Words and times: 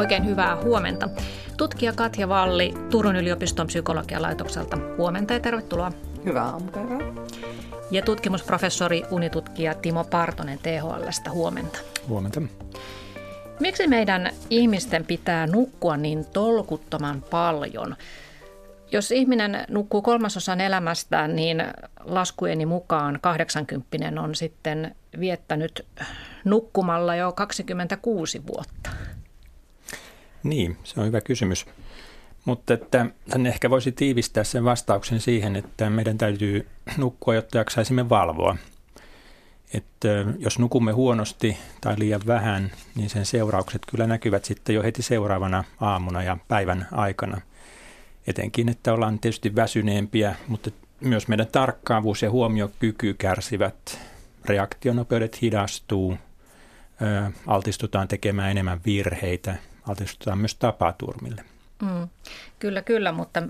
Oikein 0.00 0.26
hyvää 0.26 0.56
huomenta. 0.56 1.08
Tutkija 1.56 1.92
Katja 1.92 2.28
Valli 2.28 2.74
Turun 2.90 3.16
yliopiston 3.16 3.66
psykologian 3.66 4.22
laitokselta. 4.22 4.78
Huomenta 4.98 5.32
ja 5.34 5.40
tervetuloa. 5.40 5.92
Hyvää 6.24 6.44
aamupäivää. 6.44 6.98
Ja 7.90 8.02
tutkimusprofessori 8.02 9.02
unitutkija 9.10 9.74
Timo 9.74 10.04
Partonen 10.04 10.58
THLstä. 10.58 11.30
Huomenta. 11.30 11.78
Huomenta. 12.08 12.42
Miksi 13.60 13.86
meidän 13.86 14.30
ihmisten 14.50 15.06
pitää 15.06 15.46
nukkua 15.46 15.96
niin 15.96 16.24
tolkuttoman 16.32 17.22
paljon? 17.30 17.96
Jos 18.92 19.12
ihminen 19.12 19.64
nukkuu 19.68 20.02
kolmasosan 20.02 20.60
elämästään, 20.60 21.36
niin 21.36 21.64
laskujeni 22.04 22.66
mukaan 22.66 23.18
80 23.20 24.20
on 24.22 24.34
sitten 24.34 24.96
viettänyt 25.20 25.86
nukkumalla 26.44 27.14
jo 27.14 27.32
26 27.32 28.42
vuotta. 28.46 28.90
Niin, 30.42 30.76
se 30.84 31.00
on 31.00 31.06
hyvä 31.06 31.20
kysymys. 31.20 31.66
Mutta 32.44 32.74
että 32.74 33.06
tänne 33.30 33.48
ehkä 33.48 33.70
voisi 33.70 33.92
tiivistää 33.92 34.44
sen 34.44 34.64
vastauksen 34.64 35.20
siihen, 35.20 35.56
että 35.56 35.90
meidän 35.90 36.18
täytyy 36.18 36.66
nukkua, 36.96 37.34
jotta 37.34 37.58
jaksaisimme 37.58 38.08
valvoa. 38.08 38.56
Että 39.74 40.08
jos 40.38 40.58
nukumme 40.58 40.92
huonosti 40.92 41.56
tai 41.80 41.94
liian 41.98 42.20
vähän, 42.26 42.70
niin 42.94 43.10
sen 43.10 43.26
seuraukset 43.26 43.82
kyllä 43.90 44.06
näkyvät 44.06 44.44
sitten 44.44 44.74
jo 44.74 44.82
heti 44.82 45.02
seuraavana 45.02 45.64
aamuna 45.80 46.22
ja 46.22 46.36
päivän 46.48 46.88
aikana. 46.92 47.40
Etenkin, 48.26 48.68
että 48.68 48.92
ollaan 48.92 49.18
tietysti 49.18 49.54
väsyneempiä, 49.54 50.34
mutta 50.48 50.70
myös 51.00 51.28
meidän 51.28 51.46
tarkkaavuus 51.46 52.22
ja 52.22 52.30
huomiokyky 52.30 53.14
kärsivät. 53.14 54.00
Reaktionopeudet 54.44 55.42
hidastuu, 55.42 56.18
altistutaan 57.46 58.08
tekemään 58.08 58.50
enemmän 58.50 58.80
virheitä, 58.86 59.54
altistutaan 59.90 60.38
myös 60.38 60.54
tapaturmille. 60.54 61.44
Mm, 61.82 62.08
kyllä, 62.58 62.82
kyllä, 62.82 63.12
mutta 63.12 63.42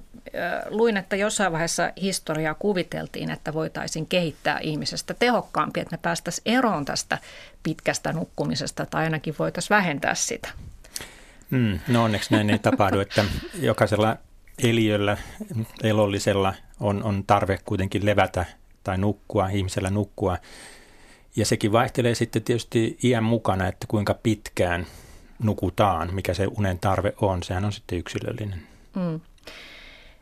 luin, 0.68 0.96
että 0.96 1.16
jossain 1.16 1.52
vaiheessa 1.52 1.92
historiaa 2.02 2.54
kuviteltiin, 2.54 3.30
että 3.30 3.52
voitaisiin 3.52 4.06
kehittää 4.06 4.58
ihmisestä 4.58 5.14
tehokkaampi, 5.14 5.80
että 5.80 5.96
me 5.96 6.00
päästäisiin 6.02 6.58
eroon 6.58 6.84
tästä 6.84 7.18
pitkästä 7.62 8.12
nukkumisesta 8.12 8.86
tai 8.86 9.04
ainakin 9.04 9.34
voitaisiin 9.38 9.76
vähentää 9.76 10.14
sitä. 10.14 10.48
Mm, 11.50 11.78
no 11.88 12.04
onneksi 12.04 12.34
näin 12.34 12.50
ei 12.50 12.58
tapahdu, 12.58 13.00
että 13.00 13.24
jokaisella 13.54 14.16
eliöllä, 14.62 15.16
elollisella 15.82 16.54
on, 16.80 17.02
on 17.02 17.24
tarve 17.26 17.58
kuitenkin 17.64 18.06
levätä 18.06 18.44
tai 18.84 18.98
nukkua, 18.98 19.48
ihmisellä 19.48 19.90
nukkua. 19.90 20.38
Ja 21.36 21.46
sekin 21.46 21.72
vaihtelee 21.72 22.14
sitten 22.14 22.42
tietysti 22.42 22.98
iän 23.02 23.24
mukana, 23.24 23.66
että 23.66 23.86
kuinka 23.88 24.14
pitkään 24.14 24.86
nukutaan, 25.42 26.14
mikä 26.14 26.34
se 26.34 26.46
unen 26.46 26.78
tarve 26.78 27.14
on. 27.20 27.42
Sehän 27.42 27.64
on 27.64 27.72
sitten 27.72 27.98
yksilöllinen. 27.98 28.62
Mm. 28.94 29.20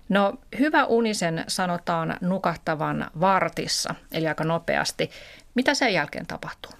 No 0.08 0.34
hyvä 0.58 0.84
unisen 0.84 1.44
sanotaan 1.48 2.16
nukahtavan 2.20 3.10
vartissa, 3.20 3.94
eli 4.12 4.28
aika 4.28 4.44
nopeasti. 4.44 5.10
Mitä 5.54 5.74
sen 5.74 5.92
jälkeen 5.92 6.26
tapahtuu? 6.26 6.72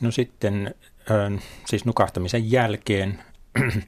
No 0.00 0.10
sitten 0.10 0.74
siis 1.66 1.84
nukahtamisen 1.84 2.50
jälkeen 2.50 3.22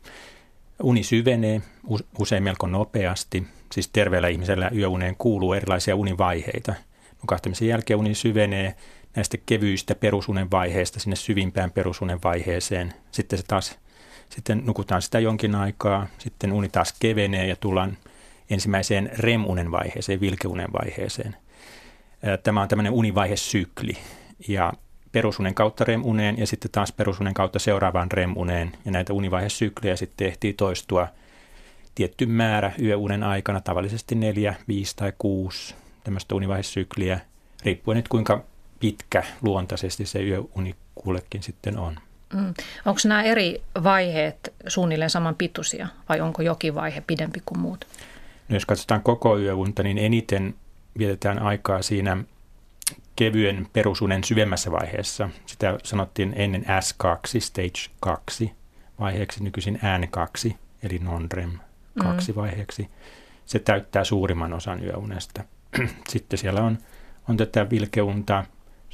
uni 0.83 1.03
syvenee 1.03 1.63
usein 2.19 2.43
melko 2.43 2.67
nopeasti. 2.67 3.47
Siis 3.73 3.89
terveellä 3.89 4.29
ihmisellä 4.29 4.71
yöuneen 4.77 5.17
kuuluu 5.17 5.53
erilaisia 5.53 5.97
univaiheita. 5.97 6.75
Nukahtamisen 7.23 7.69
jälkeen 7.69 7.99
uni 7.99 8.15
syvenee 8.15 8.75
näistä 9.17 9.37
kevyistä 9.47 9.95
perusunen 9.95 10.51
vaiheista 10.51 11.01
sinne 11.01 11.17
syvimpään 11.17 11.71
perusunen 11.71 12.19
vaiheeseen. 12.25 12.95
Sitten 13.11 13.39
se 13.39 13.45
taas, 13.49 13.79
sitten 14.29 14.63
nukutaan 14.67 15.03
sitä 15.03 15.19
jonkin 15.19 15.55
aikaa, 15.55 16.07
sitten 16.19 16.53
uni 16.53 16.69
taas 16.69 16.95
kevenee 17.01 17.47
ja 17.47 17.57
tullaan 17.57 17.97
ensimmäiseen 18.51 19.11
REM-unen 19.19 19.71
vaiheeseen, 19.71 20.21
vilkeunen 20.21 20.73
vaiheeseen. 20.73 21.37
Tämä 22.43 22.63
on 22.63 22.69
tämmöinen 22.69 22.93
univaihesykli 22.93 23.97
ja 24.49 24.73
perusunen 25.13 25.55
kautta 25.55 25.85
REM-uneen 25.85 26.39
ja 26.39 26.47
sitten 26.47 26.71
taas 26.71 26.93
perusunen 26.93 27.35
kautta 27.35 27.59
seuraavaan 27.59 28.13
REM-uneen. 28.13 28.73
Ja 28.85 28.91
näitä 28.91 29.13
univaihesyklejä 29.13 29.97
sitten 29.97 30.27
ehtii 30.27 30.53
toistua 30.53 31.09
tietty 31.95 32.27
määrä 32.27 32.73
yöunen 32.83 33.23
aikana, 33.23 33.61
tavallisesti 33.61 34.15
neljä, 34.15 34.55
viisi 34.69 34.97
tai 34.97 35.13
kuusi 35.19 35.75
tämmöistä 36.05 36.35
univaihesykliä, 36.35 37.21
riippuen 37.65 37.97
nyt 37.97 38.09
kuinka 38.09 38.45
pitkä 38.85 39.23
luontaisesti 39.43 40.07
se 40.07 40.23
yöuni 40.23 40.75
kullekin 40.95 41.43
sitten 41.43 41.79
on. 41.79 41.97
Mm. 42.35 42.55
Onko 42.85 43.01
nämä 43.05 43.23
eri 43.23 43.63
vaiheet 43.85 44.55
suunnilleen 44.67 45.11
saman 45.11 45.35
pituisia 45.35 45.89
vai 46.09 46.21
onko 46.21 46.43
jokin 46.43 46.75
vaihe 46.75 47.01
pidempi 47.01 47.43
kuin 47.47 47.59
muut? 47.59 47.87
No 48.49 48.57
jos 48.57 48.67
katsotaan 48.67 49.03
koko 49.03 49.39
yöunta, 49.39 49.83
niin 49.83 49.99
eniten 49.99 50.55
vietetään 50.99 51.39
aikaa 51.39 51.83
siinä 51.83 52.17
kevyen 53.17 53.67
perusunen 53.73 54.25
syvemmässä 54.25 54.73
vaiheessa. 54.73 55.31
Sitä 55.47 55.79
sanottiin 55.85 56.33
ennen 56.37 56.65
S2, 56.65 57.41
stage 57.41 57.95
2 58.01 58.53
vaiheeksi, 59.01 59.45
nykyisin 59.45 59.81
N2, 59.83 60.55
eli 60.83 60.99
non-REM 60.99 61.59
2 61.99 62.33
mm. 62.33 62.37
vaiheeksi. 62.37 62.89
Se 63.47 63.59
täyttää 63.59 64.05
suurimman 64.05 64.53
osan 64.53 64.85
yöunesta. 64.85 65.45
Sitten 66.09 66.39
siellä 66.39 66.63
on, 66.63 66.79
on 67.29 67.37
tätä 67.37 67.71
vilkeunta, 67.71 68.45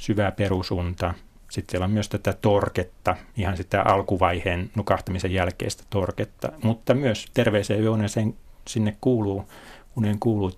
syvää 0.01 0.31
perusunta. 0.31 1.13
Sitten 1.49 1.71
siellä 1.71 1.85
on 1.85 1.91
myös 1.91 2.09
tätä 2.09 2.33
torketta, 2.33 3.15
ihan 3.37 3.57
sitä 3.57 3.81
alkuvaiheen 3.81 4.71
nukahtamisen 4.75 5.33
jälkeistä 5.33 5.83
torketta, 5.89 6.51
mutta 6.63 6.93
myös 6.93 7.25
terveeseen 7.33 7.81
yöuneen 7.81 8.09
sinne 8.67 8.97
kuuluu, 9.01 9.45
unen 9.97 10.19
kuuluu 10.19 10.51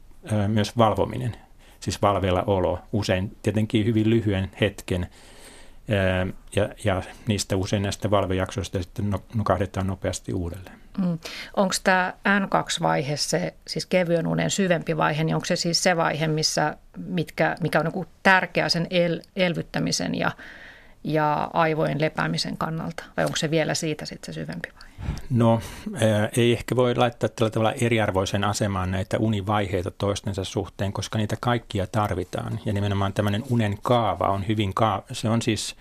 myös 0.48 0.78
valvominen, 0.78 1.36
siis 1.80 2.02
valvella 2.02 2.44
olo, 2.48 2.80
usein 2.94 3.38
tietenkin 3.42 3.86
hyvin 3.86 4.10
lyhyen 4.10 4.52
hetken, 4.62 5.08
ja, 6.56 6.70
ja 6.84 7.02
niistä 7.28 7.56
usein 7.56 7.84
näistä 7.84 8.12
valvejaksoista 8.12 8.84
sitten 8.84 9.14
nukahdetaan 9.36 9.88
nopeasti 9.88 10.34
uudelleen. 10.34 10.84
Mm. 10.98 11.20
Onko 11.56 11.76
tämä 11.84 12.14
N2-vaihe, 12.28 13.18
se 13.18 13.54
siis 13.68 13.86
kevyen 13.86 14.28
unen 14.28 14.50
syvempi 14.50 14.98
vaihe, 14.98 15.24
niin 15.24 15.36
onko 15.36 15.46
se 15.46 15.56
siis 15.56 15.84
se 15.84 15.98
vaihe, 15.98 16.28
missä, 16.28 16.78
mitkä, 16.98 17.56
mikä 17.62 17.80
on 17.80 17.92
niin 17.94 18.08
tärkeä 18.24 18.70
sen 18.70 18.88
el, 18.90 19.22
elvyttämisen 19.36 20.16
ja, 20.16 20.32
ja 21.04 21.50
aivojen 21.54 22.02
lepäämisen 22.02 22.58
kannalta? 22.58 23.04
Vai 23.18 23.26
onko 23.26 23.38
se 23.38 23.52
vielä 23.52 23.74
siitä 23.74 24.06
sitten 24.06 24.34
se 24.34 24.40
syvempi 24.40 24.70
vaihe? 24.82 24.93
No 25.30 25.62
ää, 25.94 26.30
ei 26.38 26.52
ehkä 26.52 26.76
voi 26.76 26.96
laittaa 26.96 27.30
tällä 27.30 27.50
tavalla 27.50 27.72
eriarvoisen 27.72 28.44
asemaan 28.44 28.92
näitä 28.92 29.18
univaiheita 29.18 29.92
toistensa 29.92 30.44
suhteen, 30.44 30.94
koska 30.94 31.18
niitä 31.18 31.36
kaikkia 31.40 31.88
tarvitaan. 31.88 32.60
Ja 32.66 32.74
nimenomaan 32.74 33.14
tämmöinen 33.14 33.44
unen 33.50 33.78
kaava 33.82 34.28
on 34.28 34.48
hyvin, 34.48 34.74
kaava. 34.74 35.04
se 35.12 35.30
on 35.30 35.42
siis 35.42 35.76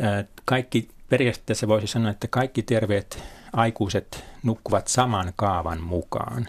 ää, 0.00 0.24
kaikki, 0.44 0.88
periaatteessa 1.08 1.68
voisi 1.68 1.86
sanoa, 1.86 2.10
että 2.10 2.28
kaikki 2.28 2.62
terveet 2.62 3.22
aikuiset 3.52 4.24
nukkuvat 4.42 4.88
saman 4.88 5.32
kaavan 5.36 5.82
mukaan. 5.82 6.48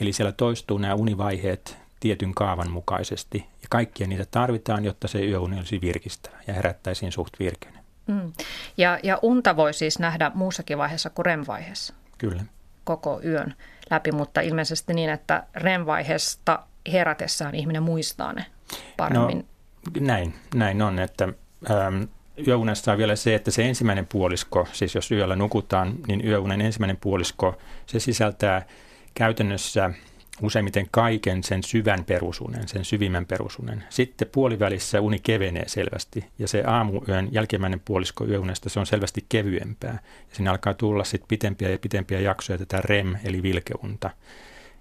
Eli 0.00 0.12
siellä 0.12 0.32
toistuu 0.32 0.78
nämä 0.78 0.94
univaiheet 0.94 1.76
tietyn 2.00 2.34
kaavan 2.34 2.70
mukaisesti. 2.70 3.38
Ja 3.38 3.68
kaikkia 3.70 4.06
niitä 4.06 4.26
tarvitaan, 4.30 4.84
jotta 4.84 5.08
se 5.08 5.24
yöuni 5.26 5.58
olisi 5.58 5.80
virkistävä 5.80 6.36
ja 6.46 6.54
herättäisiin 6.54 7.12
suht 7.12 7.38
virkeinen. 7.38 7.77
Mm. 8.08 8.32
Ja, 8.76 8.98
ja 9.02 9.18
unta 9.22 9.56
voi 9.56 9.74
siis 9.74 9.98
nähdä 9.98 10.30
muussakin 10.34 10.78
vaiheessa 10.78 11.10
kuin 11.10 11.26
REM-vaiheessa? 11.26 11.94
Kyllä. 12.18 12.44
Koko 12.84 13.20
yön 13.24 13.54
läpi, 13.90 14.12
mutta 14.12 14.40
ilmeisesti 14.40 14.94
niin, 14.94 15.10
että 15.10 15.46
REM-vaiheesta 15.54 16.58
herätessään 16.92 17.54
ihminen 17.54 17.82
muistaa 17.82 18.32
ne 18.32 18.46
paremmin. 18.96 19.38
No, 19.38 20.06
näin, 20.06 20.34
näin 20.54 20.82
on, 20.82 20.98
että 20.98 21.28
ähm, 21.70 22.02
yöunessa 22.46 22.92
on 22.92 22.98
vielä 22.98 23.16
se, 23.16 23.34
että 23.34 23.50
se 23.50 23.68
ensimmäinen 23.68 24.06
puolisko, 24.06 24.68
siis 24.72 24.94
jos 24.94 25.12
yöllä 25.12 25.36
nukutaan, 25.36 25.94
niin 26.06 26.26
yöunen 26.26 26.60
ensimmäinen 26.60 26.96
puolisko, 26.96 27.58
se 27.86 28.00
sisältää 28.00 28.66
käytännössä 29.14 29.90
useimmiten 30.42 30.86
kaiken 30.90 31.44
sen 31.44 31.62
syvän 31.62 32.04
perusunen, 32.04 32.68
sen 32.68 32.84
syvimmän 32.84 33.26
perusunen. 33.26 33.84
Sitten 33.88 34.28
puolivälissä 34.32 35.00
uni 35.00 35.18
kevenee 35.18 35.68
selvästi 35.68 36.24
ja 36.38 36.48
se 36.48 36.62
aamuyön 36.66 37.28
jälkimmäinen 37.30 37.80
puolisko 37.80 38.26
yöunesta, 38.26 38.68
se 38.68 38.80
on 38.80 38.86
selvästi 38.86 39.24
kevyempää. 39.28 39.98
Ja 40.30 40.36
sinne 40.36 40.50
alkaa 40.50 40.74
tulla 40.74 41.04
sitten 41.04 41.28
pitempiä 41.28 41.68
ja 41.68 41.78
pitempiä 41.78 42.20
jaksoja 42.20 42.58
tätä 42.58 42.80
REM 42.84 43.16
eli 43.24 43.42
vilkeunta. 43.42 44.10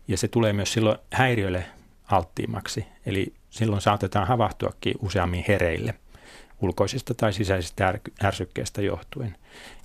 Ja 0.07 0.17
se 0.17 0.27
tulee 0.27 0.53
myös 0.53 0.73
silloin 0.73 0.97
häiriöille 1.13 1.65
alttiimmaksi, 2.11 2.85
eli 3.05 3.33
silloin 3.49 3.81
saatetaan 3.81 4.27
havahtuakin 4.27 4.95
useammin 5.01 5.45
hereille– 5.47 5.93
ulkoisista 6.61 7.13
tai 7.13 7.33
sisäisistä 7.33 7.99
ärsykkeistä 8.23 8.81
johtuen. 8.81 9.35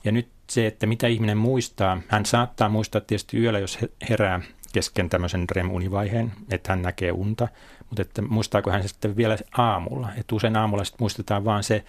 Ja 0.05 0.13
nyt 0.13 0.29
se, 0.51 0.67
että 0.67 0.87
mitä 0.87 1.07
ihminen 1.07 1.39
muistaa, 1.39 2.03
hän 2.09 2.27
saattaa 2.27 2.69
muistaa 2.69 3.01
tietysti 3.01 3.39
yöllä, 3.39 3.59
jos 3.59 3.79
herää 4.11 4.41
kesken 4.73 5.09
tämmöisen 5.09 5.45
REM-univaiheen, 5.51 6.33
että 6.51 6.73
hän 6.73 6.83
näkee 6.83 7.13
unta, 7.13 7.49
mutta 7.89 8.03
että 8.03 8.23
muistaako 8.23 8.71
hän 8.71 8.89
sitten 8.89 9.17
vielä 9.17 9.39
aamulla. 9.59 10.09
Että 10.17 10.35
usein 10.35 10.57
aamulla 10.57 10.85
sitten 10.85 11.03
muistetaan 11.03 11.45
vaan 11.45 11.63
se 11.63 11.85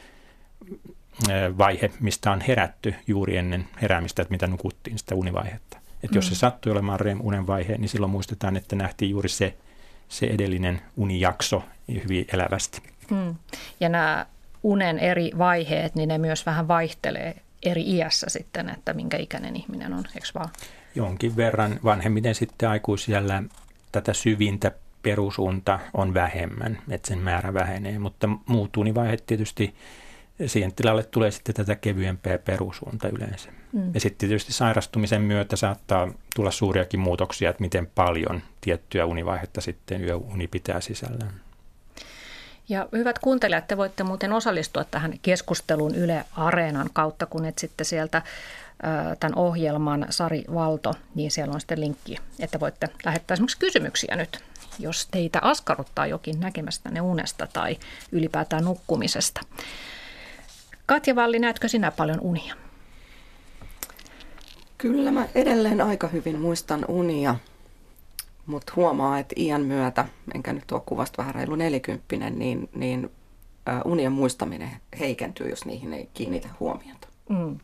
vaihe, 1.57 1.91
mistä 2.00 2.31
on 2.31 2.41
herätty 2.41 2.95
juuri 3.07 3.38
ennen 3.38 3.68
heräämistä, 3.81 4.21
että 4.21 4.31
mitä 4.31 4.47
nukuttiin 4.47 4.97
sitä 4.97 5.15
univaihetta. 5.15 5.77
Että 6.03 6.18
jos 6.18 6.27
se 6.27 6.33
mm. 6.33 6.38
sattui 6.38 6.71
olemaan 6.71 7.00
REM-unen 7.00 7.47
vaihe, 7.47 7.77
niin 7.77 7.89
silloin 7.89 8.12
muistetaan, 8.12 8.57
että 8.57 8.75
nähtiin 8.75 9.12
juuri 9.12 9.29
se, 9.29 9.57
se 10.09 10.25
edellinen 10.25 10.81
unijakso 10.97 11.63
hyvin 12.03 12.25
elävästi. 12.33 12.81
Mm. 13.09 13.36
Ja 13.79 13.89
nämä 13.89 14.25
unen 14.63 15.00
eri 15.00 15.31
vaiheet, 15.38 15.95
niin 15.95 16.09
ne 16.09 16.18
myös 16.18 16.45
vähän 16.45 16.68
vaihtelee 16.68 17.36
eri 17.63 17.81
iässä 17.81 18.29
sitten, 18.29 18.69
että 18.69 18.94
minkä 18.94 19.18
ikäinen 19.18 19.56
ihminen 19.56 19.94
on, 19.94 20.03
eikö 20.15 20.27
vaan? 20.36 20.50
Jonkin 20.95 21.35
verran 21.35 21.79
vanhemmiten 21.83 22.35
sitten 22.35 22.69
aikuisella 22.69 23.43
tätä 23.91 24.13
syvintä 24.13 24.71
perusunta 25.01 25.79
on 25.93 26.13
vähemmän, 26.13 26.79
että 26.89 27.07
sen 27.07 27.19
määrä 27.19 27.53
vähenee, 27.53 27.99
mutta 27.99 28.29
muut 28.45 28.77
univaiheet 28.77 29.23
tietysti 29.25 29.73
siihen 30.45 30.73
tilalle 30.73 31.03
tulee 31.03 31.31
sitten 31.31 31.55
tätä 31.55 31.75
kevyempää 31.75 32.37
perusunta 32.37 33.09
yleensä. 33.09 33.49
Mm. 33.71 33.93
Ja 33.93 33.99
sitten 33.99 34.29
tietysti 34.29 34.53
sairastumisen 34.53 35.21
myötä 35.21 35.55
saattaa 35.55 36.11
tulla 36.35 36.51
suuriakin 36.51 36.99
muutoksia, 36.99 37.49
että 37.49 37.61
miten 37.61 37.87
paljon 37.95 38.41
tiettyä 38.61 39.05
univaihetta 39.05 39.61
sitten 39.61 40.03
yöuni 40.03 40.47
pitää 40.47 40.81
sisällään. 40.81 41.33
Ja 42.69 42.87
hyvät 42.91 43.19
kuuntelijat, 43.19 43.67
te 43.67 43.77
voitte 43.77 44.03
muuten 44.03 44.33
osallistua 44.33 44.83
tähän 44.83 45.13
keskusteluun 45.21 45.95
Yle 45.95 46.25
Areenan 46.37 46.89
kautta, 46.93 47.25
kun 47.25 47.45
etsitte 47.45 47.83
sieltä 47.83 48.21
tämän 49.19 49.37
ohjelman 49.37 50.05
Sari 50.09 50.43
Valto, 50.53 50.93
niin 51.15 51.31
siellä 51.31 51.53
on 51.53 51.59
sitten 51.59 51.79
linkki, 51.79 52.17
että 52.39 52.59
voitte 52.59 52.89
lähettää 53.05 53.35
esimerkiksi 53.35 53.59
kysymyksiä 53.59 54.15
nyt, 54.15 54.43
jos 54.79 55.07
teitä 55.11 55.39
askarruttaa 55.41 56.07
jokin 56.07 56.39
näkemästänne 56.39 57.01
unesta 57.01 57.47
tai 57.53 57.77
ylipäätään 58.11 58.63
nukkumisesta. 58.63 59.41
Katja 60.85 61.15
Valli, 61.15 61.39
näetkö 61.39 61.67
sinä 61.67 61.91
paljon 61.91 62.19
unia? 62.21 62.55
Kyllä 64.77 65.11
mä 65.11 65.27
edelleen 65.35 65.81
aika 65.81 66.07
hyvin 66.07 66.39
muistan 66.39 66.85
unia, 66.87 67.35
mutta 68.45 68.73
huomaa, 68.75 69.19
että 69.19 69.35
iän 69.37 69.61
myötä, 69.61 70.05
enkä 70.35 70.53
nyt 70.53 70.71
ole 70.71 70.81
kuvasta 70.85 71.17
vähän 71.17 71.35
reilu 71.35 71.55
nelikymppinen, 71.55 72.39
niin, 72.39 72.69
niin 72.75 73.11
unien 73.85 74.11
muistaminen 74.11 74.71
heikentyy, 74.99 75.49
jos 75.49 75.65
niihin 75.65 75.93
ei 75.93 76.09
kiinnitä 76.13 76.49
huomiota. 76.59 77.07
Mm. 77.29 77.59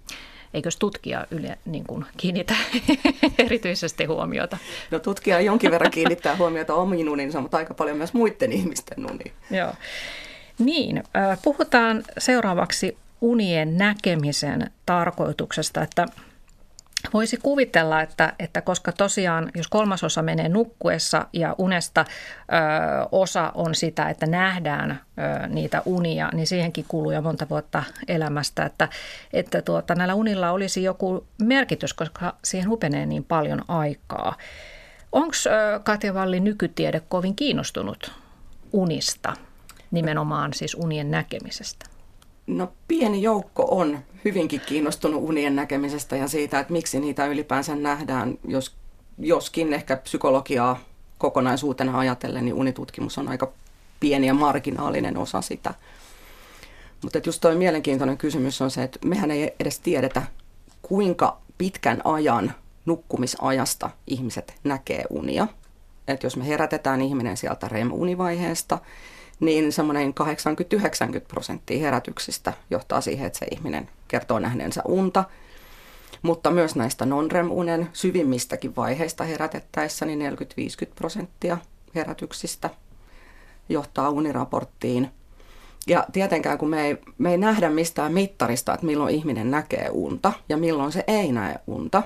Eikös 0.53 0.77
tutkija 0.77 1.25
yle 1.31 1.57
niin 1.65 1.83
kuin 1.83 2.05
kiinnitä 2.17 2.55
erityisesti 3.45 4.05
huomiota? 4.05 4.57
No 4.91 4.99
tutkija 4.99 5.41
jonkin 5.41 5.71
verran 5.71 5.91
kiinnittää 5.91 6.35
huomiota 6.35 6.73
omiin 6.73 7.09
uninsa, 7.09 7.41
mutta 7.41 7.57
aika 7.57 7.73
paljon 7.73 7.97
myös 7.97 8.13
muiden 8.13 8.51
ihmisten 8.51 9.11
uniin. 9.11 9.31
Joo. 9.51 9.73
Niin, 10.59 11.03
puhutaan 11.43 12.03
seuraavaksi 12.17 12.97
unien 13.21 13.77
näkemisen 13.77 14.71
tarkoituksesta, 14.85 15.81
että 15.81 16.05
Voisi 17.13 17.37
kuvitella, 17.37 18.01
että, 18.01 18.33
että 18.39 18.61
koska 18.61 18.91
tosiaan, 18.91 19.51
jos 19.55 19.67
kolmasosa 19.67 20.21
menee 20.21 20.49
nukkuessa 20.49 21.25
ja 21.33 21.55
unesta 21.57 22.05
ö, 22.07 22.43
osa 23.11 23.51
on 23.55 23.75
sitä, 23.75 24.09
että 24.09 24.25
nähdään 24.25 24.91
ö, 24.91 25.47
niitä 25.47 25.81
unia, 25.85 26.29
niin 26.33 26.47
siihenkin 26.47 26.85
kuluu 26.87 27.11
jo 27.11 27.21
monta 27.21 27.49
vuotta 27.49 27.83
elämästä, 28.07 28.65
että, 28.65 28.89
että 29.33 29.61
tuota, 29.61 29.95
näillä 29.95 30.15
unilla 30.15 30.51
olisi 30.51 30.83
joku 30.83 31.25
merkitys, 31.41 31.93
koska 31.93 32.35
siihen 32.43 32.69
hupenee 32.69 33.05
niin 33.05 33.23
paljon 33.23 33.61
aikaa. 33.67 34.37
Onko 35.11 35.33
Katja 35.83 36.13
Valli 36.13 36.39
nykytiede 36.39 37.01
kovin 37.09 37.35
kiinnostunut 37.35 38.11
unista, 38.73 39.33
nimenomaan 39.91 40.53
siis 40.53 40.75
unien 40.75 41.11
näkemisestä? 41.11 41.85
No 42.47 42.73
pieni 42.87 43.21
joukko 43.21 43.67
on 43.71 43.99
hyvinkin 44.25 44.61
kiinnostunut 44.61 45.23
unien 45.23 45.55
näkemisestä 45.55 46.15
ja 46.15 46.27
siitä, 46.27 46.59
että 46.59 46.73
miksi 46.73 46.99
niitä 46.99 47.25
ylipäänsä 47.25 47.75
nähdään, 47.75 48.37
jos, 48.47 48.75
joskin 49.17 49.73
ehkä 49.73 49.95
psykologiaa 49.95 50.79
kokonaisuutena 51.17 51.99
ajatellen, 51.99 52.45
niin 52.45 52.55
unitutkimus 52.55 53.17
on 53.17 53.27
aika 53.27 53.51
pieni 53.99 54.27
ja 54.27 54.33
marginaalinen 54.33 55.17
osa 55.17 55.41
sitä. 55.41 55.73
Mutta 57.03 57.19
just 57.25 57.41
toi 57.41 57.55
mielenkiintoinen 57.55 58.17
kysymys 58.17 58.61
on 58.61 58.71
se, 58.71 58.83
että 58.83 58.99
mehän 59.05 59.31
ei 59.31 59.55
edes 59.59 59.79
tiedetä, 59.79 60.21
kuinka 60.81 61.37
pitkän 61.57 62.01
ajan 62.03 62.53
nukkumisajasta 62.85 63.89
ihmiset 64.07 64.53
näkee 64.63 65.03
unia. 65.09 65.47
Että 66.07 66.25
jos 66.25 66.37
me 66.37 66.47
herätetään 66.47 67.01
ihminen 67.01 67.37
sieltä 67.37 67.67
REM-univaiheesta, 67.67 68.79
niin 69.39 69.71
semmoinen 69.71 70.13
80-90 71.17 71.21
prosenttia 71.27 71.79
herätyksistä 71.79 72.53
johtaa 72.69 73.01
siihen, 73.01 73.27
että 73.27 73.39
se 73.39 73.45
ihminen 73.51 73.89
kertoo 74.07 74.39
nähneensä 74.39 74.81
unta. 74.85 75.23
Mutta 76.21 76.51
myös 76.51 76.75
näistä 76.75 77.05
non-REM-unen 77.05 77.89
syvimmistäkin 77.93 78.75
vaiheista 78.75 79.23
herätettäessä, 79.23 80.05
niin 80.05 80.19
40-50 80.89 80.93
prosenttia 80.95 81.57
herätyksistä 81.95 82.69
johtaa 83.69 84.09
uniraporttiin. 84.09 85.11
Ja 85.87 86.05
tietenkään 86.11 86.57
kun 86.57 86.69
me 86.69 86.87
ei, 86.87 86.97
me 87.17 87.31
ei 87.31 87.37
nähdä 87.37 87.69
mistään 87.69 88.13
mittarista, 88.13 88.73
että 88.73 88.85
milloin 88.85 89.15
ihminen 89.15 89.51
näkee 89.51 89.89
unta 89.91 90.33
ja 90.49 90.57
milloin 90.57 90.91
se 90.91 91.03
ei 91.07 91.31
näe 91.31 91.55
unta, 91.67 92.03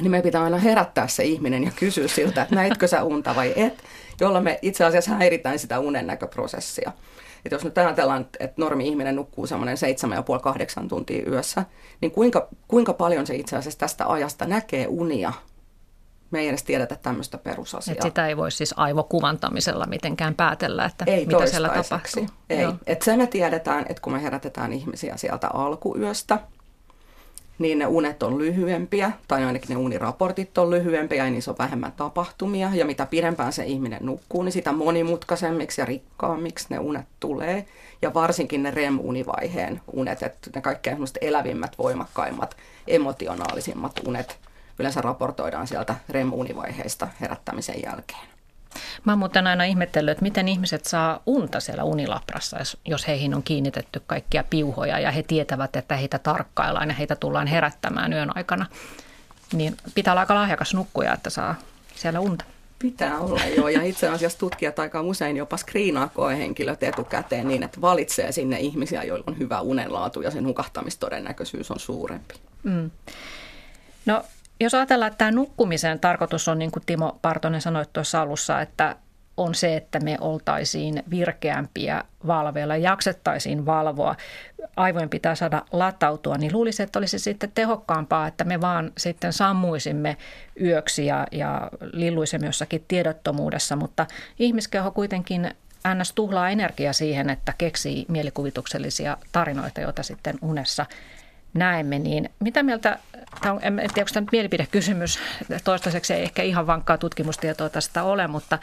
niin 0.00 0.10
me 0.10 0.22
pitää 0.22 0.42
aina 0.42 0.58
herättää 0.58 1.08
se 1.08 1.24
ihminen 1.24 1.64
ja 1.64 1.70
kysyä 1.76 2.08
siltä, 2.08 2.42
että 2.42 2.54
näitkö 2.54 2.86
sä 2.86 3.02
unta 3.02 3.36
vai 3.36 3.52
et, 3.56 3.84
jolla 4.20 4.40
me 4.40 4.58
itse 4.62 4.84
asiassa 4.84 5.14
häiritään 5.14 5.58
sitä 5.58 5.78
unen 5.78 6.06
näköprosessia. 6.06 6.92
Et 7.44 7.52
jos 7.52 7.64
nyt 7.64 7.78
ajatellaan, 7.78 8.26
että 8.40 8.62
normi-ihminen 8.62 9.16
nukkuu 9.16 9.46
semmoinen 9.46 9.76
7,5-8 10.84 10.88
tuntia 10.88 11.30
yössä, 11.30 11.64
niin 12.00 12.10
kuinka, 12.10 12.48
kuinka 12.68 12.92
paljon 12.92 13.26
se 13.26 13.34
itse 13.34 13.56
asiassa 13.56 13.78
tästä 13.78 14.06
ajasta 14.06 14.46
näkee 14.46 14.86
unia? 14.88 15.32
Me 16.30 16.40
ei 16.40 16.48
edes 16.48 16.62
tiedetä 16.62 16.96
tämmöistä 17.02 17.38
perusasiaa. 17.38 17.94
Et 17.94 18.02
sitä 18.02 18.26
ei 18.26 18.36
voi 18.36 18.50
siis 18.50 18.74
aivokuvantamisella 18.76 19.86
mitenkään 19.86 20.34
päätellä, 20.34 20.84
että 20.84 21.04
ei 21.08 21.26
mitä 21.26 21.46
siellä 21.46 21.68
tapahtuu. 21.68 22.26
Ei, 22.50 22.66
että 22.86 23.04
se 23.04 23.16
me 23.16 23.26
tiedetään, 23.26 23.86
että 23.88 24.02
kun 24.02 24.12
me 24.12 24.22
herätetään 24.22 24.72
ihmisiä 24.72 25.16
sieltä 25.16 25.48
alkuyöstä, 25.48 26.38
niin 27.58 27.78
ne 27.78 27.86
unet 27.86 28.22
on 28.22 28.38
lyhyempiä, 28.38 29.12
tai 29.28 29.44
ainakin 29.44 29.68
ne 29.68 29.76
uniraportit 29.76 30.58
on 30.58 30.70
lyhyempiä, 30.70 31.24
ja 31.24 31.30
niissä 31.30 31.50
on 31.50 31.58
vähemmän 31.58 31.92
tapahtumia. 31.92 32.70
Ja 32.74 32.84
mitä 32.84 33.06
pidempään 33.06 33.52
se 33.52 33.64
ihminen 33.64 34.00
nukkuu, 34.02 34.42
niin 34.42 34.52
sitä 34.52 34.72
monimutkaisemmiksi 34.72 35.80
ja 35.80 35.84
rikkaammiksi 35.84 36.66
ne 36.70 36.78
unet 36.78 37.06
tulee. 37.20 37.66
Ja 38.02 38.14
varsinkin 38.14 38.62
ne 38.62 38.70
REM-univaiheen 38.70 39.80
unet, 39.92 40.22
että 40.22 40.50
ne 40.54 40.60
kaikkein 40.60 40.98
elävimmät, 41.20 41.78
voimakkaimmat, 41.78 42.56
emotionaalisimmat 42.86 44.00
unet 44.06 44.38
yleensä 44.78 45.00
raportoidaan 45.00 45.66
sieltä 45.66 45.94
REM-univaiheista 46.08 47.08
herättämisen 47.20 47.82
jälkeen. 47.82 48.35
Mä 49.04 49.12
oon 49.12 49.18
muuten 49.18 49.46
aina 49.46 49.64
ihmetellyt, 49.64 50.12
että 50.12 50.22
miten 50.22 50.48
ihmiset 50.48 50.84
saa 50.84 51.22
unta 51.26 51.60
siellä 51.60 51.84
unilabrassa, 51.84 52.56
jos 52.84 53.06
heihin 53.08 53.34
on 53.34 53.42
kiinnitetty 53.42 54.02
kaikkia 54.06 54.44
piuhoja 54.50 54.98
ja 54.98 55.10
he 55.10 55.22
tietävät, 55.22 55.76
että 55.76 55.96
heitä 55.96 56.18
tarkkaillaan 56.18 56.88
ja 56.88 56.94
heitä 56.94 57.16
tullaan 57.16 57.46
herättämään 57.46 58.12
yön 58.12 58.36
aikana. 58.36 58.66
Niin 59.52 59.76
pitää 59.94 60.12
olla 60.12 60.20
aika 60.20 60.34
lahjakas 60.34 60.74
nukkuja, 60.74 61.12
että 61.12 61.30
saa 61.30 61.54
siellä 61.94 62.20
unta. 62.20 62.44
Pitää 62.78 63.18
olla 63.18 63.40
joo, 63.56 63.68
ja 63.68 63.82
itse 63.82 64.08
asiassa 64.08 64.38
tutkijat 64.38 64.78
aika 64.78 65.02
usein 65.02 65.36
jopa 65.36 65.56
screenaa 65.56 66.08
koehenkilöt 66.08 66.82
etukäteen 66.82 67.48
niin, 67.48 67.62
että 67.62 67.80
valitsee 67.80 68.32
sinne 68.32 68.60
ihmisiä, 68.60 69.02
joilla 69.02 69.24
on 69.26 69.38
hyvä 69.38 69.60
unenlaatu 69.60 70.20
ja 70.20 70.30
sen 70.30 70.44
nukahtamistodennäköisyys 70.44 71.70
on 71.70 71.80
suurempi. 71.80 72.34
Mm. 72.62 72.90
No 74.06 74.24
jos 74.60 74.74
ajatellaan, 74.74 75.06
että 75.06 75.18
tämä 75.18 75.30
nukkumisen 75.30 76.00
tarkoitus 76.00 76.48
on, 76.48 76.58
niin 76.58 76.70
kuin 76.70 76.82
Timo 76.86 77.18
Partonen 77.22 77.60
sanoi 77.60 77.84
tuossa 77.92 78.20
alussa, 78.20 78.60
että 78.60 78.96
on 79.36 79.54
se, 79.54 79.76
että 79.76 80.00
me 80.00 80.16
oltaisiin 80.20 81.02
virkeämpiä 81.10 82.04
valveilla, 82.26 82.76
jaksettaisiin 82.76 83.66
valvoa, 83.66 84.16
aivojen 84.76 85.10
pitää 85.10 85.34
saada 85.34 85.62
latautua, 85.72 86.34
niin 86.34 86.52
luulisi, 86.52 86.82
että 86.82 86.98
olisi 86.98 87.18
sitten 87.18 87.52
tehokkaampaa, 87.54 88.26
että 88.26 88.44
me 88.44 88.60
vaan 88.60 88.92
sitten 88.98 89.32
sammuisimme 89.32 90.16
yöksi 90.60 91.06
ja, 91.06 91.26
ja 91.32 91.70
lilluisimme 91.92 92.46
jossakin 92.46 92.84
tiedottomuudessa, 92.88 93.76
mutta 93.76 94.06
ihmiskeho 94.38 94.90
kuitenkin 94.90 95.50
ns. 95.94 96.12
tuhlaa 96.12 96.50
energiaa 96.50 96.92
siihen, 96.92 97.30
että 97.30 97.54
keksii 97.58 98.04
mielikuvituksellisia 98.08 99.16
tarinoita, 99.32 99.80
joita 99.80 100.02
sitten 100.02 100.38
unessa 100.42 100.86
näemme, 101.56 101.98
niin 101.98 102.30
mitä 102.40 102.62
mieltä, 102.62 102.98
on, 103.50 103.60
en 103.62 103.76
tiedä, 103.76 103.90
onko 103.98 104.10
tämä 104.12 104.20
nyt 104.20 104.32
mielipidekysymys, 104.32 105.18
toistaiseksi 105.64 106.14
ei 106.14 106.22
ehkä 106.22 106.42
ihan 106.42 106.66
vankkaa 106.66 106.98
tutkimustietoa 106.98 107.68
tästä 107.68 108.02
ole, 108.02 108.26
mutta 108.26 108.58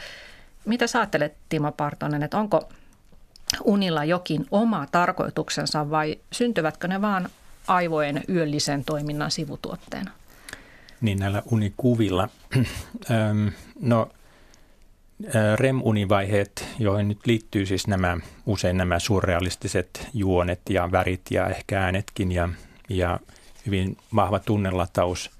mitä 0.64 0.86
sä 0.86 0.98
ajattelet 0.98 1.34
Timo 1.48 1.72
Partonen, 1.72 2.22
että 2.22 2.38
onko 2.38 2.68
unilla 3.64 4.04
jokin 4.04 4.46
oma 4.50 4.86
tarkoituksensa 4.92 5.90
vai 5.90 6.18
syntyvätkö 6.32 6.88
ne 6.88 7.02
vaan 7.02 7.28
aivojen 7.66 8.22
yöllisen 8.28 8.84
toiminnan 8.84 9.30
sivutuotteena? 9.30 10.10
Niin 11.00 11.18
näillä 11.18 11.42
unikuvilla. 11.50 12.28
no 13.80 14.10
REM-univaiheet, 15.56 16.68
joihin 16.78 17.08
nyt 17.08 17.26
liittyy 17.26 17.66
siis 17.66 17.86
nämä, 17.86 18.16
usein 18.46 18.76
nämä 18.76 18.98
surrealistiset 18.98 20.08
juonet 20.14 20.60
ja 20.70 20.92
värit 20.92 21.22
ja 21.30 21.48
ehkä 21.48 21.80
äänetkin 21.80 22.32
ja, 22.32 22.48
ja 22.88 23.20
hyvin 23.66 23.96
vahva 24.14 24.38
tunnelataus, 24.38 25.30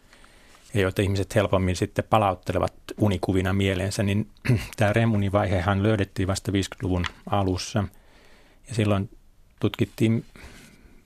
ja 0.74 0.80
joita 0.80 1.02
ihmiset 1.02 1.34
helpommin 1.34 1.76
sitten 1.76 2.04
palauttelevat 2.10 2.74
unikuvina 2.98 3.52
mieleensä, 3.52 4.02
niin 4.02 4.30
tämä 4.76 4.92
REM-univaihehan 4.92 5.82
löydettiin 5.82 6.28
vasta 6.28 6.52
50-luvun 6.52 7.06
alussa. 7.30 7.84
Ja 8.68 8.74
silloin 8.74 9.10
tutkittiin 9.60 10.24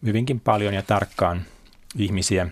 hyvinkin 0.05 0.41
paljon 0.41 0.75
ja 0.75 0.83
tarkkaan 0.83 1.43
ihmisiä 1.97 2.49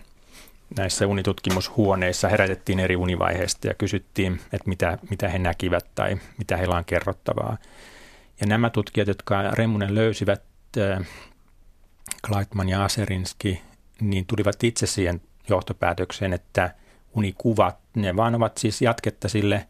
näissä 0.77 1.07
unitutkimushuoneissa 1.07 2.29
herätettiin 2.29 2.81
eri 2.81 2.97
univaiheista 2.97 3.67
ja 3.67 3.75
kysyttiin, 3.75 4.41
että 4.53 4.69
mitä, 4.69 4.99
mitä 5.11 5.29
he 5.29 5.39
näkivät 5.39 5.87
tai 5.95 6.19
mitä 6.39 6.57
heillä 6.57 6.77
on 6.77 6.85
kerrottavaa. 6.85 7.59
Ja 8.41 8.47
nämä 8.47 8.71
tutkijat, 8.71 9.09
jotka 9.09 9.43
Remunen 9.43 9.95
löysivät, 9.95 10.43
äh, 10.79 11.07
Kleitman 12.27 12.69
ja 12.69 12.85
Aserinski, 12.85 13.63
niin 14.01 14.27
tulivat 14.27 14.65
itse 14.65 14.87
siihen 14.87 15.21
johtopäätökseen, 15.49 16.33
että 16.33 16.75
unikuvat, 17.15 17.79
ne 17.95 18.17
vaan 18.17 18.35
ovat 18.35 18.59
siis 18.59 18.83
jatketta 18.83 19.29
sille 19.29 19.67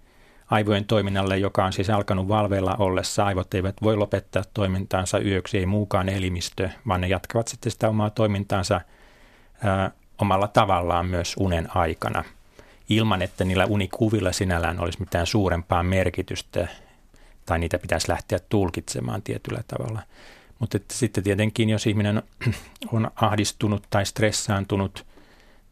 aivojen 0.51 0.85
toiminnalle, 0.85 1.39
joka 1.39 1.65
on 1.65 1.73
siis 1.73 1.91
alkanut 1.91 2.29
valveilla 2.29 2.77
ollessa. 2.79 3.27
Aivot 3.27 3.55
eivät 3.55 3.77
voi 3.83 3.97
lopettaa 3.97 4.43
toimintaansa 4.55 5.19
yöksi, 5.19 5.59
ei 5.59 5.67
muukaan 5.67 6.09
elimistö, 6.09 6.71
vaan 6.89 7.01
ne 7.01 7.09
jatkavat 7.09 7.49
sitten 7.49 7.73
sitä 7.73 7.89
omaa 7.89 8.11
toimintaansa 8.11 8.75
äh, 8.77 9.93
omalla 10.19 10.49
tavallaan 10.49 11.07
myös 11.07 11.35
unen 11.39 11.77
aikana, 11.77 12.25
ilman 12.89 13.23
että 13.23 13.45
niillä 13.45 13.67
unikuvilla 13.67 14.33
sinällään 14.33 14.81
olisi 14.81 15.01
mitään 15.01 15.27
suurempaa 15.27 15.83
merkitystä 15.83 16.69
tai 17.47 17.59
niitä 17.59 17.79
pitäisi 17.79 18.09
lähteä 18.09 18.39
tulkitsemaan 18.49 19.23
tietyllä 19.23 19.61
tavalla. 19.69 20.03
Mutta 20.59 20.79
sitten 20.91 21.25
tietenkin, 21.25 21.71
jos 21.71 21.87
ihminen 21.87 22.23
on 22.93 23.11
ahdistunut 23.15 23.83
tai 23.91 24.07
stressaantunut 24.07 25.07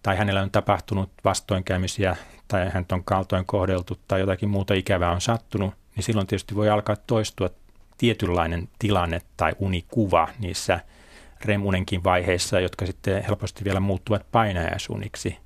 tai 0.03 0.17
hänellä 0.17 0.43
on 0.43 0.51
tapahtunut 0.51 1.11
vastoinkäymisiä 1.25 2.17
tai 2.49 2.71
hän 2.71 2.87
on 2.93 3.05
kaltoin 3.05 3.47
kohdeltu 3.47 3.99
tai 4.09 4.21
jotakin 4.21 4.49
muuta 4.49 4.75
ikävää 4.75 5.11
on 5.11 5.21
sattunut, 5.21 5.75
niin 5.97 6.05
silloin 6.05 6.27
tietysti 6.27 6.55
voi 6.55 6.71
alkaa 6.71 6.97
toistua 6.97 7.51
tietynlainen 7.99 8.69
tilanne 8.79 9.23
tai 9.37 9.53
unikuva 9.59 10.29
niissä– 10.39 10.81
remunenkin 11.45 12.05
vaiheissa, 12.05 12.61
jotka 12.61 12.87
sitten 12.87 13.25
helposti 13.25 13.65
vielä 13.65 13.81
muuttuvat 13.81 14.27
painajaisuniksi. 14.33 15.39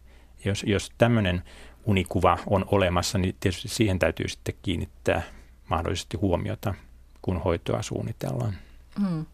Jos, 0.45 0.65
jos 0.67 0.93
tämmöinen 0.99 1.43
unikuva 1.85 2.39
on 2.47 2.65
olemassa, 2.71 3.19
niin 3.19 3.37
tietysti 3.41 3.69
siihen 3.69 3.99
täytyy 3.99 4.29
sitten 4.29 4.55
kiinnittää 4.63 5.23
mahdollisesti 5.69 6.17
huomiota, 6.17 6.75
kun 7.23 7.43
hoitoa 7.43 7.83
suunnitellaan. 7.83 8.55
Hmm. 9.01 9.27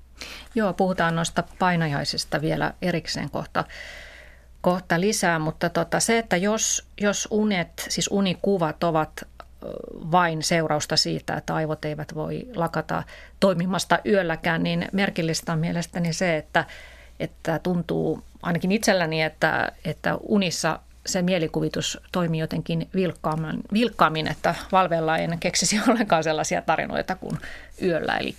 Joo, 0.54 0.72
puhutaan 0.72 1.16
noista 1.16 1.44
painajaisista 1.58 2.40
vielä 2.40 2.74
erikseen 2.82 3.30
kohta, 3.30 3.64
kohta 4.60 5.00
lisää, 5.00 5.38
mutta 5.38 5.70
tota, 5.70 6.00
se, 6.00 6.18
että 6.18 6.36
jos, 6.36 6.86
jos 7.00 7.28
unet, 7.30 7.86
siis 7.88 8.08
unikuvat 8.12 8.84
ovat 8.84 9.10
vain 10.12 10.42
seurausta 10.42 10.96
siitä, 10.96 11.34
että 11.34 11.54
aivot 11.54 11.84
eivät 11.84 12.14
voi 12.14 12.48
lakata 12.54 13.02
toimimasta 13.40 13.98
yölläkään, 14.06 14.62
niin 14.62 14.88
merkillistä 14.92 15.52
on 15.52 15.58
mielestäni 15.58 16.12
se, 16.12 16.36
että, 16.36 16.64
että 17.20 17.58
tuntuu 17.58 18.24
ainakin 18.42 18.72
itselläni, 18.72 19.22
että, 19.22 19.72
että 19.84 20.18
unissa 20.22 20.80
se 21.06 21.22
mielikuvitus 21.22 22.00
toimii 22.12 22.40
jotenkin 22.40 22.88
vilkkaammin, 22.94 23.60
vilkkaammin 23.72 24.28
että 24.28 24.54
valveilla 24.72 25.18
en 25.18 25.38
keksisi 25.38 25.80
ollenkaan 25.88 26.24
sellaisia 26.24 26.62
tarinoita 26.62 27.14
kuin 27.14 27.38
yöllä. 27.82 28.16
Eli 28.16 28.34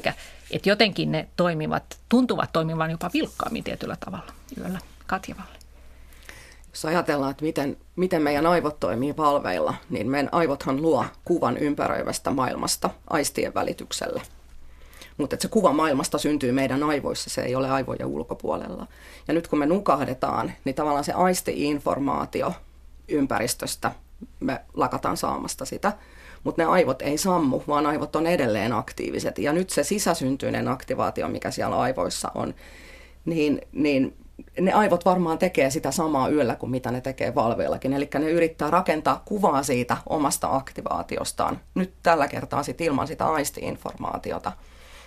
että 0.51 0.69
jotenkin 0.69 1.11
ne 1.11 1.27
toimivat, 1.35 1.83
tuntuvat 2.09 2.49
toimivan 2.53 2.91
jopa 2.91 3.09
vilkkaammin 3.13 3.63
tietyllä 3.63 3.97
tavalla 3.99 4.33
yöllä 4.57 4.79
Katjavalle 5.07 5.55
jos 6.75 6.85
ajatellaan, 6.85 7.31
että 7.31 7.45
miten, 7.45 7.77
miten 7.95 8.21
meidän 8.21 8.45
aivot 8.45 8.79
toimii 8.79 9.17
valveilla, 9.17 9.73
niin 9.89 10.09
meidän 10.09 10.29
aivothan 10.31 10.81
luo 10.81 11.05
kuvan 11.25 11.57
ympäröivästä 11.57 12.31
maailmasta 12.31 12.89
aistien 13.09 13.53
välityksellä. 13.53 14.21
Mutta 15.17 15.35
se 15.39 15.47
kuva 15.47 15.73
maailmasta 15.73 16.17
syntyy 16.17 16.51
meidän 16.51 16.83
aivoissa, 16.83 17.29
se 17.29 17.41
ei 17.41 17.55
ole 17.55 17.69
aivojen 17.69 18.05
ulkopuolella. 18.05 18.87
Ja 19.27 19.33
nyt 19.33 19.47
kun 19.47 19.59
me 19.59 19.65
nukahdetaan, 19.65 20.53
niin 20.65 20.75
tavallaan 20.75 21.03
se 21.03 21.13
aisti-informaatio 21.13 22.53
ympäristöstä, 23.07 23.91
me 24.39 24.61
lakataan 24.73 25.17
saamasta 25.17 25.65
sitä. 25.65 25.93
Mutta 26.45 26.61
ne 26.61 26.67
aivot 26.67 27.01
ei 27.01 27.17
sammu, 27.17 27.61
vaan 27.67 27.85
aivot 27.85 28.15
on 28.15 28.27
edelleen 28.27 28.73
aktiiviset. 28.73 29.37
Ja 29.37 29.53
nyt 29.53 29.69
se 29.69 29.83
sisäsyntyinen 29.83 30.67
aktivaatio, 30.67 31.27
mikä 31.27 31.51
siellä 31.51 31.79
aivoissa 31.79 32.31
on, 32.35 32.53
niin, 33.25 33.61
niin 33.71 34.17
ne 34.59 34.73
aivot 34.73 35.05
varmaan 35.05 35.37
tekee 35.37 35.69
sitä 35.69 35.91
samaa 35.91 36.29
yöllä 36.29 36.55
kuin 36.55 36.69
mitä 36.69 36.91
ne 36.91 37.01
tekee 37.01 37.35
valveillakin. 37.35 37.93
Eli 37.93 38.09
ne 38.19 38.29
yrittää 38.29 38.69
rakentaa 38.69 39.21
kuvaa 39.25 39.63
siitä 39.63 39.97
omasta 40.09 40.55
aktivaatiostaan. 40.55 41.59
Nyt 41.75 41.93
tällä 42.03 42.27
kertaa 42.27 42.63
sit 42.63 42.81
ilman 42.81 43.07
sitä 43.07 43.25
aistiinformaatiota. 43.25 44.51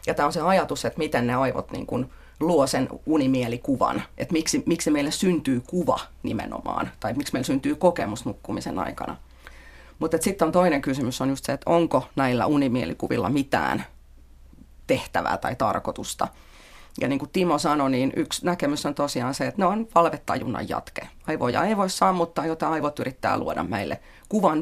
Ja 0.07 0.15
tämä 0.15 0.27
on 0.27 0.33
se 0.33 0.41
ajatus, 0.41 0.85
että 0.85 0.99
miten 0.99 1.27
ne 1.27 1.35
aivot 1.35 1.71
niin 1.71 1.87
kun 1.87 2.11
luo 2.41 2.67
sen 2.67 2.89
unimielikuvan. 3.07 4.03
Että 4.19 4.33
miksi, 4.33 4.63
miksi 4.67 4.91
meille 4.91 5.11
syntyy 5.11 5.63
kuva 5.67 6.01
nimenomaan. 6.23 6.91
Tai 7.01 7.13
miksi 7.13 7.33
meille 7.33 7.47
syntyy 7.47 7.75
kokemus 7.75 8.25
nukkumisen 8.25 8.79
aikana. 8.79 9.17
Mutta 9.99 10.19
sitten 10.21 10.47
on 10.47 10.53
toinen 10.53 10.83
kysymys 10.83 11.21
on 11.21 11.29
just 11.29 11.45
se, 11.45 11.53
että 11.53 11.71
onko 11.71 12.09
näillä 12.17 12.47
unimielikuvilla 12.47 13.31
mitään 13.31 13.85
tehtävää 14.87 15.37
tai 15.37 15.57
tarkoitusta– 15.57 16.29
ja 17.01 17.09
niin 17.09 17.19
kuin 17.19 17.31
Timo 17.31 17.59
sanoi, 17.59 17.91
niin 17.91 18.13
yksi 18.17 18.45
näkemys 18.45 18.87
on 18.87 18.95
tosiaan 18.95 19.35
se, 19.35 19.47
että 19.47 19.63
ne 19.63 19.67
on 19.67 19.89
valvetajunnan 19.95 20.69
jatke. 20.69 21.09
Aivoja 21.27 21.65
ei 21.65 21.77
voi 21.77 21.91
sammuttaa, 21.91 22.47
jota 22.47 22.69
aivot 22.69 22.99
yrittää 22.99 23.39
luoda 23.39 23.65
meille 23.65 24.01
kuvan 24.29 24.59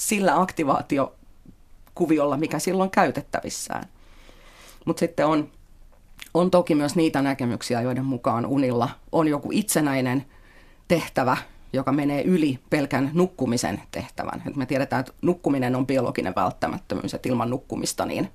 sillä 0.00 0.40
aktivaatiokuviolla, 0.40 2.36
mikä 2.36 2.58
silloin 2.58 2.90
käytettävissään. 2.90 3.84
Mutta 4.86 5.00
sitten 5.00 5.26
on, 5.26 5.50
on 6.34 6.50
toki 6.50 6.74
myös 6.74 6.96
niitä 6.96 7.22
näkemyksiä, 7.22 7.80
joiden 7.80 8.04
mukaan 8.04 8.46
unilla 8.46 8.90
on 9.12 9.28
joku 9.28 9.48
itsenäinen 9.52 10.26
tehtävä, 10.88 11.36
joka 11.72 11.92
menee 11.92 12.22
yli 12.22 12.58
pelkän 12.70 13.10
nukkumisen 13.12 13.82
tehtävän. 13.90 14.42
Et 14.46 14.56
me 14.56 14.66
tiedetään, 14.66 15.00
että 15.00 15.12
nukkuminen 15.22 15.76
on 15.76 15.86
biologinen 15.86 16.34
välttämättömyys, 16.36 17.14
että 17.14 17.28
ilman 17.28 17.50
nukkumista 17.50 18.06
niin, 18.06 18.28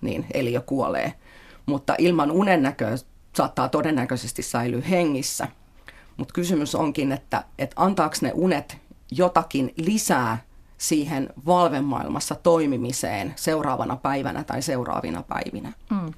niin 0.00 0.26
eliö 0.34 0.60
kuolee– 0.60 1.12
mutta 1.68 1.94
ilman 1.98 2.30
unennäköä 2.30 2.96
saattaa 3.36 3.68
todennäköisesti 3.68 4.42
säilyä 4.42 4.80
hengissä. 4.80 5.48
Mutta 6.16 6.34
kysymys 6.34 6.74
onkin, 6.74 7.12
että, 7.12 7.44
että 7.58 7.74
antaako 7.78 8.16
ne 8.20 8.32
unet 8.34 8.78
jotakin 9.10 9.72
lisää 9.76 10.38
siihen 10.78 11.28
valvemaailmassa 11.46 12.34
toimimiseen 12.34 13.34
seuraavana 13.36 13.96
päivänä 13.96 14.44
tai 14.44 14.62
seuraavina 14.62 15.22
päivinä. 15.22 15.72
Mm. 15.90 16.12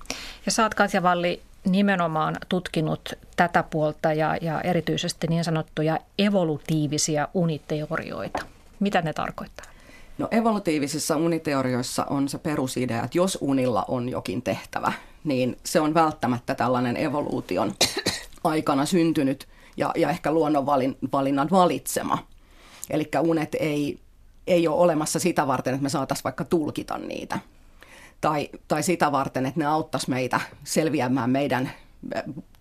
Ja 0.47 0.53
sä 0.53 0.63
oot 0.63 0.75
Katja 0.75 1.03
Valli 1.03 1.43
nimenomaan 1.65 2.37
tutkinut 2.49 3.13
tätä 3.37 3.63
puolta 3.63 4.13
ja, 4.13 4.37
ja 4.41 4.61
erityisesti 4.61 5.27
niin 5.27 5.45
sanottuja 5.45 5.99
evolutiivisia 6.19 7.29
uniteorioita. 7.35 8.47
Mitä 8.81 9.03
ne 9.03 9.13
tarkoittaa? 9.13 9.67
No 10.19 10.29
evolutiivisissa 10.31 11.17
uniteorioissa 11.17 12.05
on 12.05 12.29
se 12.29 12.39
perusidea, 12.39 13.05
että 13.05 13.19
jos 13.19 13.39
unilla 13.41 13.85
on 13.89 14.09
jokin 14.09 14.43
tehtävä, 14.43 14.93
niin 15.25 15.57
se 15.65 15.81
on 15.81 15.95
välttämättä 15.95 16.55
tällainen 16.55 16.97
evoluution 16.97 17.75
aikana 18.45 18.87
syntynyt 18.87 19.49
ja, 19.77 19.93
ja 19.97 20.11
ehkä 20.11 20.33
luonnonvalinnan 20.33 21.49
valitsema. 21.51 22.19
Eli 22.91 23.11
unet 23.21 23.57
ei, 23.61 23.99
ei 24.47 24.69
ole 24.69 24.77
olemassa 24.77 25.19
sitä 25.19 25.47
varten, 25.47 25.75
että 25.75 25.83
me 25.83 25.89
saataisiin 25.89 26.25
vaikka 26.25 26.45
tulkita 26.45 26.99
niitä. 26.99 27.39
Tai, 28.21 28.49
tai 28.69 28.83
sitä 28.83 29.13
varten, 29.13 29.47
että 29.47 29.61
ne 29.61 29.67
auttaisi 29.67 30.11
meitä 30.11 30.41
selviämään 30.65 31.31
meidän 31.31 31.71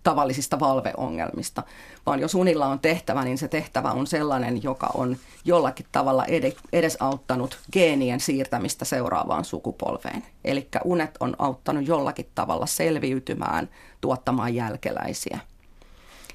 tavallisista 0.02 0.60
valveongelmista, 0.60 1.62
vaan 2.06 2.20
jos 2.20 2.34
unilla 2.34 2.66
on 2.66 2.80
tehtävä, 2.80 3.24
niin 3.24 3.38
se 3.38 3.48
tehtävä 3.48 3.90
on 3.90 4.06
sellainen, 4.06 4.62
joka 4.62 4.90
on 4.94 5.16
jollakin 5.44 5.86
tavalla 5.92 6.24
edesauttanut 6.72 7.58
geenien 7.72 8.20
siirtämistä 8.20 8.84
seuraavaan 8.84 9.44
sukupolveen. 9.44 10.22
Eli 10.44 10.68
unet 10.84 11.16
on 11.20 11.34
auttanut 11.38 11.86
jollakin 11.86 12.28
tavalla 12.34 12.66
selviytymään, 12.66 13.68
tuottamaan 14.00 14.54
jälkeläisiä. 14.54 15.38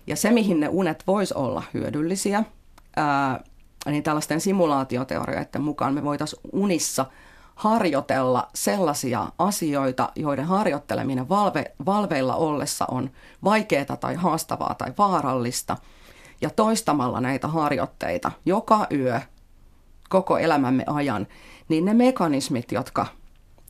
Ja 0.07 0.15
se, 0.15 0.31
mihin 0.31 0.59
ne 0.59 0.67
unet 0.67 1.03
vois 1.07 1.31
olla 1.31 1.63
hyödyllisiä, 1.73 2.43
ää, 2.95 3.43
niin 3.85 4.03
tällaisten 4.03 4.41
simulaatioteorioiden 4.41 5.61
mukaan 5.61 5.93
me 5.93 6.03
voitaisiin 6.03 6.41
unissa– 6.53 7.05
harjoitella 7.55 8.49
sellaisia 8.55 9.27
asioita, 9.39 10.11
joiden 10.15 10.45
harjoitteleminen 10.45 11.29
valve, 11.29 11.75
valveilla 11.85 12.35
ollessa 12.35 12.85
on 12.91 13.09
vaikeaa 13.43 13.97
tai 13.99 14.15
haastavaa 14.15 14.75
tai 14.77 14.93
vaarallista. 14.97 15.77
Ja 16.41 16.49
toistamalla 16.49 17.21
näitä 17.21 17.47
harjoitteita 17.47 18.31
joka 18.45 18.87
yö 18.91 19.21
koko 20.09 20.37
elämämme 20.37 20.83
ajan, 20.87 21.27
niin 21.69 21.85
ne 21.85 21.93
mekanismit, 21.93 22.71
jotka, 22.71 23.05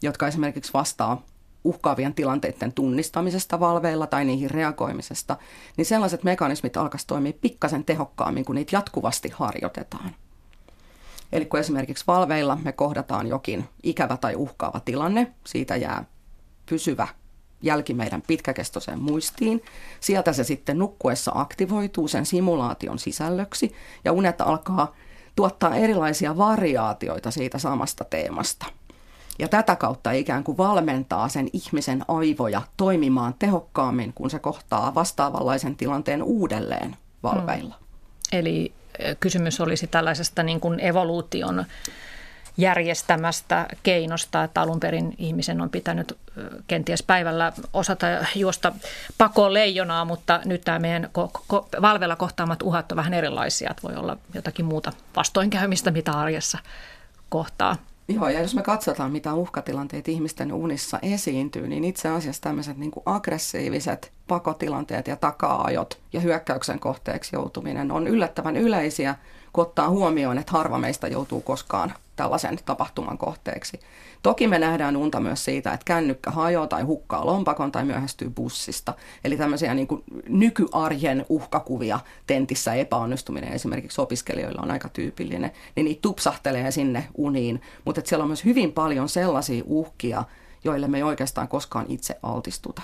jotka 0.02 0.28
esimerkiksi 0.28 0.74
vastaa 0.74 1.22
uhkaavien 1.64 2.14
tilanteiden 2.14 2.74
tunnistamisesta 2.74 3.60
valveilla 3.60 4.08
tai 4.08 4.26
niihin 4.26 4.52
reagoimisesta, 4.52 5.38
niin 5.78 5.86
sellaiset 5.86 6.24
mekanismit 6.24 6.78
alkaisi 6.78 7.08
toimia 7.08 7.34
pikkasen 7.42 7.86
tehokkaammin, 7.86 8.46
kun 8.46 8.56
niitä 8.56 8.76
jatkuvasti 8.76 9.30
harjoitetaan. 9.34 10.16
Eli 11.36 11.46
kun 11.46 11.60
esimerkiksi 11.60 12.04
valveilla 12.08 12.58
me 12.64 12.72
kohdataan 12.72 13.28
jokin 13.28 13.66
ikävä 13.84 14.18
tai 14.18 14.36
uhkaava 14.36 14.80
tilanne, 14.80 15.34
siitä 15.46 15.76
jää 15.76 16.06
pysyvä 16.66 17.08
jälki 17.62 17.94
meidän 17.94 18.22
pitkäkestoiseen 18.22 19.00
muistiin. 19.00 19.62
Sieltä 20.00 20.34
se 20.34 20.44
sitten 20.44 20.80
nukkuessa 20.80 21.32
aktivoituu 21.36 22.08
sen 22.08 22.26
simulaation 22.26 23.00
sisällöksi 23.00 23.74
ja 24.06 24.12
unet 24.12 24.42
alkaa 24.42 24.96
tuottaa 25.36 25.76
erilaisia 25.76 26.38
variaatioita 26.38 27.32
siitä 27.32 27.60
samasta 27.60 28.04
teemasta. 28.04 28.66
Ja 29.40 29.48
tätä 29.48 29.76
kautta 29.76 30.12
ikään 30.12 30.44
kuin 30.44 30.58
valmentaa 30.58 31.30
sen 31.30 31.50
ihmisen 31.54 32.06
aivoja 32.08 32.62
toimimaan 32.78 33.34
tehokkaammin, 33.40 34.14
kun 34.14 34.30
se 34.30 34.40
kohtaa 34.40 34.96
vastaavanlaisen 34.96 35.76
tilanteen 35.76 36.24
uudelleen 36.24 36.96
valveilla. 37.24 37.76
Hmm. 37.76 38.40
Eli 38.40 38.74
kysymys 39.20 39.62
olisi 39.62 39.88
tällaisesta 39.88 40.44
niin 40.44 40.60
kuin 40.60 40.80
evoluution 40.80 41.66
järjestämästä 42.58 43.68
keinosta, 43.84 44.44
että 44.44 44.62
alun 44.62 44.80
perin 44.80 45.16
ihmisen 45.18 45.62
on 45.62 45.70
pitänyt 45.70 46.18
kenties 46.68 47.04
päivällä 47.04 47.52
osata 47.74 48.08
juosta 48.36 48.74
pakoon 49.18 49.54
leijonaa, 49.54 50.06
mutta 50.06 50.42
nyt 50.46 50.62
tämä 50.62 50.80
meidän 50.80 51.04
ko- 51.04 51.42
ko- 51.54 51.82
valvella 51.82 52.16
kohtaamat 52.16 52.62
uhat 52.62 52.92
on 52.92 52.96
vähän 52.96 53.14
erilaisia, 53.14 53.70
että 53.72 53.84
voi 53.88 53.96
olla 53.96 54.18
jotakin 54.34 54.66
muuta 54.66 54.92
vastoinkäymistä, 55.16 55.92
mitä 55.92 56.12
arjessa 56.12 56.58
kohtaa. 57.30 57.78
Joo, 58.08 58.30
ja 58.30 58.42
jos 58.42 58.56
me 58.56 58.62
katsotaan, 58.62 59.12
mitä 59.12 59.34
uhkatilanteet 59.34 60.08
ihmisten 60.08 60.54
unissa 60.54 61.00
esiintyy, 61.02 61.68
niin 61.68 61.84
itse 61.84 62.10
asiassa 62.10 62.42
tämmöiset 62.42 62.78
niin 62.78 62.92
aggressiiviset 63.06 64.12
pakotilanteet 64.28 65.08
ja 65.08 65.16
taka-ajot 65.16 66.00
ja 66.14 66.20
hyökkäyksen 66.20 66.80
kohteeksi 66.80 67.36
joutuminen 67.36 67.92
on 67.92 68.08
yllättävän 68.08 68.58
yleisiä, 68.58 69.16
kun 69.54 69.62
ottaa 69.62 69.90
huomioon, 69.90 70.38
että 70.38 70.52
harva 70.52 70.78
meistä 70.78 71.08
joutuu 71.08 71.42
koskaan 71.42 71.94
tällaisen 72.16 72.60
tapahtuman 72.66 73.18
kohteeksi. 73.18 73.80
Toki 74.26 74.48
me 74.48 74.60
nähdään 74.60 74.98
unta 74.98 75.20
myös 75.20 75.46
siitä, 75.46 75.74
että 75.74 75.86
kännykkä 75.86 76.32
hajoaa 76.32 76.68
tai 76.68 76.84
hukkaa 76.84 77.26
lompakon 77.26 77.72
tai 77.72 77.86
myöhästyy 77.86 78.30
bussista. 78.30 78.94
Eli 79.24 79.38
tämmöisiä 79.38 79.74
niin 79.74 79.88
kuin 79.88 80.04
nykyarjen 80.30 81.26
uhkakuvia 81.30 82.00
tentissä 82.28 82.74
epäonnistuminen 82.74 83.54
esimerkiksi 83.54 84.02
opiskelijoilla 84.02 84.62
on 84.62 84.72
aika 84.72 84.90
tyypillinen. 84.90 85.52
Niin 85.76 85.86
niitä 85.86 86.02
tupsahtelee 86.02 86.72
sinne 86.72 87.08
uniin, 87.16 87.62
mutta 87.86 88.02
siellä 88.06 88.24
on 88.24 88.30
myös 88.30 88.46
hyvin 88.46 88.72
paljon 88.72 89.10
sellaisia 89.10 89.64
uhkia, 89.66 90.24
joille 90.64 90.88
me 90.88 90.98
ei 90.98 91.04
oikeastaan 91.04 91.48
koskaan 91.48 91.86
itse 91.90 92.20
altistuta. 92.24 92.82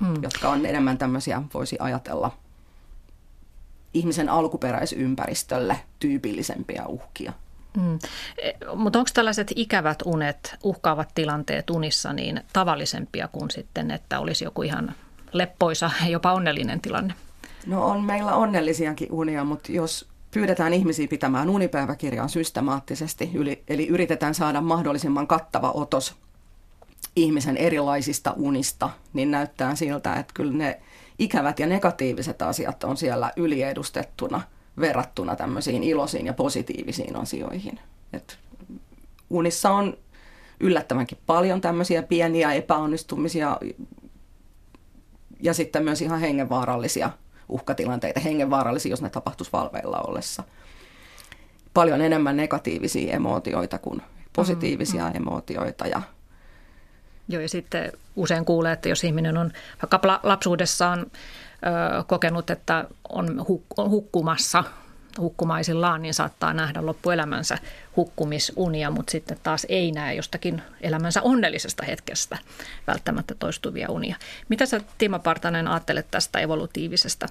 Mm. 0.00 0.22
Jotka 0.22 0.48
on 0.48 0.66
enemmän 0.66 0.98
tämmöisiä, 0.98 1.42
voisi 1.54 1.76
ajatella, 1.80 2.30
ihmisen 3.94 4.28
alkuperäisympäristölle 4.28 5.80
tyypillisempiä 5.98 6.86
uhkia. 6.86 7.32
Mm. 7.76 7.98
E, 8.38 8.52
mutta 8.74 8.98
onko 8.98 9.10
tällaiset 9.14 9.52
ikävät 9.56 9.98
unet, 10.04 10.56
uhkaavat 10.62 11.08
tilanteet 11.14 11.70
unissa 11.70 12.12
niin 12.12 12.40
tavallisempia 12.52 13.28
kuin 13.28 13.50
sitten, 13.50 13.90
että 13.90 14.20
olisi 14.20 14.44
joku 14.44 14.62
ihan 14.62 14.94
leppoisa, 15.32 15.90
jopa 16.08 16.32
onnellinen 16.32 16.80
tilanne? 16.80 17.14
No 17.66 17.86
on 17.86 18.04
meillä 18.04 18.34
onnellisiakin 18.34 19.12
unia, 19.12 19.44
mutta 19.44 19.72
jos 19.72 20.08
pyydetään 20.30 20.72
ihmisiä 20.72 21.08
pitämään 21.08 21.50
unipäiväkirjaa 21.50 22.28
systemaattisesti, 22.28 23.30
eli 23.68 23.88
yritetään 23.88 24.34
saada 24.34 24.60
mahdollisimman 24.60 25.26
kattava 25.26 25.70
otos 25.74 26.14
ihmisen 27.16 27.56
erilaisista 27.56 28.34
unista, 28.36 28.90
niin 29.12 29.30
näyttää 29.30 29.74
siltä, 29.74 30.14
että 30.14 30.34
kyllä 30.34 30.52
ne 30.52 30.80
ikävät 31.18 31.58
ja 31.58 31.66
negatiiviset 31.66 32.42
asiat 32.42 32.84
on 32.84 32.96
siellä 32.96 33.32
yliedustettuna– 33.36 34.40
verrattuna 34.80 35.36
tämmöisiin 35.36 35.82
iloisiin 35.82 36.26
ja 36.26 36.32
positiivisiin 36.32 37.16
asioihin. 37.16 37.80
Et 38.12 38.38
unissa 39.30 39.70
on 39.70 39.96
yllättävänkin 40.60 41.18
paljon 41.26 41.60
tämmöisiä 41.60 42.02
pieniä 42.02 42.52
epäonnistumisia 42.52 43.58
ja 45.40 45.54
sitten 45.54 45.84
myös 45.84 46.02
ihan 46.02 46.20
hengenvaarallisia 46.20 47.10
uhkatilanteita, 47.48 48.20
hengenvaarallisia, 48.20 48.90
jos 48.90 49.02
ne 49.02 49.10
tapahtuisi 49.10 49.52
valveilla 49.52 50.00
ollessa. 50.00 50.42
Paljon 51.74 52.00
enemmän 52.00 52.36
negatiivisia 52.36 53.12
emootioita 53.12 53.78
kuin 53.78 54.02
positiivisia 54.32 55.04
mm, 55.04 55.10
mm. 55.10 55.16
emootioita 55.16 55.86
ja 55.86 56.02
Joo, 57.28 57.42
ja 57.42 57.48
sitten 57.48 57.92
usein 58.16 58.44
kuulee, 58.44 58.72
että 58.72 58.88
jos 58.88 59.04
ihminen 59.04 59.36
on 59.36 59.52
vaikka 59.82 60.20
lapsuudessaan 60.22 61.06
kokenut, 62.06 62.50
että 62.50 62.84
on 63.08 63.44
hukkumassa 63.76 64.64
hukkumaisillaan, 65.18 66.02
niin 66.02 66.14
saattaa 66.14 66.54
nähdä 66.54 66.86
loppuelämänsä 66.86 67.58
hukkumisunia, 67.96 68.90
mutta 68.90 69.10
sitten 69.10 69.38
taas 69.42 69.66
ei 69.68 69.92
näe 69.92 70.14
jostakin 70.14 70.62
elämänsä 70.80 71.22
onnellisesta 71.22 71.84
hetkestä 71.84 72.38
välttämättä 72.86 73.34
toistuvia 73.38 73.90
unia. 73.90 74.16
Mitä 74.48 74.66
sä 74.66 74.80
Timo 74.98 75.18
Partanen 75.18 75.68
ajattelet 75.68 76.10
tästä 76.10 76.38
evolutiivisesta 76.38 77.26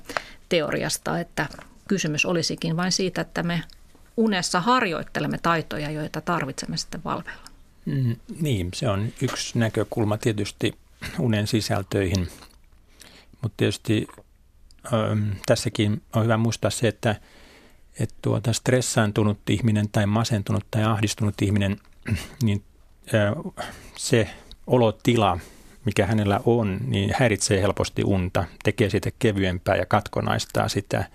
teoriasta, 0.50 1.20
että 1.20 1.48
kysymys 1.88 2.26
olisikin 2.26 2.78
vain 2.78 2.92
siitä, 2.92 3.22
että 3.22 3.44
me 3.44 3.64
unessa 4.18 4.60
harjoittelemme 4.60 5.38
taitoja, 5.38 5.92
joita 5.92 6.22
tarvitsemme 6.22 6.78
sitten 6.78 7.02
valveilla? 7.06 7.48
Mm, 7.86 8.16
niin, 8.42 8.70
se 8.74 8.90
on 8.90 9.10
yksi 9.22 9.60
näkökulma 9.60 10.18
tietysti 10.18 10.76
unen 11.20 11.48
sisältöihin, 11.48 12.28
mutta 13.42 13.58
tietysti 13.58 14.08
tässäkin 15.46 16.02
on 16.16 16.24
hyvä 16.24 16.38
muistaa 16.38 16.72
se, 16.72 16.88
että, 16.88 17.16
että 18.00 18.16
tuota 18.22 18.54
stressaantunut 18.54 19.50
ihminen 19.50 19.90
tai 19.90 20.06
masentunut 20.06 20.66
tai 20.72 20.84
ahdistunut 20.84 21.42
ihminen, 21.42 21.78
niin 22.44 22.64
se 23.98 24.30
olotila, 24.68 25.40
mikä 25.86 26.06
hänellä 26.06 26.40
on, 26.46 26.80
niin 26.88 27.14
häiritsee 27.20 27.62
helposti 27.62 28.04
unta, 28.04 28.46
tekee 28.64 28.90
siitä 28.90 29.10
kevyempää 29.20 29.76
ja 29.76 29.86
katkonaistaa 29.86 30.70
sitä 30.70 31.06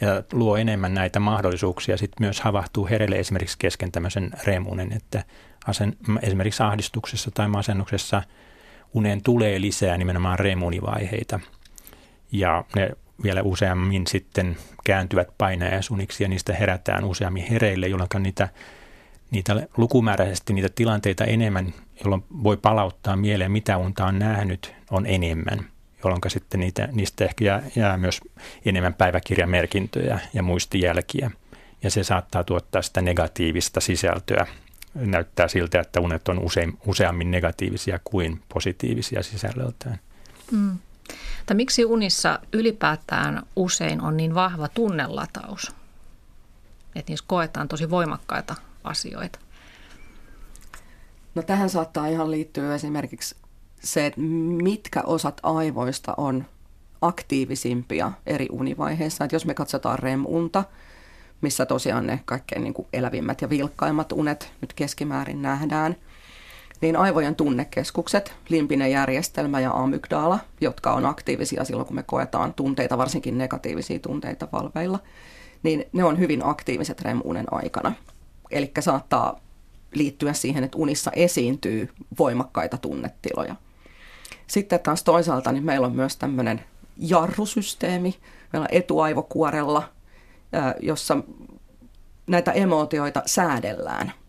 ja 0.00 0.22
luo 0.32 0.56
enemmän 0.56 0.94
näitä 0.94 1.20
mahdollisuuksia. 1.20 1.96
Sitten 1.96 2.26
myös 2.26 2.40
havahtuu 2.40 2.86
hereille 2.86 3.16
esimerkiksi 3.16 3.58
kesken 3.58 3.92
tämmöisen 3.92 4.30
remunen, 4.44 4.92
että 4.92 5.24
asen, 5.66 5.96
esimerkiksi 6.22 6.62
ahdistuksessa 6.62 7.30
tai 7.30 7.48
masennuksessa 7.48 8.22
uneen 8.94 9.22
tulee 9.22 9.60
lisää 9.60 9.98
nimenomaan 9.98 10.38
remunivaiheita. 10.38 11.40
Ja 12.32 12.64
ne 12.76 12.90
vielä 13.22 13.42
useammin 13.42 14.06
sitten 14.06 14.56
kääntyvät 14.84 15.28
painajaisuniksi 15.38 16.22
ja 16.24 16.28
niistä 16.28 16.52
herätään 16.52 17.04
useammin 17.04 17.46
hereille, 17.50 17.88
jolloin 17.88 18.08
niitä, 18.18 18.48
niitä 19.30 19.66
lukumääräisesti 19.76 20.52
niitä 20.52 20.68
tilanteita 20.74 21.24
enemmän, 21.24 21.74
jolloin 22.04 22.24
voi 22.42 22.56
palauttaa 22.56 23.16
mieleen, 23.16 23.52
mitä 23.52 23.76
unta 23.76 24.06
on 24.06 24.18
nähnyt, 24.18 24.74
on 24.90 25.06
enemmän, 25.06 25.66
jolloin 26.04 26.20
sitten 26.26 26.60
niitä, 26.60 26.88
niistä 26.92 27.24
ehkä 27.24 27.44
jää, 27.44 27.62
jää 27.76 27.96
myös 27.96 28.20
enemmän 28.64 28.94
päiväkirjamerkintöjä 28.94 30.18
ja 30.34 30.42
muistijälkiä. 30.42 31.30
Ja 31.82 31.90
se 31.90 32.04
saattaa 32.04 32.44
tuottaa 32.44 32.82
sitä 32.82 33.00
negatiivista 33.00 33.80
sisältöä. 33.80 34.46
Näyttää 34.94 35.48
siltä, 35.48 35.80
että 35.80 36.00
unet 36.00 36.28
on 36.28 36.38
usein, 36.38 36.78
useammin 36.86 37.30
negatiivisia 37.30 38.00
kuin 38.04 38.42
positiivisia 38.48 39.22
sisällöltään. 39.22 39.98
Mm. 40.50 40.78
Tai 41.46 41.56
miksi 41.56 41.84
unissa 41.84 42.38
ylipäätään 42.52 43.42
usein 43.56 44.00
on 44.00 44.16
niin 44.16 44.34
vahva 44.34 44.68
tunnelataus? 44.68 45.72
Että 46.94 47.12
niissä 47.12 47.24
koetaan 47.28 47.68
tosi 47.68 47.90
voimakkaita 47.90 48.54
asioita. 48.84 49.38
No 51.34 51.42
tähän 51.42 51.70
saattaa 51.70 52.06
ihan 52.06 52.30
liittyä 52.30 52.74
esimerkiksi 52.74 53.36
se, 53.80 54.06
että 54.06 54.20
mitkä 54.62 55.02
osat 55.02 55.40
aivoista 55.42 56.14
on 56.16 56.44
aktiivisimpia 57.02 58.12
eri 58.26 58.46
univaiheissa. 58.50 59.24
Että 59.24 59.34
jos 59.34 59.46
me 59.46 59.54
katsotaan 59.54 59.98
REM-unta, 59.98 60.64
missä 61.40 61.66
tosiaan 61.66 62.06
ne 62.06 62.20
kaikkein 62.24 62.64
niin 62.64 62.74
kuin 62.74 62.88
elävimmät 62.92 63.42
ja 63.42 63.50
vilkkaimmat 63.50 64.12
unet 64.12 64.52
nyt 64.60 64.72
keskimäärin 64.72 65.42
nähdään– 65.42 65.96
niin 66.80 66.96
aivojen 66.96 67.36
tunnekeskukset, 67.36 68.34
limpinen 68.48 68.90
järjestelmä 68.90 69.60
ja 69.60 69.70
amygdala, 69.70 70.38
jotka 70.60 70.92
on 70.92 71.06
aktiivisia 71.06 71.64
silloin, 71.64 71.86
kun 71.86 71.96
me 71.96 72.02
koetaan 72.02 72.54
tunteita, 72.54 72.98
varsinkin 72.98 73.38
negatiivisia 73.38 73.98
tunteita 73.98 74.48
valveilla, 74.52 74.98
niin 75.62 75.84
ne 75.92 76.04
on 76.04 76.18
hyvin 76.18 76.44
aktiiviset 76.44 77.00
REM-unen 77.02 77.46
aikana. 77.50 77.92
Eli 78.50 78.72
saattaa 78.80 79.40
liittyä 79.94 80.32
siihen, 80.32 80.64
että 80.64 80.78
unissa 80.78 81.10
esiintyy 81.14 81.88
voimakkaita 82.18 82.78
tunnetiloja. 82.78 83.56
Sitten 84.46 84.80
taas 84.80 85.02
toisaalta 85.02 85.52
niin 85.52 85.64
meillä 85.64 85.86
on 85.86 85.96
myös 85.96 86.16
tämmöinen 86.16 86.64
jarrusysteemi, 86.96 88.14
meillä 88.52 88.64
on 88.64 88.76
etuaivokuorella, 88.76 89.88
jossa 90.80 91.18
näitä 92.26 92.52
emootioita 92.52 93.22
säädellään– 93.26 94.12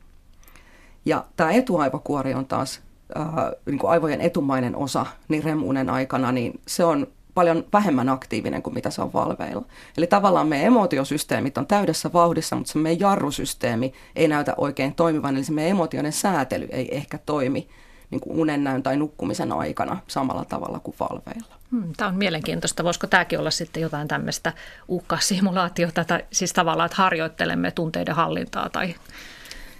Ja 1.06 1.26
tämä 1.36 1.52
etuaivokuori 1.52 2.34
on 2.34 2.46
taas 2.46 2.82
äh, 3.18 3.26
niin 3.66 3.80
kuin 3.80 3.92
aivojen 3.92 4.22
etumainen 4.22 4.76
osa 4.76 5.06
niin 5.28 5.44
remunen 5.44 5.90
aikana, 5.90 6.32
niin 6.32 6.60
se 6.68 6.86
on 6.86 7.08
paljon 7.34 7.66
vähemmän 7.74 8.10
aktiivinen 8.10 8.62
kuin 8.62 8.74
mitä 8.74 8.90
se 8.90 9.02
on 9.02 9.14
valveilla. 9.14 9.66
Eli 9.98 10.08
tavallaan 10.08 10.48
meidän 10.48 10.68
emotiosysteemit 10.68 11.58
on 11.58 11.68
täydessä 11.68 12.14
vauhdissa, 12.14 12.56
mutta 12.56 12.72
se 12.72 12.80
meidän 12.80 13.00
jarrusysteemi 13.00 13.94
ei 14.16 14.28
näytä 14.28 14.54
oikein 14.58 14.96
toimivan, 14.96 15.36
eli 15.36 15.44
se 15.44 15.52
meidän 15.52 15.72
emotioiden 15.72 16.12
säätely 16.12 16.68
ei 16.72 16.96
ehkä 16.96 17.18
toimi 17.18 17.68
niin 18.12 18.22
kuin 18.22 18.52
tai 18.84 18.98
nukkumisen 18.98 19.52
aikana 19.52 19.98
samalla 20.08 20.46
tavalla 20.46 20.80
kuin 20.80 20.96
valveilla. 21.00 21.56
Hmm, 21.72 21.94
tämä 21.98 22.10
on 22.10 22.16
mielenkiintoista. 22.16 22.84
Voisiko 22.84 23.08
tämäkin 23.08 23.40
olla 23.40 23.52
sitten 23.52 23.82
jotain 23.82 24.08
tämmöistä 24.08 24.54
uhkasimulaatiota, 24.88 26.06
tai 26.06 26.26
siis 26.32 26.54
tavallaan, 26.54 26.86
että 26.86 26.98
harjoittelemme 26.98 27.72
tunteiden 27.72 28.16
hallintaa 28.16 28.70
tai 28.70 28.96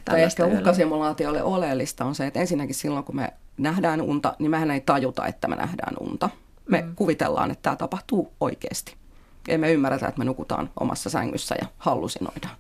tai 0.06 0.24
ehkä 0.24 0.46
uhkasimulaatiolle 0.46 1.44
oleellista 1.44 2.06
on 2.06 2.16
se, 2.16 2.28
että 2.28 2.40
ensinnäkin 2.40 2.76
silloin, 2.76 3.06
kun 3.06 3.16
me 3.16 3.34
nähdään 3.58 4.02
unta, 4.02 4.36
niin 4.40 4.52
mehän 4.52 4.72
ei 4.72 4.82
tajuta, 4.82 5.28
että 5.28 5.48
me 5.48 5.56
nähdään 5.56 5.96
unta. 6.00 6.30
Me 6.70 6.82
mm. 6.82 6.96
kuvitellaan, 6.96 7.52
että 7.52 7.62
tämä 7.62 7.76
tapahtuu 7.76 8.34
oikeasti. 8.40 8.96
Ei 9.48 9.58
me 9.58 9.74
ymmärretä, 9.74 10.08
että 10.08 10.20
me 10.20 10.26
nukutaan 10.26 10.70
omassa 10.80 11.10
sängyssä 11.10 11.56
ja 11.62 11.68
hallusinoidaan. 11.78 12.56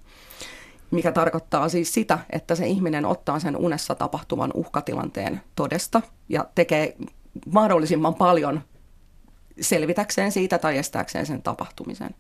Mikä 0.91 1.11
tarkoittaa 1.11 1.69
siis 1.69 1.93
sitä, 1.93 2.19
että 2.29 2.55
se 2.55 2.67
ihminen 2.67 3.05
ottaa 3.05 3.39
sen 3.39 3.57
unessa 3.57 3.95
tapahtuvan 3.95 4.51
uhkatilanteen 4.53 5.41
todesta 5.55 6.01
ja 6.29 6.45
tekee 6.55 6.95
mahdollisimman 7.53 8.15
paljon 8.15 8.61
selvitäkseen 9.61 10.31
siitä 10.31 10.57
tai 10.57 10.77
estääkseen 10.77 11.25
sen 11.25 11.41
tapahtumisen. 11.41 12.15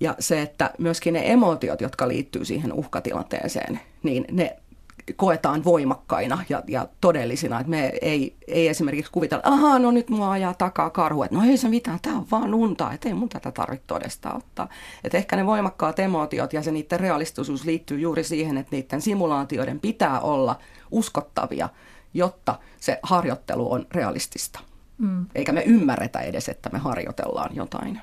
Ja 0.00 0.14
se, 0.18 0.42
että 0.42 0.70
myöskin 0.78 1.14
ne 1.14 1.32
emotiot, 1.32 1.80
jotka 1.80 2.08
liittyy 2.08 2.44
siihen 2.44 2.72
uhkatilanteeseen, 2.72 3.80
niin 4.02 4.24
ne 4.30 4.56
koetaan 5.16 5.64
voimakkaina 5.64 6.44
ja, 6.48 6.62
ja 6.66 6.88
todellisina. 7.00 7.60
Että 7.60 7.70
me 7.70 7.92
ei, 8.02 8.36
ei 8.48 8.68
esimerkiksi 8.68 9.12
kuvitella, 9.12 9.42
ahaa, 9.46 9.78
no 9.78 9.90
nyt 9.90 10.10
mua 10.10 10.30
ajaa 10.30 10.54
takaa 10.54 10.90
karhu, 10.90 11.22
että 11.22 11.36
no 11.36 11.44
ei 11.44 11.56
se 11.56 11.68
mitään, 11.68 11.98
tämä 12.02 12.16
on 12.16 12.26
vaan 12.30 12.54
unta, 12.54 12.92
että 12.92 13.08
ei 13.08 13.14
mun 13.14 13.28
tätä 13.28 13.52
tarvitse 13.52 13.86
todesta 13.86 14.34
ottaa. 14.34 14.68
Että 15.04 15.18
ehkä 15.18 15.36
ne 15.36 15.46
voimakkaat 15.46 15.98
emotiot 15.98 16.52
ja 16.52 16.62
se 16.62 16.72
niiden 16.72 17.00
realistisuus 17.00 17.64
liittyy 17.64 18.00
juuri 18.00 18.24
siihen, 18.24 18.58
että 18.58 18.76
niiden 18.76 19.00
simulaatioiden 19.00 19.80
pitää 19.80 20.20
olla 20.20 20.58
uskottavia, 20.90 21.68
jotta 22.14 22.58
se 22.80 22.98
harjoittelu 23.02 23.72
on 23.72 23.86
realistista. 23.90 24.60
Mm. 24.98 25.26
Eikä 25.34 25.52
me 25.52 25.62
ymmärretä 25.62 26.20
edes, 26.20 26.48
että 26.48 26.70
me 26.72 26.78
harjoitellaan 26.78 27.56
jotain. 27.56 28.00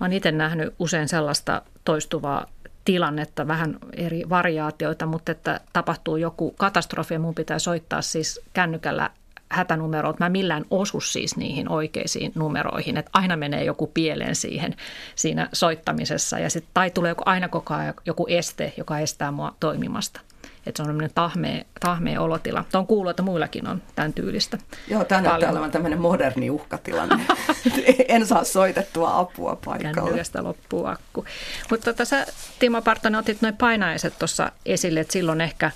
Oon 0.00 0.12
itse 0.12 0.32
nähnyt 0.32 0.74
usein 0.78 1.08
sellaista 1.08 1.62
toistuvaa 1.84 2.46
tilannetta, 2.84 3.48
vähän 3.48 3.78
eri 3.92 4.22
variaatioita, 4.28 5.06
mutta 5.06 5.32
että 5.32 5.60
tapahtuu 5.72 6.16
joku 6.16 6.50
katastrofi 6.50 7.14
ja 7.14 7.20
mun 7.20 7.34
pitää 7.34 7.58
soittaa 7.58 8.02
siis 8.02 8.40
kännykällä 8.52 9.10
hätänumeroot. 9.48 10.18
Mä 10.18 10.28
millään 10.28 10.64
osu 10.70 11.00
siis 11.00 11.36
niihin 11.36 11.68
oikeisiin 11.68 12.32
numeroihin, 12.34 12.96
että 12.96 13.10
aina 13.12 13.36
menee 13.36 13.64
joku 13.64 13.86
pieleen 13.86 14.36
siihen 14.36 14.76
siinä 15.14 15.48
soittamisessa 15.52 16.38
ja 16.38 16.50
sit, 16.50 16.64
tai 16.74 16.90
tulee 16.90 17.10
joku, 17.10 17.22
aina 17.26 17.48
koko 17.48 17.74
ajan 17.74 17.94
joku 18.06 18.26
este, 18.28 18.72
joka 18.76 18.98
estää 18.98 19.30
mua 19.30 19.54
toimimasta. 19.60 20.20
Että 20.66 20.76
se 20.76 20.82
on 20.82 20.86
tämmöinen 20.86 21.10
tahmea, 21.14 21.64
tahmea 21.80 22.20
olotila. 22.20 22.64
Tuo 22.72 22.80
on 22.80 22.86
kuullut, 22.86 23.10
että 23.10 23.22
muillakin 23.22 23.68
on 23.68 23.82
tämän 23.94 24.12
tyylistä. 24.12 24.58
Joo, 24.88 25.04
tämä 25.04 25.20
näyttää 25.20 25.50
olevan 25.50 25.70
tämmöinen 25.70 26.00
moderni 26.00 26.50
uhkatilanne. 26.50 27.24
en 28.08 28.26
saa 28.26 28.44
soitettua 28.44 29.18
apua 29.18 29.58
paikalle. 29.64 29.94
Kännykästä 29.94 30.44
loppuu 30.44 30.86
akku. 30.86 31.24
Mutta 31.70 31.84
tota, 31.84 32.04
sä, 32.04 32.26
Timo 32.58 32.82
Partonen, 32.82 33.18
otit 33.18 33.42
noin 33.42 33.56
painaiset 33.56 34.18
tuossa 34.18 34.52
esille, 34.66 35.00
että 35.00 35.12
silloin 35.12 35.40
ehkä 35.40 35.70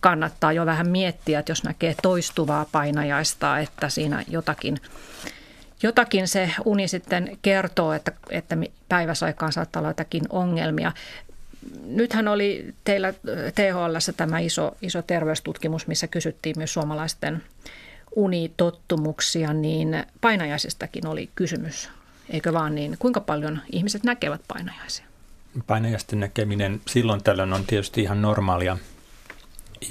kannattaa 0.00 0.52
jo 0.52 0.66
vähän 0.66 0.88
miettiä, 0.88 1.38
että 1.38 1.52
jos 1.52 1.64
näkee 1.64 1.94
toistuvaa 2.02 2.66
painajaista, 2.72 3.58
että 3.58 3.88
siinä 3.88 4.24
jotakin 4.28 4.80
jotakin 5.82 6.28
se 6.28 6.50
uni 6.64 6.88
sitten 6.88 7.38
kertoo, 7.42 7.92
että, 7.92 8.12
että 8.30 8.56
päiväsaikaan 8.88 9.52
saattaa 9.52 9.80
olla 9.80 9.90
jotakin 9.90 10.22
ongelmia 10.30 10.92
nythän 11.84 12.28
oli 12.28 12.74
teillä 12.84 13.12
THL 13.54 14.12
tämä 14.16 14.38
iso, 14.38 14.76
iso 14.82 15.02
terveystutkimus, 15.02 15.86
missä 15.86 16.06
kysyttiin 16.06 16.54
myös 16.58 16.72
suomalaisten 16.72 17.42
unitottumuksia, 18.16 19.52
niin 19.52 20.04
painajaisistakin 20.20 21.06
oli 21.06 21.30
kysymys, 21.34 21.90
eikö 22.30 22.52
vaan 22.52 22.74
niin? 22.74 22.96
Kuinka 22.98 23.20
paljon 23.20 23.60
ihmiset 23.72 24.04
näkevät 24.04 24.40
painajaisia? 24.48 25.06
Painajaisten 25.66 26.20
näkeminen 26.20 26.80
silloin 26.86 27.22
tällöin 27.22 27.52
on 27.52 27.64
tietysti 27.66 28.02
ihan 28.02 28.22
normaalia 28.22 28.78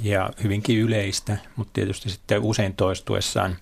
ja 0.02 0.30
hyvinkin 0.44 0.80
yleistä, 0.80 1.38
mutta 1.56 1.74
tietysti 1.74 2.10
sitten 2.10 2.42
usein 2.42 2.74
toistuessaan 2.74 3.58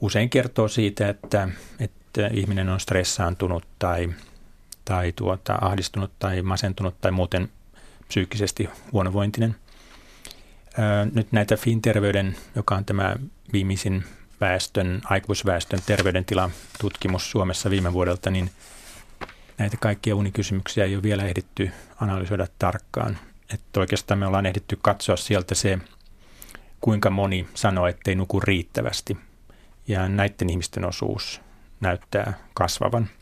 usein 0.00 0.30
kertoo 0.30 0.68
siitä, 0.68 1.08
että, 1.08 1.48
että 1.80 2.26
ihminen 2.26 2.68
on 2.68 2.80
stressaantunut 2.80 3.66
tai– 3.78 4.08
tai 4.84 5.12
tuota, 5.12 5.58
ahdistunut 5.60 6.12
tai 6.18 6.42
masentunut 6.42 7.00
tai 7.00 7.10
muuten 7.10 7.48
psyykkisesti 8.08 8.68
huonovointinen. 8.92 9.56
Nyt 11.12 11.32
näitä 11.32 11.56
FinTerveyden, 11.56 12.36
joka 12.56 12.76
on 12.76 12.84
tämä 12.84 13.16
viimeisin 13.52 14.04
väestön, 14.40 15.00
aikuisväestön 15.04 15.80
terveydentila-tutkimus 15.86 17.30
Suomessa 17.30 17.70
viime 17.70 17.92
vuodelta, 17.92 18.30
niin 18.30 18.50
näitä 19.58 19.76
kaikkia 19.76 20.16
unikysymyksiä 20.16 20.84
ei 20.84 20.94
ole 20.94 21.02
vielä 21.02 21.24
ehditty 21.24 21.70
analysoida 22.00 22.46
tarkkaan. 22.58 23.18
Että 23.54 23.80
oikeastaan 23.80 24.18
me 24.18 24.26
ollaan 24.26 24.46
ehditty 24.46 24.78
katsoa 24.82 25.16
sieltä 25.16 25.54
se, 25.54 25.78
kuinka 26.80 27.10
moni 27.10 27.48
sanoo, 27.54 27.86
ettei 27.86 28.14
nuku 28.14 28.40
riittävästi. 28.40 29.16
Ja 29.88 30.08
näiden 30.08 30.50
ihmisten 30.50 30.84
osuus 30.84 31.40
näyttää 31.80 32.32
kasvavan– 32.54 33.08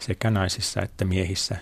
sekä 0.00 0.30
naisissa 0.30 0.82
että 0.82 1.04
miehissä. 1.04 1.56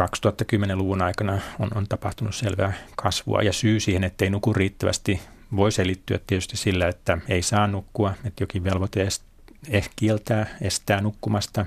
2010-luvun 0.00 1.02
aikana 1.02 1.40
on, 1.58 1.70
on 1.74 1.86
tapahtunut 1.88 2.34
selvää 2.34 2.72
kasvua 2.96 3.42
ja 3.42 3.52
syy 3.52 3.80
siihen, 3.80 4.04
ettei 4.04 4.30
nuku 4.30 4.52
riittävästi, 4.52 5.20
voi 5.56 5.72
selittyä 5.72 6.18
tietysti 6.26 6.56
sillä, 6.56 6.88
että 6.88 7.18
ei 7.28 7.42
saa 7.42 7.66
nukkua, 7.66 8.14
että 8.24 8.42
jokin 8.42 8.64
velvoite 8.64 9.08
ehkä 9.68 9.90
kieltää, 9.96 10.46
estää 10.60 11.00
nukkumasta 11.00 11.66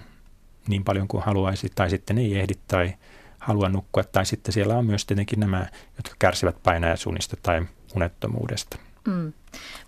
niin 0.68 0.84
paljon 0.84 1.08
kuin 1.08 1.24
haluaisi, 1.24 1.72
tai 1.76 1.90
sitten 1.90 2.18
ei 2.18 2.40
ehdi 2.40 2.54
tai 2.68 2.94
halua 3.40 3.70
nukkua, 3.70 4.04
tai 4.04 4.26
sitten 4.26 4.54
siellä 4.54 4.78
on 4.78 4.86
myös 4.86 5.06
tietenkin 5.06 5.40
nämä, 5.40 5.68
jotka 5.98 6.16
kärsivät 6.20 6.64
painajasuunnista 6.64 7.38
tai 7.44 7.66
unettomuudesta. 7.96 8.78
Mm. 9.10 9.34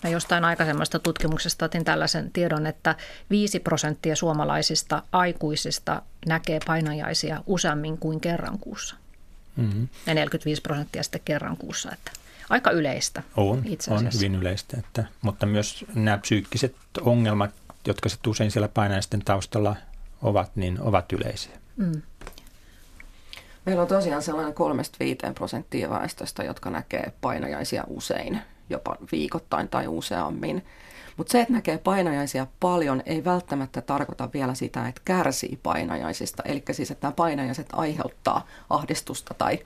Mä 0.04 0.10
jostain 0.10 0.46
aikaisemmasta 0.46 1.00
tutkimuksesta 1.00 1.66
otin 1.66 1.86
tällaisen 1.86 2.32
tiedon, 2.32 2.68
että 2.68 2.96
5 3.30 3.60
prosenttia 3.60 4.16
suomalaisista 4.16 5.04
aikuisista 5.12 6.02
näkee 6.26 6.60
painajaisia 6.66 7.44
useammin 7.48 7.98
kuin 7.98 8.20
kerran 8.22 8.60
kuussa. 8.60 8.96
Mm-hmm. 9.56 9.88
Ja 10.06 10.14
45 10.14 10.62
prosenttia 10.62 11.04
sitten 11.04 11.22
kerran 11.26 11.58
kuussa, 11.58 11.92
että 11.92 12.12
aika 12.50 12.72
yleistä 12.72 13.24
on, 13.38 13.62
itse 13.66 13.94
asiassa. 13.94 14.18
On 14.18 14.24
hyvin 14.24 14.36
yleistä, 14.42 14.78
että, 14.80 15.04
mutta 15.22 15.46
myös 15.46 15.86
nämä 15.94 16.18
psyykkiset 16.18 16.76
ongelmat, 17.02 17.52
jotka 17.88 18.10
sitten 18.10 18.32
usein 18.32 18.52
siellä 18.52 18.68
painajaisten 18.68 19.22
taustalla 19.26 19.76
ovat, 20.22 20.56
niin 20.56 20.82
ovat 20.82 21.14
yleisiä. 21.14 21.58
Mm. 21.78 22.02
Meillä 23.66 23.82
on 23.82 23.88
tosiaan 23.88 24.22
sellainen 24.22 24.54
3-5 25.30 25.34
prosenttia 25.34 25.90
väestöstä, 25.90 26.44
jotka 26.44 26.70
näkee 26.70 27.14
painajaisia 27.22 27.84
usein 27.88 28.42
jopa 28.72 28.96
viikoittain 29.12 29.70
tai 29.70 29.88
useammin. 29.88 30.66
Mutta 31.18 31.32
se, 31.32 31.42
että 31.42 31.54
näkee 31.54 31.78
painajaisia 31.78 32.48
paljon, 32.60 33.04
ei 33.06 33.26
välttämättä 33.26 33.82
tarkoita 33.82 34.30
vielä 34.34 34.54
sitä, 34.54 34.88
että 34.88 35.02
kärsii 35.06 35.60
painajaisista. 35.64 36.44
Eli 36.44 36.64
siis, 36.72 36.92
että 36.92 37.08
nämä 37.08 37.16
painajaiset 37.16 37.68
aiheuttaa 37.74 38.48
ahdistusta 38.70 39.34
tai, 39.34 39.60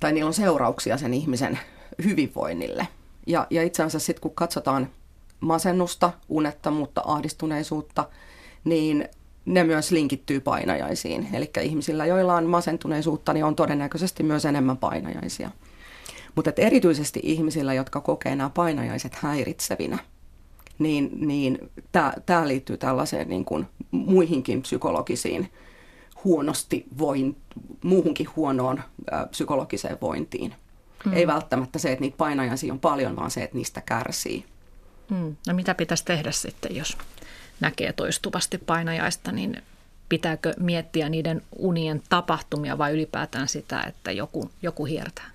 tai 0.00 0.12
niillä 0.12 0.28
on 0.28 0.34
seurauksia 0.34 0.96
sen 0.96 1.14
ihmisen 1.14 1.58
hyvinvoinnille. 2.04 2.88
Ja, 3.26 3.46
ja 3.50 3.62
itse 3.62 3.82
asiassa 3.82 4.06
sitten 4.06 4.22
kun 4.22 4.34
katsotaan 4.34 4.88
masennusta, 5.40 6.12
unettomuutta, 6.28 7.02
ahdistuneisuutta, 7.04 8.08
niin 8.64 9.08
ne 9.44 9.64
myös 9.64 9.90
linkittyy 9.90 10.40
painajaisiin. 10.40 11.28
Eli 11.32 11.50
ihmisillä, 11.62 12.06
joilla 12.06 12.34
on 12.34 12.46
masentuneisuutta, 12.46 13.32
niin 13.32 13.44
on 13.44 13.56
todennäköisesti 13.56 14.22
myös 14.22 14.44
enemmän 14.44 14.76
painajaisia. 14.76 15.50
Mutta 16.34 16.52
erityisesti 16.56 17.20
ihmisillä, 17.22 17.74
jotka 17.74 18.00
kokee 18.00 18.36
nämä 18.36 18.50
painajaiset 18.50 19.14
häiritsevinä, 19.14 19.98
niin, 20.78 21.10
niin 21.14 21.58
tämä 22.26 22.48
liittyy 22.48 22.76
tällaiseen 22.76 23.28
niin 23.28 23.44
kuin 23.44 23.66
muihinkin 23.90 24.62
psykologisiin 24.62 25.52
huonosti 26.24 26.86
voin, 26.98 27.36
muuhunkin 27.82 28.28
huonoon 28.36 28.82
ä, 29.12 29.26
psykologiseen 29.26 29.98
vointiin. 30.00 30.54
Hmm. 31.04 31.12
Ei 31.12 31.26
välttämättä 31.26 31.78
se, 31.78 31.92
että 31.92 32.00
niitä 32.00 32.16
painajaisia 32.16 32.72
on 32.72 32.80
paljon, 32.80 33.16
vaan 33.16 33.30
se, 33.30 33.42
että 33.42 33.56
niistä 33.56 33.80
kärsii. 33.80 34.44
Hmm. 35.10 35.36
No 35.46 35.54
mitä 35.54 35.74
pitäisi 35.74 36.04
tehdä 36.04 36.32
sitten, 36.32 36.76
jos 36.76 36.96
näkee 37.60 37.92
toistuvasti 37.92 38.58
painajaista, 38.58 39.32
niin 39.32 39.62
pitääkö 40.08 40.52
miettiä 40.60 41.08
niiden 41.08 41.42
unien 41.58 42.02
tapahtumia 42.08 42.78
vai 42.78 42.92
ylipäätään 42.92 43.48
sitä, 43.48 43.82
että 43.82 44.12
joku, 44.12 44.50
joku 44.62 44.84
hiertää? 44.84 45.31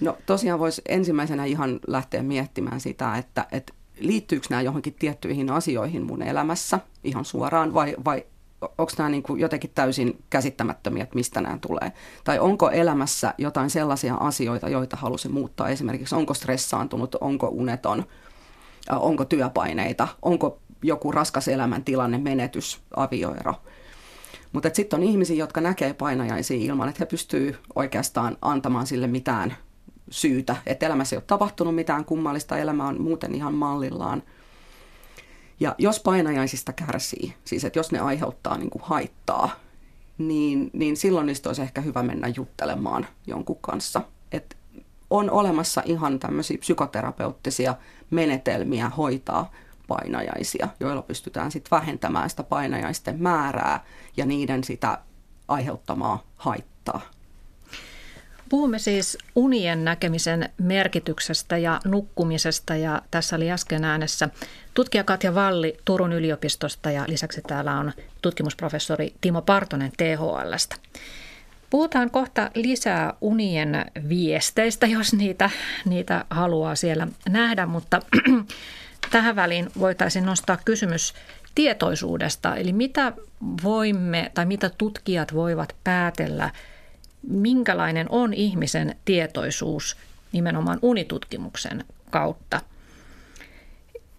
No 0.00 0.16
tosiaan 0.26 0.60
voisi 0.60 0.82
ensimmäisenä 0.88 1.44
ihan 1.44 1.80
lähteä 1.86 2.22
miettimään 2.22 2.80
sitä, 2.80 3.16
että, 3.16 3.46
että 3.52 3.72
liittyykö 4.00 4.46
nämä 4.50 4.62
johonkin 4.62 4.94
tiettyihin 4.98 5.50
asioihin 5.50 6.06
mun 6.06 6.22
elämässä 6.22 6.80
ihan 7.04 7.24
suoraan 7.24 7.74
vai, 7.74 7.96
vai 8.04 8.24
onko 8.60 8.92
nämä 8.98 9.08
niin 9.08 9.22
kuin 9.22 9.40
jotenkin 9.40 9.70
täysin 9.74 10.24
käsittämättömiä, 10.30 11.02
että 11.02 11.14
mistä 11.14 11.40
nämä 11.40 11.58
tulee? 11.60 11.92
Tai 12.24 12.38
onko 12.38 12.70
elämässä 12.70 13.34
jotain 13.38 13.70
sellaisia 13.70 14.14
asioita, 14.14 14.68
joita 14.68 14.96
halusi 14.96 15.28
muuttaa? 15.28 15.68
Esimerkiksi 15.68 16.14
onko 16.14 16.34
stressaantunut, 16.34 17.14
onko 17.14 17.48
uneton, 17.48 18.04
onko 18.90 19.24
työpaineita, 19.24 20.08
onko 20.22 20.58
joku 20.82 21.12
raskas 21.12 21.48
elämäntilanne, 21.48 22.18
menetys, 22.18 22.80
avioero. 22.96 23.54
Mutta 24.52 24.70
sitten 24.72 25.00
on 25.00 25.06
ihmisiä, 25.06 25.36
jotka 25.36 25.60
näkee 25.60 25.94
painajaisia 25.94 26.56
ilman, 26.60 26.88
että 26.88 27.00
he 27.00 27.06
pystyy 27.06 27.56
oikeastaan 27.74 28.36
antamaan 28.42 28.86
sille 28.86 29.06
mitään 29.06 29.56
syytä. 30.10 30.56
Että 30.66 30.86
elämässä 30.86 31.16
ei 31.16 31.18
ole 31.18 31.24
tapahtunut 31.26 31.74
mitään 31.74 32.04
kummallista, 32.04 32.58
elämä 32.58 32.88
on 32.88 33.02
muuten 33.02 33.34
ihan 33.34 33.54
mallillaan. 33.54 34.22
Ja 35.60 35.74
jos 35.78 36.00
painajaisista 36.00 36.72
kärsii, 36.72 37.34
siis 37.44 37.64
että 37.64 37.78
jos 37.78 37.92
ne 37.92 37.98
aiheuttaa 37.98 38.58
niin 38.58 38.70
kuin 38.70 38.82
haittaa, 38.84 39.50
niin, 40.18 40.70
niin 40.72 40.96
silloin 40.96 41.26
niistä 41.26 41.48
olisi 41.48 41.62
ehkä 41.62 41.80
hyvä 41.80 42.02
mennä 42.02 42.28
juttelemaan 42.28 43.06
jonkun 43.26 43.58
kanssa. 43.60 44.00
Et 44.32 44.56
on 45.10 45.30
olemassa 45.30 45.82
ihan 45.84 46.18
tämmöisiä 46.18 46.58
psykoterapeuttisia 46.58 47.74
menetelmiä 48.10 48.88
hoitaa 48.88 49.50
painajaisia, 49.88 50.68
joilla 50.80 51.02
pystytään 51.02 51.50
sitten 51.50 51.70
vähentämään 51.70 52.30
sitä 52.30 52.42
painajaisten 52.42 53.22
määrää 53.22 53.84
ja 54.16 54.26
niiden 54.26 54.64
sitä 54.64 54.98
aiheuttamaa 55.48 56.22
haittaa. 56.36 57.00
Puhumme 58.48 58.78
siis 58.78 59.18
unien 59.34 59.84
näkemisen 59.84 60.50
merkityksestä 60.58 61.58
ja 61.58 61.80
nukkumisesta 61.84 62.76
ja 62.76 63.02
tässä 63.10 63.36
oli 63.36 63.50
äsken 63.50 63.84
äänessä 63.84 64.28
tutkija 64.74 65.04
Katja 65.04 65.34
Valli 65.34 65.76
Turun 65.84 66.12
yliopistosta 66.12 66.90
ja 66.90 67.04
lisäksi 67.08 67.42
täällä 67.46 67.78
on 67.78 67.92
tutkimusprofessori 68.22 69.14
Timo 69.20 69.42
Partonen 69.42 69.92
THLstä. 69.96 70.76
Puhutaan 71.70 72.10
kohta 72.10 72.50
lisää 72.54 73.14
unien 73.20 73.84
viesteistä, 74.08 74.86
jos 74.86 75.12
niitä, 75.12 75.50
niitä 75.84 76.24
haluaa 76.30 76.74
siellä 76.74 77.08
nähdä, 77.28 77.66
mutta 77.66 78.02
tähän 79.12 79.36
väliin 79.36 79.70
voitaisiin 79.78 80.26
nostaa 80.26 80.58
kysymys 80.64 81.14
tietoisuudesta, 81.54 82.56
eli 82.56 82.72
mitä 82.72 83.12
voimme 83.62 84.30
tai 84.34 84.46
mitä 84.46 84.70
tutkijat 84.78 85.34
voivat 85.34 85.76
päätellä, 85.84 86.50
minkälainen 87.28 88.06
on 88.10 88.34
ihmisen 88.34 88.96
tietoisuus 89.04 89.96
nimenomaan 90.32 90.78
unitutkimuksen 90.82 91.84
kautta. 92.10 92.60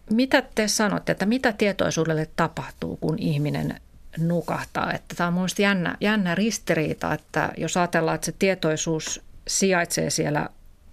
Mitä 0.09 0.43
te 0.55 0.67
sanotte, 0.67 1.11
että 1.11 1.25
mitä 1.25 1.53
tietoisuudelle 1.53 2.29
tapahtuu, 2.35 2.97
kun 2.97 3.19
ihminen 3.19 3.81
nukahtaa? 4.17 4.93
Että 4.93 5.15
tämä 5.15 5.27
on 5.27 5.33
mielestäni 5.33 5.63
jännä, 5.63 5.97
jännä 6.01 6.35
ristiriita, 6.35 7.13
että 7.13 7.51
jos 7.57 7.77
ajatellaan, 7.77 8.15
että 8.15 8.25
se 8.25 8.35
tietoisuus 8.39 9.21
sijaitsee 9.47 10.09
siellä 10.09 10.49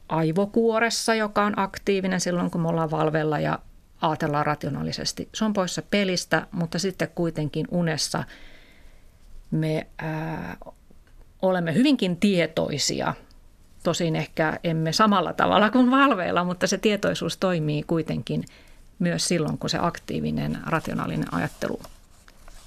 aivokuoressa, 0.09 1.14
joka 1.14 1.44
on 1.44 1.59
aktiivinen 1.59 2.20
silloin, 2.20 2.50
kun 2.50 2.61
me 2.61 2.68
ollaan 2.68 2.90
valvella 2.90 3.38
ja 3.38 3.59
ajatellaan 4.00 4.46
rationaalisesti. 4.46 5.29
Se 5.35 5.44
on 5.44 5.52
poissa 5.52 5.83
pelistä, 5.83 6.46
mutta 6.50 6.79
sitten 6.79 7.09
kuitenkin 7.14 7.66
unessa 7.70 8.24
me 9.50 9.87
ää, 9.98 10.57
olemme 11.42 11.75
hyvinkin 11.75 12.16
tietoisia. 12.16 13.14
Tosin 13.83 14.16
ehkä 14.16 14.61
emme 14.64 14.92
samalla 14.92 15.33
tavalla 15.33 15.70
kuin 15.70 15.90
valveilla, 15.90 16.44
mutta 16.44 16.66
se 16.66 16.79
tietoisuus 16.79 17.37
toimii 17.37 17.83
kuitenkin 17.83 18.44
myös 18.99 19.29
silloin, 19.29 19.59
kun 19.59 19.70
se 19.70 19.79
aktiivinen 19.81 20.59
rationaalinen 20.66 21.35
ajattelu 21.35 21.81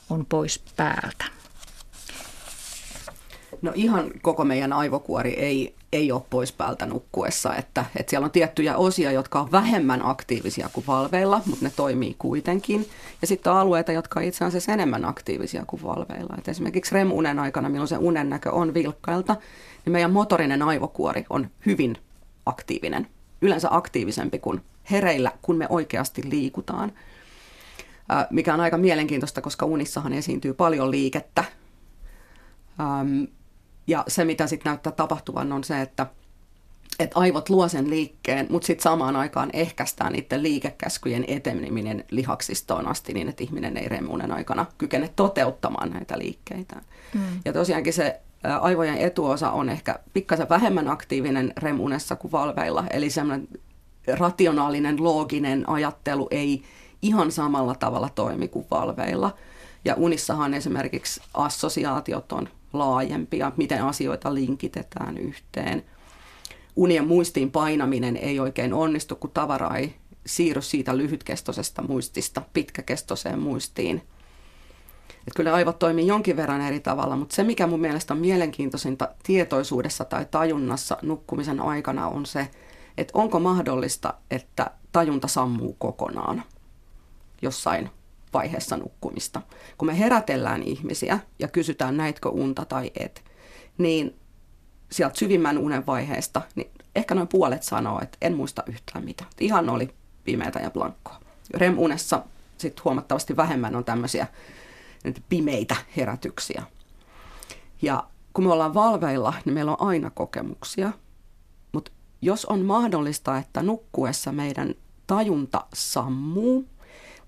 on 0.10 0.26
pois 0.26 0.64
päältä. 0.76 1.26
No 3.62 3.72
ihan 3.76 4.12
koko 4.22 4.46
meidän 4.46 4.74
aivokuori 4.74 5.34
ei, 5.34 5.76
ei 5.94 6.12
ole 6.12 6.22
pois 6.30 6.52
päältä 6.52 6.86
nukkuessa, 6.86 7.56
että, 7.56 7.86
että 7.96 8.10
siellä 8.10 8.26
on 8.26 8.32
tiettyjä 8.32 8.78
osia, 8.78 9.12
jotka 9.12 9.40
on 9.40 9.52
vähemmän 9.52 10.06
aktiivisia 10.06 10.70
kuin 10.74 10.88
valveilla, 10.88 11.42
mutta 11.46 11.66
ne 11.66 11.72
toimii 11.76 12.16
kuitenkin. 12.20 12.90
Ja 13.22 13.28
sitten 13.28 13.54
on 13.54 13.60
alueita, 13.60 13.92
jotka 13.92 14.20
on 14.20 14.26
itse 14.26 14.46
asiassa 14.46 14.72
enemmän 14.72 15.06
aktiivisia 15.06 15.64
kuin 15.68 15.84
valveilla. 15.84 16.36
Et 16.38 16.48
esimerkiksi 16.48 16.96
REM-unen 16.96 17.40
aikana, 17.40 17.70
milloin 17.70 17.88
se 17.88 17.98
unen 17.98 18.30
näkö 18.30 18.52
on 18.52 18.74
vilkkailta, 18.74 19.36
niin 19.86 19.92
meidän 19.92 20.12
motorinen 20.12 20.62
aivokuori 20.62 21.26
on 21.30 21.50
hyvin 21.66 21.98
aktiivinen. 22.46 23.08
Yleensä 23.42 23.68
aktiivisempi 23.72 24.40
kuin 24.40 24.62
hereillä, 24.92 25.32
kun 25.42 25.56
me 25.58 25.68
oikeasti 25.70 26.22
liikutaan. 26.30 26.92
Mikä 28.30 28.54
on 28.54 28.60
aika 28.60 28.78
mielenkiintoista, 28.78 29.42
koska 29.42 29.66
unissahan 29.66 30.14
esiintyy 30.14 30.54
paljon 30.54 30.92
liikettä. 30.92 31.44
Ja 33.90 34.04
se, 34.08 34.26
mitä 34.26 34.48
sitten 34.48 34.70
näyttää 34.70 34.94
tapahtuvan, 34.94 35.52
on 35.52 35.64
se, 35.64 35.82
että, 35.82 36.08
että 37.00 37.20
aivot 37.20 37.50
luo 37.50 37.68
sen 37.68 37.90
liikkeen, 37.90 38.48
mutta 38.50 38.66
sitten 38.66 38.84
samaan 38.84 39.16
aikaan 39.16 39.50
ehkäistään 39.54 40.14
niiden 40.14 40.44
liikekäskyjen 40.44 41.26
eteneminen 41.28 42.04
lihaksistoon 42.12 42.88
asti 42.88 43.14
niin, 43.14 43.30
että 43.30 43.44
ihminen 43.44 43.78
ei 43.78 43.90
remunen 43.90 44.32
aikana 44.32 44.66
kykene 44.78 45.10
toteuttamaan 45.16 45.90
näitä 45.90 46.18
liikkeitä. 46.18 46.76
Mm. 47.14 47.22
Ja 47.46 47.54
tosiaankin 47.54 47.94
se 47.94 48.20
aivojen 48.62 48.98
etuosa 48.98 49.52
on 49.52 49.70
ehkä 49.70 50.00
pikkasen 50.14 50.50
vähemmän 50.50 50.88
aktiivinen 50.88 51.54
remunessa 51.58 52.16
kuin 52.16 52.32
valveilla, 52.32 52.84
eli 52.92 53.10
semmoinen 53.10 53.48
rationaalinen, 54.08 55.04
looginen 55.04 55.70
ajattelu 55.70 56.28
ei 56.32 56.64
ihan 57.02 57.32
samalla 57.32 57.76
tavalla 57.76 58.10
toimi 58.16 58.48
kuin 58.48 58.66
valveilla. 58.72 59.36
Ja 59.86 59.96
unissahan 59.98 60.54
esimerkiksi 60.54 61.22
assosiaatiot 61.34 62.32
on 62.32 62.50
laajempia, 62.74 63.52
miten 63.58 63.84
asioita 63.84 64.34
linkitetään 64.34 65.18
yhteen. 65.18 65.86
Unien 66.76 67.08
muistiin 67.08 67.52
painaminen 67.52 68.18
ei 68.18 68.40
oikein 68.40 68.74
onnistu, 68.74 69.16
kun 69.16 69.32
tavara 69.32 69.76
ei 69.76 69.96
siirry 70.26 70.62
siitä 70.62 70.98
lyhytkestoisesta 70.98 71.82
muistista 71.82 72.42
pitkäkestoiseen 72.54 73.40
muistiin. 73.40 74.02
Et 75.28 75.34
kyllä 75.36 75.54
aivot 75.54 75.80
toimii 75.80 76.08
jonkin 76.08 76.38
verran 76.38 76.62
eri 76.62 76.80
tavalla, 76.80 77.16
mutta 77.16 77.36
se 77.36 77.44
mikä 77.44 77.68
mun 77.68 77.80
mielestä 77.80 78.14
on 78.14 78.20
mielenkiintoisinta 78.20 79.10
tietoisuudessa 79.24 80.06
tai 80.06 80.26
tajunnassa 80.32 80.98
nukkumisen 81.02 81.60
aikana 81.62 82.08
on 82.08 82.26
se, 82.26 82.48
että 82.98 83.12
onko 83.16 83.40
mahdollista, 83.40 84.14
että 84.32 84.72
tajunta 84.92 85.28
sammuu 85.28 85.76
kokonaan 85.80 86.44
jossain 87.42 87.90
vaiheessa 88.34 88.78
nukkumista. 88.78 89.42
Kun 89.78 89.86
me 89.86 90.00
herätellään 90.00 90.64
ihmisiä 90.64 91.20
ja 91.40 91.48
kysytään 91.48 91.98
näitkö 91.98 92.30
unta 92.30 92.66
tai 92.66 92.92
et, 93.00 93.24
niin 93.78 94.16
sieltä 94.92 95.20
syvimmän 95.20 95.58
unen 95.58 95.86
vaiheesta, 95.86 96.42
niin 96.56 96.72
ehkä 96.96 97.16
noin 97.16 97.28
puolet 97.28 97.64
sanoo, 97.64 98.00
että 98.02 98.18
en 98.22 98.36
muista 98.36 98.64
yhtään 98.68 99.06
mitään. 99.06 99.30
Ihan 99.40 99.70
oli 99.70 99.90
pimeätä 100.24 100.60
ja 100.60 100.72
blankkoa. 100.72 101.20
REM-unessa 101.54 102.24
sitten 102.58 102.84
huomattavasti 102.84 103.38
vähemmän 103.38 103.76
on 103.76 103.86
tämmöisiä 103.86 104.28
pimeitä 105.30 105.76
herätyksiä. 105.98 106.64
Ja 107.82 108.04
kun 108.34 108.44
me 108.44 108.52
ollaan 108.52 108.74
valveilla, 108.74 109.34
niin 109.46 109.54
meillä 109.54 109.72
on 109.72 109.88
aina 109.88 110.10
kokemuksia. 110.10 110.92
Mutta 111.72 111.92
jos 112.22 112.46
on 112.46 112.66
mahdollista, 112.66 113.38
että 113.38 113.64
nukkuessa 113.64 114.32
meidän 114.32 114.76
tajunta 115.08 115.66
sammuu, 115.74 116.66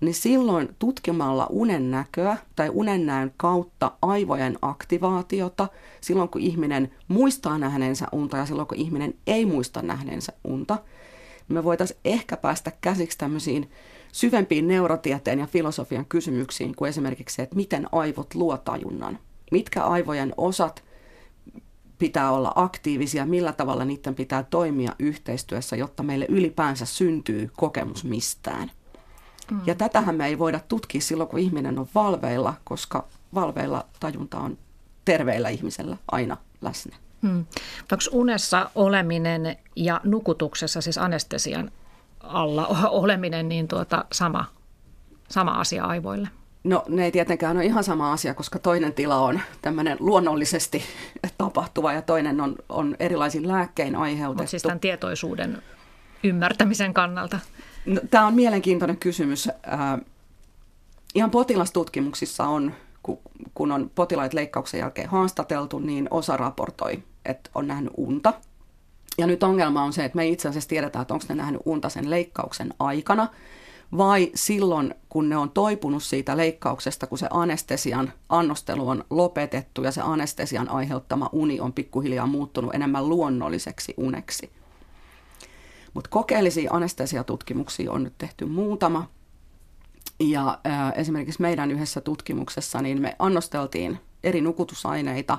niin 0.02 0.14
silloin 0.14 0.68
tutkimalla 0.78 1.46
unen 1.50 1.90
näköä 1.90 2.36
tai 2.56 2.70
unen 2.72 3.06
näön 3.06 3.34
kautta 3.36 3.92
aivojen 4.02 4.58
aktivaatiota, 4.62 5.68
silloin 6.00 6.28
kun 6.28 6.40
ihminen 6.40 6.90
muistaa 7.08 7.58
nähneensä 7.58 8.06
unta 8.12 8.36
ja 8.36 8.46
silloin 8.46 8.68
kun 8.68 8.78
ihminen 8.78 9.14
ei 9.26 9.46
muista 9.46 9.82
nähneensä 9.82 10.32
unta, 10.44 10.74
niin 11.48 11.54
me 11.54 11.64
voitaisiin 11.64 12.00
ehkä 12.04 12.36
päästä 12.36 12.72
käsiksi 12.80 13.18
tämmöisiin 13.18 13.70
syvempiin 14.12 14.68
neurotieteen 14.68 15.38
ja 15.38 15.46
filosofian 15.46 16.06
kysymyksiin 16.06 16.76
kuin 16.76 16.88
esimerkiksi 16.88 17.36
se, 17.36 17.42
että 17.42 17.56
miten 17.56 17.86
aivot 17.92 18.34
luo 18.34 18.56
tajunnan. 18.56 19.18
Mitkä 19.50 19.84
aivojen 19.84 20.34
osat 20.36 20.84
pitää 21.98 22.30
olla 22.30 22.52
aktiivisia, 22.54 23.26
millä 23.26 23.52
tavalla 23.52 23.84
niiden 23.84 24.14
pitää 24.14 24.42
toimia 24.42 24.92
yhteistyössä, 24.98 25.76
jotta 25.76 26.02
meille 26.02 26.26
ylipäänsä 26.28 26.86
syntyy 26.86 27.50
kokemus 27.56 28.04
mistään. 28.04 28.70
Mm. 29.50 29.60
Ja 29.66 29.74
tätähän 29.74 30.14
me 30.14 30.26
ei 30.26 30.38
voida 30.38 30.60
tutkia 30.68 31.00
silloin, 31.00 31.28
kun 31.28 31.38
ihminen 31.38 31.78
on 31.78 31.88
valveilla, 31.94 32.54
koska 32.64 33.04
valveilla 33.34 33.84
tajunta 34.00 34.38
on 34.38 34.58
terveellä 35.04 35.48
ihmisellä 35.48 35.96
aina 36.12 36.36
läsnä. 36.60 36.96
Mm. 37.22 37.38
Onko 37.92 38.04
unessa 38.12 38.70
oleminen 38.74 39.56
ja 39.76 40.00
nukutuksessa, 40.04 40.80
siis 40.80 40.98
anestesian 40.98 41.70
alla 42.20 42.66
oleminen, 42.90 43.48
niin 43.48 43.68
tuota 43.68 44.04
sama, 44.12 44.44
sama 45.28 45.50
asia 45.50 45.84
aivoille? 45.84 46.28
No 46.64 46.84
ne 46.88 47.04
ei 47.04 47.12
tietenkään 47.12 47.56
ole 47.56 47.64
ihan 47.64 47.84
sama 47.84 48.12
asia, 48.12 48.34
koska 48.34 48.58
toinen 48.58 48.92
tila 48.92 49.16
on 49.16 49.40
tämmöinen 49.62 49.96
luonnollisesti 50.00 50.82
tapahtuva 51.38 51.92
ja 51.92 52.02
toinen 52.02 52.40
on, 52.40 52.56
on 52.68 52.96
erilaisin 53.00 53.48
lääkkein 53.48 53.96
aiheutettu. 53.96 54.42
Mutta 54.42 54.50
siis 54.50 54.62
tämän 54.62 54.80
tietoisuuden 54.80 55.62
ymmärtämisen 56.24 56.94
kannalta? 56.94 57.38
No, 57.86 58.00
tämä 58.10 58.26
on 58.26 58.34
mielenkiintoinen 58.34 58.96
kysymys. 58.96 59.48
Äh, 59.48 60.00
ihan 61.14 61.30
potilastutkimuksissa 61.30 62.44
on, 62.44 62.72
kun 63.54 63.72
on 63.72 63.90
potilaat 63.94 64.34
leikkauksen 64.34 64.80
jälkeen 64.80 65.08
haastateltu, 65.08 65.78
niin 65.78 66.08
osa 66.10 66.36
raportoi, 66.36 67.02
että 67.24 67.50
on 67.54 67.66
nähnyt 67.66 67.92
unta. 67.96 68.34
Ja 69.18 69.26
nyt 69.26 69.42
ongelma 69.42 69.82
on 69.82 69.92
se, 69.92 70.04
että 70.04 70.16
me 70.16 70.28
itse 70.28 70.48
asiassa 70.48 70.68
tiedetä, 70.68 71.00
että 71.00 71.14
onko 71.14 71.26
ne 71.28 71.34
nähnyt 71.34 71.62
unta 71.64 71.88
sen 71.88 72.10
leikkauksen 72.10 72.74
aikana– 72.78 73.28
vai 73.96 74.30
silloin, 74.34 74.94
kun 75.08 75.28
ne 75.28 75.36
on 75.36 75.50
toipunut 75.50 76.02
siitä 76.02 76.36
leikkauksesta, 76.36 77.06
kun 77.06 77.18
se 77.18 77.26
anestesian 77.30 78.12
annostelu 78.28 78.88
on 78.88 79.04
lopetettu 79.10 79.82
ja 79.82 79.92
se 79.92 80.00
anestesian 80.00 80.68
aiheuttama 80.68 81.28
uni 81.32 81.60
on 81.60 81.72
pikkuhiljaa 81.72 82.26
muuttunut 82.26 82.74
enemmän 82.74 83.08
luonnolliseksi 83.08 83.94
uneksi. 83.96 84.50
Mutta 85.94 86.10
kokeellisia 86.10 86.70
anestesiatutkimuksia 86.72 87.92
on 87.92 88.04
nyt 88.04 88.18
tehty 88.18 88.44
muutama. 88.44 89.08
Ja 90.20 90.58
ää, 90.64 90.92
esimerkiksi 90.92 91.42
meidän 91.42 91.70
yhdessä 91.70 92.00
tutkimuksessa 92.00 92.82
niin 92.82 93.00
me 93.00 93.16
annosteltiin 93.18 93.98
eri 94.22 94.40
nukutusaineita 94.40 95.38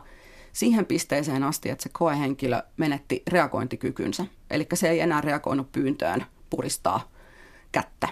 siihen 0.54 0.86
pisteeseen 0.86 1.44
asti, 1.44 1.70
että 1.70 1.84
se 1.84 1.90
koehenkilö 1.94 2.62
menetti 2.78 3.24
reagointikykynsä. 3.28 4.26
Eli 4.50 4.68
se 4.74 4.90
ei 4.90 5.00
enää 5.00 5.22
reagoinut 5.22 5.72
pyyntöön 5.72 6.26
puristaa 6.50 7.12
kättä 7.72 8.08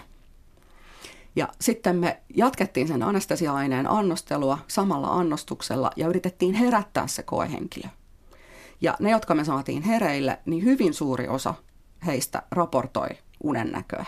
ja 1.36 1.48
sitten 1.60 1.96
me 1.96 2.20
jatkettiin 2.36 2.88
sen 2.88 3.02
anestesia-aineen 3.02 3.90
annostelua 3.90 4.58
samalla 4.68 5.08
annostuksella 5.08 5.90
ja 5.96 6.08
yritettiin 6.08 6.54
herättää 6.54 7.06
se 7.06 7.22
koehenkilö. 7.22 7.88
Ja 8.80 8.96
ne, 9.00 9.10
jotka 9.10 9.34
me 9.34 9.44
saatiin 9.44 9.82
hereille, 9.82 10.38
niin 10.46 10.64
hyvin 10.64 10.94
suuri 10.94 11.28
osa 11.28 11.54
heistä 12.06 12.42
raportoi 12.50 13.08
unennäköä. 13.42 14.04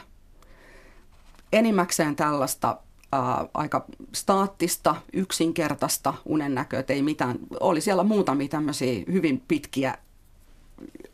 Enimmäkseen 1.52 2.16
tällaista 2.16 2.78
ää, 3.12 3.46
aika 3.54 3.85
staattista, 4.14 4.96
yksinkertaista 5.12 6.14
unennäköä, 6.24 6.85
ei 6.88 7.02
mitään. 7.02 7.38
Oli 7.61 7.80
siellä 7.80 8.02
muutamia 8.02 8.48
tämmöisiä 8.48 9.04
hyvin 9.12 9.42
pitkiä 9.48 9.98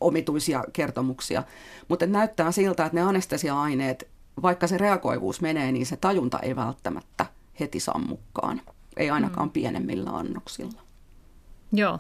omituisia 0.00 0.64
kertomuksia, 0.72 1.42
mutta 1.88 2.06
näyttää 2.06 2.52
siltä, 2.52 2.84
että 2.84 2.96
ne 2.96 3.02
anestesia-aineet 3.02 4.08
vaikka 4.42 4.66
se 4.66 4.78
reagoivuus 4.78 5.40
menee, 5.40 5.72
niin 5.72 5.86
se 5.86 5.96
tajunta 5.96 6.38
ei 6.38 6.56
välttämättä 6.56 7.26
heti 7.60 7.80
sammukkaan. 7.80 8.62
Ei 8.96 9.10
ainakaan 9.10 9.48
mm. 9.48 9.52
pienemmillä 9.52 10.10
annoksilla. 10.10 10.82
Joo, 11.72 11.98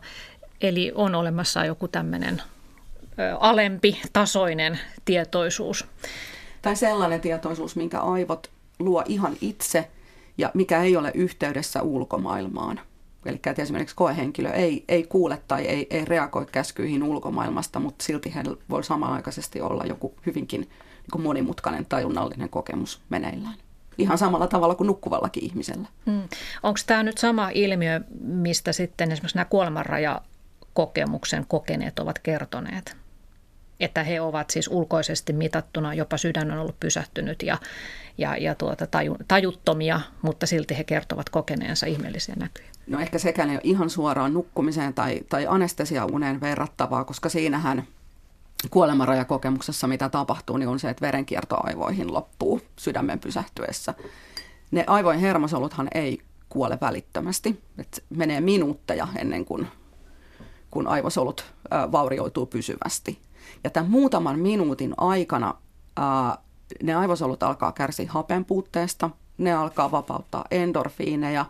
eli 0.60 0.92
on 0.94 1.14
olemassa 1.14 1.64
joku 1.64 1.88
tämmöinen 1.88 2.42
alempi 3.40 4.00
tasoinen 4.12 4.78
tietoisuus. 5.04 5.86
Tai 6.62 6.76
sellainen 6.76 7.20
tietoisuus, 7.20 7.76
minkä 7.76 8.00
aivot 8.00 8.50
luo 8.78 9.04
ihan 9.08 9.36
itse 9.40 9.90
ja 10.38 10.50
mikä 10.54 10.82
ei 10.82 10.96
ole 10.96 11.10
yhteydessä 11.14 11.82
ulkomaailmaan. 11.82 12.80
Eli 13.26 13.40
että 13.46 13.62
esimerkiksi 13.62 13.96
koehenkilö 13.96 14.50
ei, 14.50 14.84
ei 14.88 15.02
kuule 15.02 15.42
tai 15.48 15.66
ei, 15.66 15.86
ei 15.90 16.04
reagoi 16.04 16.46
käskyihin 16.52 17.02
ulkomaailmasta, 17.02 17.80
mutta 17.80 18.04
silti 18.04 18.34
heillä 18.34 18.56
voi 18.70 18.84
samanaikaisesti 18.84 19.60
olla 19.60 19.84
joku 19.84 20.14
hyvinkin 20.26 20.60
niin 20.60 21.22
monimutkainen 21.22 21.86
tajunnallinen 21.86 22.48
kokemus 22.48 23.00
meneillään. 23.08 23.54
Ihan 23.98 24.18
samalla 24.18 24.46
tavalla 24.46 24.74
kuin 24.74 24.86
nukkuvallakin 24.86 25.44
ihmisellä. 25.44 25.88
Mm. 26.06 26.22
Onko 26.62 26.80
tämä 26.86 27.02
nyt 27.02 27.18
sama 27.18 27.50
ilmiö, 27.54 28.00
mistä 28.20 28.72
sitten 28.72 29.12
esimerkiksi 29.12 29.36
nämä 29.36 29.44
kuolemanrajakokemuksen 29.44 31.46
kokeneet 31.48 31.98
ovat 31.98 32.18
kertoneet? 32.18 32.96
Että 33.80 34.02
he 34.04 34.20
ovat 34.20 34.50
siis 34.50 34.68
ulkoisesti 34.68 35.32
mitattuna, 35.32 35.94
jopa 35.94 36.16
sydän 36.16 36.50
on 36.50 36.58
ollut 36.58 36.80
pysähtynyt 36.80 37.42
ja, 37.42 37.58
ja, 38.18 38.36
ja 38.36 38.54
tuota, 38.54 38.86
taju, 38.86 39.16
tajuttomia, 39.28 40.00
mutta 40.22 40.46
silti 40.46 40.78
he 40.78 40.84
kertovat 40.84 41.28
kokeneensa 41.28 41.86
ihmeellisiä 41.86 42.34
näkyjä. 42.38 42.70
No 42.86 43.00
ehkä 43.00 43.18
sekään 43.18 43.50
ei 43.50 43.56
ole 43.56 43.60
ihan 43.64 43.90
suoraan 43.90 44.34
nukkumiseen 44.34 44.94
tai, 44.94 45.20
tai 45.28 45.46
anestesiauneen 45.48 46.40
verrattavaa, 46.40 47.04
koska 47.04 47.28
siinähän– 47.28 47.82
kuolemanrajakokemuksessa, 48.70 49.86
mitä 49.86 50.08
tapahtuu, 50.08 50.56
niin 50.56 50.68
on 50.68 50.78
se, 50.78 50.90
että 50.90 51.06
verenkierto 51.06 51.56
aivoihin 51.62 52.14
loppuu 52.14 52.60
sydämen 52.76 53.18
pysähtyessä. 53.18 53.94
Ne 54.70 54.84
aivojen 54.86 55.20
hermosoluthan 55.20 55.88
ei 55.94 56.20
kuole 56.48 56.78
välittömästi. 56.80 57.60
Et 57.78 58.04
menee 58.10 58.40
minuutteja 58.40 59.08
ennen 59.16 59.44
kuin 59.44 59.68
kun 60.70 60.86
aivosolut 60.86 61.52
vaurioituu 61.92 62.46
pysyvästi. 62.46 63.18
Ja 63.64 63.70
tämän 63.70 63.90
muutaman 63.90 64.38
minuutin 64.38 64.94
aikana 64.96 65.54
ää, 65.96 66.38
ne 66.82 66.94
aivosolut 66.94 67.42
alkaa 67.42 67.72
kärsiä 67.72 68.06
hapen 68.08 68.44
puutteesta, 68.44 69.10
ne 69.38 69.52
alkaa 69.52 69.90
vapauttaa 69.90 70.44
endorfiineja, 70.50 71.46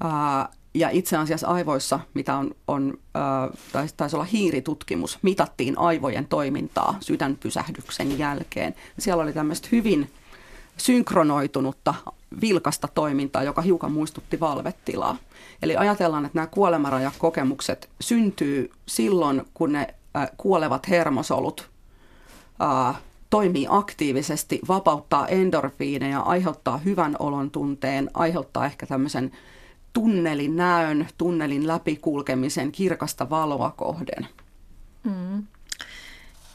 ää, 0.00 0.48
ja 0.74 0.90
itse 0.90 1.16
asiassa 1.16 1.46
aivoissa, 1.46 2.00
mitä 2.14 2.36
on, 2.36 2.54
on 2.68 2.98
äh, 3.16 3.92
taisi 3.96 4.16
olla 4.16 4.24
hiiritutkimus, 4.24 5.18
mitattiin 5.22 5.78
aivojen 5.78 6.26
toimintaa 6.26 6.96
sydänpysähdyksen 7.00 8.18
jälkeen. 8.18 8.74
Siellä 8.98 9.22
oli 9.22 9.32
tämmöistä 9.32 9.68
hyvin 9.72 10.10
synkronoitunutta, 10.76 11.94
vilkasta 12.40 12.88
toimintaa, 12.94 13.42
joka 13.42 13.62
hiukan 13.62 13.92
muistutti 13.92 14.40
valvetilaa. 14.40 15.16
Eli 15.62 15.76
ajatellaan, 15.76 16.24
että 16.24 16.38
nämä 16.38 16.46
kuolemarajakokemukset 16.46 17.90
syntyy 18.00 18.70
silloin, 18.86 19.42
kun 19.54 19.72
ne 19.72 19.94
kuolevat 20.36 20.88
hermosolut 20.88 21.70
äh, 22.62 22.96
toimii 23.30 23.66
aktiivisesti, 23.70 24.60
vapauttaa 24.68 25.28
endorfiineja, 25.28 26.20
aiheuttaa 26.20 26.78
hyvän 26.78 27.16
olon 27.18 27.50
tunteen, 27.50 28.10
aiheuttaa 28.14 28.66
ehkä 28.66 28.86
tämmöisen 28.86 29.32
tunnelin 29.92 30.56
näön, 30.56 31.08
tunnelin 31.18 31.66
läpikulkemisen 31.66 32.72
kirkasta 32.72 33.30
valoa 33.30 33.70
kohden. 33.70 34.28
Mm. 35.04 35.46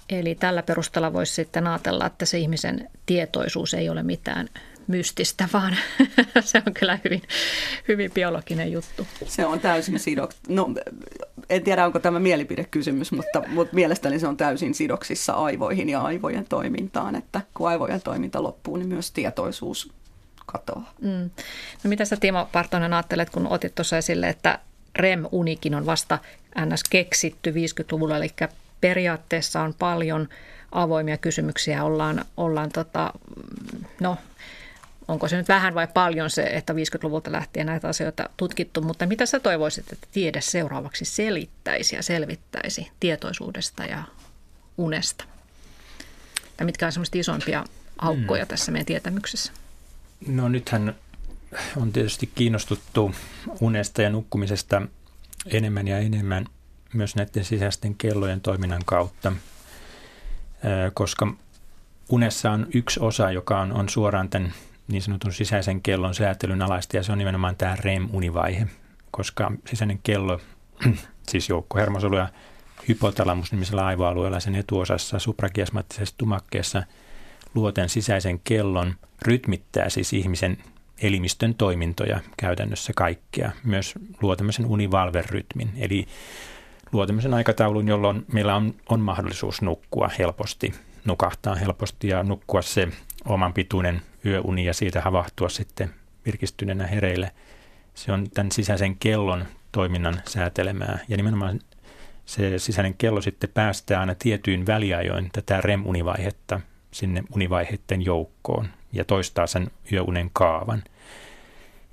Eli 0.09 0.35
tällä 0.35 0.63
perusteella 0.63 1.13
voisi 1.13 1.33
sitten 1.33 1.67
ajatella, 1.67 2.05
että 2.05 2.25
se 2.25 2.37
ihmisen 2.37 2.89
tietoisuus 3.05 3.73
ei 3.73 3.89
ole 3.89 4.03
mitään 4.03 4.49
mystistä, 4.89 5.49
vaan 5.53 5.77
se 6.41 6.61
on 6.67 6.73
kyllä 6.73 6.99
hyvin, 7.03 7.21
hyvin 7.87 8.11
biologinen 8.11 8.71
juttu. 8.71 9.07
Se 9.25 9.45
on 9.45 9.59
täysin 9.59 9.99
sidok... 9.99 10.31
No, 10.47 10.69
en 11.49 11.63
tiedä, 11.63 11.85
onko 11.85 11.99
tämä 11.99 12.19
mielipidekysymys, 12.19 13.11
mutta, 13.11 13.43
mutta 13.47 13.75
mielestäni 13.75 14.19
se 14.19 14.27
on 14.27 14.37
täysin 14.37 14.73
sidoksissa 14.73 15.33
aivoihin 15.33 15.89
ja 15.89 16.01
aivojen 16.01 16.45
toimintaan, 16.45 17.15
että 17.15 17.41
kun 17.53 17.69
aivojen 17.69 18.01
toiminta 18.01 18.43
loppuu, 18.43 18.75
niin 18.75 18.87
myös 18.87 19.11
tietoisuus 19.11 19.91
katoaa. 20.45 20.93
Mm. 21.01 21.29
No 21.83 21.89
mitä 21.89 22.05
sä 22.05 22.17
Timo 22.17 22.49
Partonen 22.51 22.93
ajattelet, 22.93 23.29
kun 23.29 23.47
otit 23.47 23.75
tuossa 23.75 23.97
esille, 23.97 24.29
että 24.29 24.59
REM-unikin 24.95 25.75
on 25.75 25.85
vasta 25.85 26.19
ns. 26.65 26.83
keksitty 26.89 27.51
50-luvulla, 27.51 28.17
eli 28.17 28.29
periaatteessa 28.81 29.61
on 29.61 29.73
paljon 29.79 30.29
avoimia 30.71 31.17
kysymyksiä. 31.17 31.83
Ollaan, 31.83 32.25
ollaan 32.37 32.69
tota, 32.69 33.13
no, 33.99 34.17
onko 35.09 35.27
se 35.27 35.37
nyt 35.37 35.47
vähän 35.47 35.75
vai 35.75 35.87
paljon 35.87 36.29
se, 36.29 36.43
että 36.43 36.73
50-luvulta 36.73 37.31
lähtien 37.31 37.65
näitä 37.65 37.87
asioita 37.87 38.29
tutkittu, 38.37 38.81
mutta 38.81 39.05
mitä 39.05 39.25
sä 39.25 39.39
toivoisit, 39.39 39.93
että 39.93 40.07
tiede 40.11 40.41
seuraavaksi 40.41 41.05
selittäisi 41.05 41.95
ja 41.95 42.03
selvittäisi 42.03 42.91
tietoisuudesta 42.99 43.85
ja 43.85 44.03
unesta? 44.77 45.25
Ja 46.59 46.65
mitkä 46.65 46.85
on 46.85 46.91
semmoista 46.91 47.17
isompia 47.17 47.65
aukkoja 47.97 48.43
hmm. 48.43 48.47
tässä 48.47 48.71
meidän 48.71 48.85
tietämyksessä? 48.85 49.51
No 50.27 50.49
nythän 50.49 50.95
on 51.77 51.91
tietysti 51.91 52.31
kiinnostuttu 52.35 53.15
unesta 53.61 54.01
ja 54.01 54.09
nukkumisesta 54.09 54.81
enemmän 55.45 55.87
ja 55.87 55.99
enemmän 55.99 56.45
myös 56.93 57.15
näiden 57.15 57.45
sisäisten 57.45 57.95
kellojen 57.95 58.41
toiminnan 58.41 58.81
kautta, 58.85 59.31
koska 60.93 61.33
unessa 62.09 62.51
on 62.51 62.67
yksi 62.73 62.99
osa, 62.99 63.31
joka 63.31 63.59
on, 63.59 63.71
on 63.71 63.89
suoraan 63.89 64.29
tämän 64.29 64.53
niin 64.89 65.01
sanotun 65.01 65.33
sisäisen 65.33 65.81
kellon 65.81 66.15
säätelyn 66.15 66.61
alaista 66.61 66.97
ja 66.97 67.03
se 67.03 67.11
on 67.11 67.17
nimenomaan 67.17 67.55
tämä 67.55 67.75
REM-univaihe, 67.75 68.67
koska 69.11 69.51
sisäinen 69.67 69.99
kello, 70.03 70.39
siis 71.29 71.49
joukko 71.49 71.79
hermosoluja 71.79 72.29
hypotalamus 72.87 73.51
nimisellä 73.51 73.85
aivoalueella 73.85 74.39
sen 74.39 74.55
etuosassa 74.55 75.19
suprakiasmattisessa 75.19 76.15
tumakkeessa– 76.17 76.83
luoten 77.55 77.89
sisäisen 77.89 78.39
kellon 78.43 78.95
rytmittää 79.21 79.89
siis 79.89 80.13
ihmisen 80.13 80.57
elimistön 81.01 81.55
toimintoja 81.55 82.19
käytännössä 82.37 82.93
kaikkea. 82.95 83.51
Myös 83.63 83.93
luo 84.21 84.35
tämmöisen 84.35 84.65
univalverytmin, 84.65 85.69
eli 85.77 86.05
luo 86.91 87.05
tämmöisen 87.05 87.33
aikataulun, 87.33 87.87
jolloin 87.87 88.25
meillä 88.33 88.55
on, 88.55 88.75
on 88.89 88.99
mahdollisuus 88.99 89.61
nukkua 89.61 90.09
helposti, 90.19 90.73
nukahtaa 91.05 91.55
helposti 91.55 92.07
ja 92.07 92.23
nukkua 92.23 92.61
se 92.61 92.87
oman 93.25 93.53
pituinen 93.53 94.01
yöuni 94.25 94.65
ja 94.65 94.73
siitä 94.73 95.01
havahtua 95.01 95.49
sitten 95.49 95.93
virkistyneenä 96.25 96.87
hereille. 96.87 97.31
Se 97.93 98.11
on 98.11 98.29
tämän 98.29 98.51
sisäisen 98.51 98.95
kellon 98.95 99.45
toiminnan 99.71 100.21
säätelemää 100.27 100.99
ja 101.07 101.17
nimenomaan 101.17 101.59
se 102.25 102.59
sisäinen 102.59 102.93
kello 102.93 103.21
sitten 103.21 103.49
päästää 103.49 103.99
aina 103.99 104.15
tietyin 104.15 104.65
väliajoin 104.65 105.29
tätä 105.33 105.61
REM-univaihetta 105.61 106.59
sinne 106.91 107.23
univaiheiden 107.35 108.05
joukkoon 108.05 108.67
ja 108.93 109.05
toistaa 109.05 109.47
sen 109.47 109.71
yöunen 109.91 110.29
kaavan. 110.33 110.83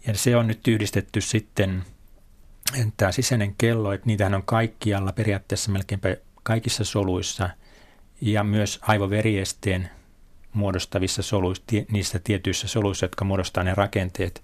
Ja 0.06 0.14
se 0.14 0.36
on 0.36 0.46
nyt 0.46 0.68
yhdistetty 0.68 1.20
sitten, 1.20 1.84
tämä 2.96 3.12
sisäinen 3.12 3.54
kello, 3.58 3.92
että 3.92 4.06
niitähän 4.06 4.34
on 4.34 4.42
kaikkialla 4.42 5.12
periaatteessa 5.12 5.72
melkeinpä 5.72 6.16
kaikissa 6.42 6.84
soluissa 6.84 7.50
ja 8.20 8.44
myös 8.44 8.78
aivoveriesteen 8.82 9.90
muodostavissa 10.56 11.22
soluissa, 11.22 11.64
niissä 11.90 12.18
tietyissä 12.24 12.68
soluissa, 12.68 13.04
jotka 13.04 13.24
muodostaa 13.24 13.64
ne 13.64 13.74
rakenteet. 13.74 14.42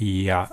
Ja 0.00 0.48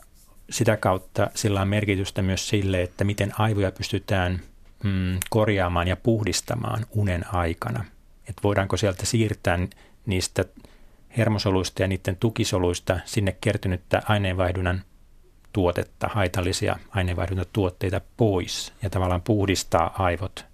sitä 0.50 0.78
kautta 0.78 1.30
sillä 1.36 1.62
on 1.62 1.68
merkitystä 1.68 2.22
myös 2.22 2.50
sille, 2.50 2.82
että 2.82 3.04
miten 3.04 3.40
aivoja 3.40 3.72
pystytään 3.72 4.40
mm, 4.84 5.20
korjaamaan 5.30 5.88
ja 5.88 5.96
puhdistamaan 5.96 6.86
unen 6.92 7.34
aikana. 7.34 7.86
Että 8.30 8.42
voidaanko 8.44 8.78
sieltä 8.78 9.06
siirtää 9.06 9.60
niistä 10.06 10.46
hermosoluista 11.18 11.82
ja 11.82 11.88
niiden 11.88 12.16
tukisoluista 12.16 13.00
sinne 13.06 13.38
kertynyttä 13.42 14.02
aineenvaihdunnan 14.06 14.84
tuotetta, 15.54 16.10
haitallisia 16.14 16.80
tuotteita 17.54 18.02
pois 18.18 18.74
ja 18.82 18.90
tavallaan 18.90 19.22
puhdistaa 19.22 20.04
aivot 20.04 20.46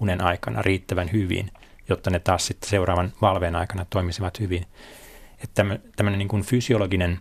unen 0.00 0.20
aikana 0.20 0.62
riittävän 0.62 1.12
hyvin, 1.12 1.50
jotta 1.88 2.10
ne 2.10 2.18
taas 2.18 2.46
sitten 2.46 2.70
seuraavan 2.70 3.12
valveen 3.22 3.56
aikana 3.56 3.86
toimisivat 3.90 4.40
hyvin. 4.40 4.66
Että 5.44 5.64
tämmöinen 5.96 6.18
niin 6.18 6.28
kuin 6.28 6.42
fysiologinen 6.42 7.20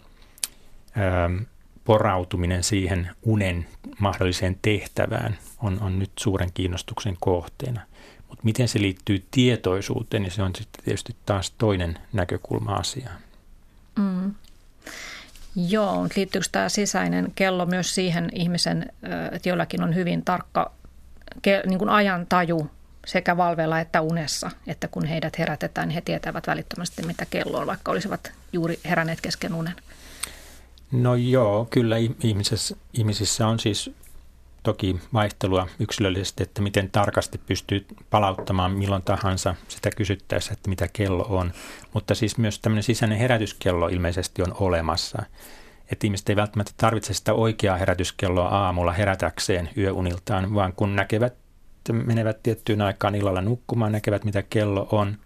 ö, 0.97 1.45
porautuminen 1.83 2.63
siihen 2.63 3.09
unen 3.23 3.67
mahdolliseen 3.99 4.57
tehtävään 4.61 5.37
on, 5.61 5.81
on 5.81 5.99
nyt 5.99 6.11
suuren 6.19 6.49
kiinnostuksen 6.53 7.17
kohteena. 7.19 7.81
Mutta 8.29 8.43
miten 8.43 8.67
se 8.67 8.81
liittyy 8.81 9.25
tietoisuuteen, 9.31 10.23
niin 10.23 10.31
se 10.31 10.43
on 10.43 10.55
sitten 10.55 10.83
tietysti 10.85 11.15
taas 11.25 11.51
toinen 11.51 11.99
näkökulma 12.13 12.75
asiaan. 12.75 13.17
Mm. 13.97 14.33
Joo, 15.55 16.07
liittyykö 16.15 16.47
tämä 16.51 16.69
sisäinen 16.69 17.31
kello 17.35 17.65
myös 17.65 17.95
siihen 17.95 18.29
ihmisen, 18.33 18.91
että 19.31 19.49
jollakin 19.49 19.83
on 19.83 19.95
hyvin 19.95 20.25
tarkka 20.25 20.71
niin 21.65 21.79
kuin 21.79 21.89
ajan 21.89 22.25
taju 22.29 22.69
sekä 23.05 23.37
valveilla 23.37 23.79
että 23.79 24.01
unessa, 24.01 24.51
että 24.67 24.87
kun 24.87 25.05
heidät 25.05 25.37
herätetään, 25.37 25.87
niin 25.87 25.95
he 25.95 26.01
tietävät 26.01 26.47
välittömästi, 26.47 27.03
mitä 27.03 27.25
kello 27.29 27.57
on, 27.57 27.67
vaikka 27.67 27.91
olisivat 27.91 28.31
juuri 28.53 28.79
heränneet 28.85 29.21
kesken 29.21 29.53
unen. 29.53 29.75
No 30.91 31.15
joo, 31.15 31.67
kyllä 31.69 31.95
ihmisissä, 32.23 32.75
ihmisissä 32.93 33.47
on 33.47 33.59
siis 33.59 33.91
toki 34.63 34.99
vaihtelua 35.13 35.67
yksilöllisesti, 35.79 36.43
että 36.43 36.61
miten 36.61 36.91
tarkasti 36.91 37.37
pystyy 37.37 37.85
palauttamaan 38.09 38.71
milloin 38.71 39.03
tahansa 39.03 39.55
sitä 39.67 39.89
kysyttäessä, 39.97 40.53
että 40.53 40.69
mitä 40.69 40.87
kello 40.93 41.25
on. 41.29 41.53
Mutta 41.93 42.15
siis 42.15 42.37
myös 42.37 42.59
tämmöinen 42.59 42.83
sisäinen 42.83 43.17
herätyskello 43.17 43.87
ilmeisesti 43.87 44.41
on 44.41 44.55
olemassa. 44.59 45.23
Että 45.91 46.07
ihmiset 46.07 46.29
ei 46.29 46.35
välttämättä 46.35 46.73
tarvitse 46.77 47.13
sitä 47.13 47.33
oikeaa 47.33 47.77
herätyskelloa 47.77 48.47
aamulla 48.47 48.91
herätäkseen 48.91 49.69
yöuniltaan, 49.77 50.53
vaan 50.53 50.73
kun 50.73 50.95
näkevät, 50.95 51.33
menevät 51.89 52.43
tiettyyn 52.43 52.81
aikaan 52.81 53.15
illalla 53.15 53.41
nukkumaan, 53.41 53.91
näkevät 53.91 54.23
mitä 54.23 54.43
kello 54.49 54.87
on 54.91 55.17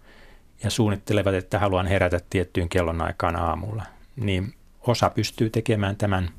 ja 0.64 0.70
suunnittelevat, 0.70 1.34
että 1.34 1.58
haluan 1.58 1.86
herätä 1.86 2.20
tiettyyn 2.30 2.68
kellon 2.68 3.02
aikaan 3.02 3.36
aamulla, 3.36 3.82
niin 4.16 4.54
osa 4.80 5.10
pystyy 5.10 5.50
tekemään 5.50 5.96
tämän 5.96 6.30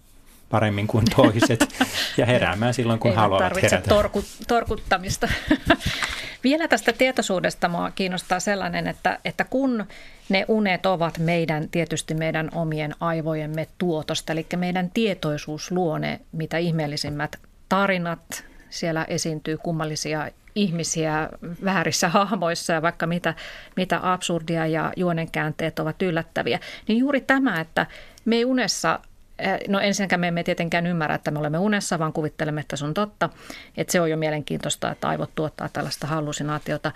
paremmin 0.49 0.87
kuin 0.87 1.05
toiset 1.15 1.69
ja 2.17 2.25
heräämään 2.25 2.73
silloin, 2.73 2.99
kun 2.99 3.11
Eivät 3.11 3.21
haluavat 3.21 3.45
tarvitse 3.45 3.69
herätä. 3.69 3.89
Torku, 3.89 4.23
torkuttamista. 4.47 5.27
Vielä 6.43 6.67
tästä 6.67 6.93
tietoisuudesta 6.93 7.67
mua 7.67 7.91
kiinnostaa 7.91 8.39
sellainen, 8.39 8.87
että, 8.87 9.19
että 9.25 9.43
kun 9.43 9.85
ne 10.29 10.45
unet 10.47 10.85
ovat 10.85 11.17
meidän, 11.17 11.69
tietysti 11.69 12.13
meidän 12.13 12.49
omien 12.53 12.95
aivojemme 12.99 13.67
tuotosta, 13.77 14.33
eli 14.33 14.45
meidän 14.55 14.91
tietoisuus 14.93 15.71
luo 15.71 15.97
ne 15.97 16.19
mitä 16.31 16.57
ihmeellisimmät 16.57 17.35
tarinat, 17.69 18.45
siellä 18.69 19.05
esiintyy 19.05 19.57
kummallisia 19.57 20.29
ihmisiä 20.57 21.29
väärissä 21.63 22.09
hahmoissa 22.09 22.73
ja 22.73 22.81
vaikka 22.81 23.07
mitä, 23.07 23.33
mitä 23.75 23.99
absurdia 24.03 24.67
ja 24.67 24.93
juonenkäänteet 24.95 25.79
ovat 25.79 26.01
yllättäviä, 26.01 26.59
niin 26.87 26.99
juuri 26.99 27.21
tämä, 27.21 27.59
että 27.59 27.85
me 28.25 28.35
ei 28.35 28.45
unessa 28.45 28.99
eh, 29.39 29.59
No 29.67 29.79
ensinnäkään 29.79 30.19
me 30.19 30.27
emme 30.27 30.43
tietenkään 30.43 30.87
ymmärrä, 30.87 31.15
että 31.15 31.31
me 31.31 31.39
olemme 31.39 31.57
unessa, 31.57 31.99
vaan 31.99 32.13
kuvittelemme, 32.13 32.61
että 32.61 32.75
se 32.75 32.85
on 32.85 32.93
totta. 32.93 33.29
Että 33.77 33.91
se 33.91 34.01
on 34.01 34.09
jo 34.09 34.17
mielenkiintoista, 34.17 34.91
että 34.91 35.07
aivot 35.07 35.35
tuottaa 35.35 35.69
tällaista 35.69 36.07
hallusinaatiota. 36.07 36.91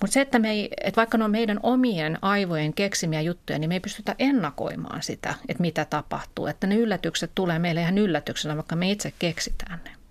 Mutta 0.00 0.14
se, 0.14 0.20
että, 0.20 0.38
me 0.38 0.50
ei, 0.50 0.68
että 0.80 0.96
vaikka 0.96 1.18
ne 1.18 1.24
on 1.24 1.30
meidän 1.30 1.60
omien 1.62 2.18
aivojen 2.22 2.74
keksimiä 2.74 3.20
juttuja, 3.20 3.58
niin 3.58 3.68
me 3.68 3.74
ei 3.74 3.80
pystytä 3.80 4.14
ennakoimaan 4.18 5.02
sitä, 5.02 5.34
että 5.48 5.60
mitä 5.60 5.84
tapahtuu. 5.84 6.46
Että 6.46 6.66
ne 6.66 6.74
yllätykset 6.74 7.30
tulee 7.34 7.58
meille 7.58 7.80
ihan 7.80 7.98
yllätyksenä, 7.98 8.56
vaikka 8.56 8.76
me 8.76 8.90
itse 8.90 9.12
keksitään 9.18 9.80
ne. 9.84 10.01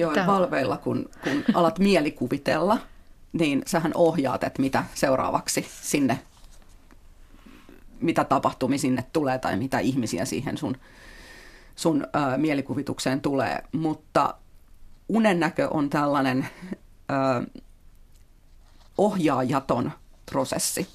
Joo, 0.00 0.12
Tämä... 0.12 0.26
valveilla, 0.26 0.76
kun, 0.76 1.10
kun 1.24 1.44
alat 1.54 1.78
mielikuvitella, 1.78 2.78
niin 3.32 3.62
sähän 3.66 3.92
ohjaat, 3.94 4.44
että 4.44 4.62
mitä 4.62 4.84
seuraavaksi 4.94 5.66
sinne 5.82 6.18
mitä 8.00 8.24
tapahtumia 8.24 8.78
sinne 8.78 9.04
tulee 9.12 9.38
tai 9.38 9.56
mitä 9.56 9.78
ihmisiä 9.78 10.24
siihen 10.24 10.58
sun, 10.58 10.76
sun 11.76 12.02
ö, 12.04 12.38
mielikuvitukseen 12.38 13.20
tulee. 13.20 13.62
Mutta 13.72 14.34
unennäkö 15.08 15.68
on 15.68 15.90
tällainen 15.90 16.48
ö, 17.10 17.60
ohjaajaton 18.98 19.92
prosessi. 20.30 20.88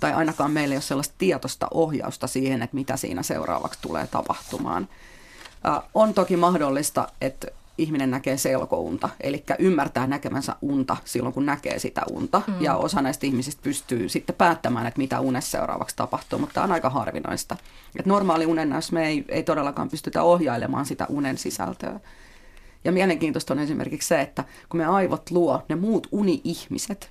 Tai 0.00 0.12
ainakaan 0.12 0.50
meillä 0.50 0.72
ei 0.72 0.76
ole 0.76 0.82
sellaista 0.82 1.14
tietoista 1.18 1.68
ohjausta 1.70 2.26
siihen, 2.26 2.62
että 2.62 2.74
mitä 2.74 2.96
siinä 2.96 3.22
seuraavaksi 3.22 3.78
tulee 3.82 4.06
tapahtumaan. 4.06 4.88
On 5.94 6.14
toki 6.14 6.36
mahdollista, 6.36 7.08
että 7.20 7.46
ihminen 7.78 8.10
näkee 8.10 8.36
selkounta, 8.36 9.08
eli 9.20 9.44
ymmärtää 9.58 10.06
näkemänsä 10.06 10.56
unta 10.62 10.96
silloin, 11.04 11.34
kun 11.34 11.46
näkee 11.46 11.78
sitä 11.78 12.02
unta. 12.10 12.42
Mm. 12.46 12.60
Ja 12.60 12.76
osa 12.76 13.02
näistä 13.02 13.26
ihmisistä 13.26 13.62
pystyy 13.62 14.08
sitten 14.08 14.36
päättämään, 14.36 14.86
että 14.86 14.98
mitä 14.98 15.20
unessa 15.20 15.50
seuraavaksi 15.50 15.96
tapahtuu, 15.96 16.38
mutta 16.38 16.54
tämä 16.54 16.64
on 16.64 16.72
aika 16.72 16.90
harvinaista. 16.90 17.56
Et 17.98 18.06
normaali 18.06 18.46
unennäys 18.46 18.92
me 18.92 19.06
ei, 19.06 19.24
ei 19.28 19.42
todellakaan 19.42 19.88
pystytä 19.88 20.22
ohjailemaan 20.22 20.86
sitä 20.86 21.06
unen 21.08 21.38
sisältöä. 21.38 22.00
Ja 22.84 22.92
mielenkiintoista 22.92 23.54
on 23.54 23.60
esimerkiksi 23.60 24.08
se, 24.08 24.20
että 24.20 24.44
kun 24.68 24.78
me 24.78 24.86
aivot 24.86 25.30
luo 25.30 25.62
ne 25.68 25.76
muut 25.76 26.06
uni-ihmiset, 26.12 27.10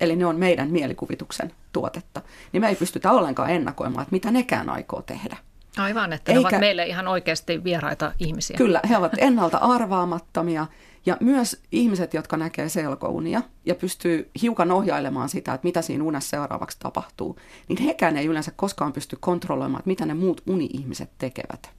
eli 0.00 0.16
ne 0.16 0.26
on 0.26 0.36
meidän 0.36 0.70
mielikuvituksen 0.70 1.52
tuotetta, 1.72 2.22
niin 2.52 2.60
me 2.60 2.68
ei 2.68 2.76
pystytä 2.76 3.10
ollenkaan 3.10 3.50
ennakoimaan, 3.50 4.02
että 4.02 4.12
mitä 4.12 4.30
nekään 4.30 4.70
aikoo 4.70 5.02
tehdä. 5.02 5.36
Aivan, 5.76 6.12
että 6.12 6.32
Eikä, 6.32 6.40
ne 6.40 6.48
ovat 6.48 6.60
meille 6.60 6.86
ihan 6.86 7.08
oikeasti 7.08 7.64
vieraita 7.64 8.12
ihmisiä. 8.18 8.56
Kyllä, 8.56 8.80
he 8.88 8.96
ovat 8.96 9.12
ennalta 9.28 9.58
arvaamattomia 9.58 10.66
ja 11.06 11.16
myös 11.20 11.62
ihmiset, 11.72 12.14
jotka 12.14 12.36
näkee 12.36 12.68
selkounia 12.68 13.42
ja 13.64 13.74
pystyy 13.74 14.30
hiukan 14.42 14.70
ohjailemaan 14.70 15.28
sitä, 15.28 15.54
että 15.54 15.66
mitä 15.66 15.82
siinä 15.82 16.04
unessa 16.04 16.30
seuraavaksi 16.30 16.78
tapahtuu, 16.80 17.38
niin 17.68 17.82
hekään 17.82 18.16
ei 18.16 18.26
yleensä 18.26 18.52
koskaan 18.56 18.92
pysty 18.92 19.16
kontrolloimaan, 19.20 19.80
että 19.80 19.88
mitä 19.88 20.06
ne 20.06 20.14
muut 20.14 20.42
uni-ihmiset 20.46 21.10
tekevät. 21.18 21.70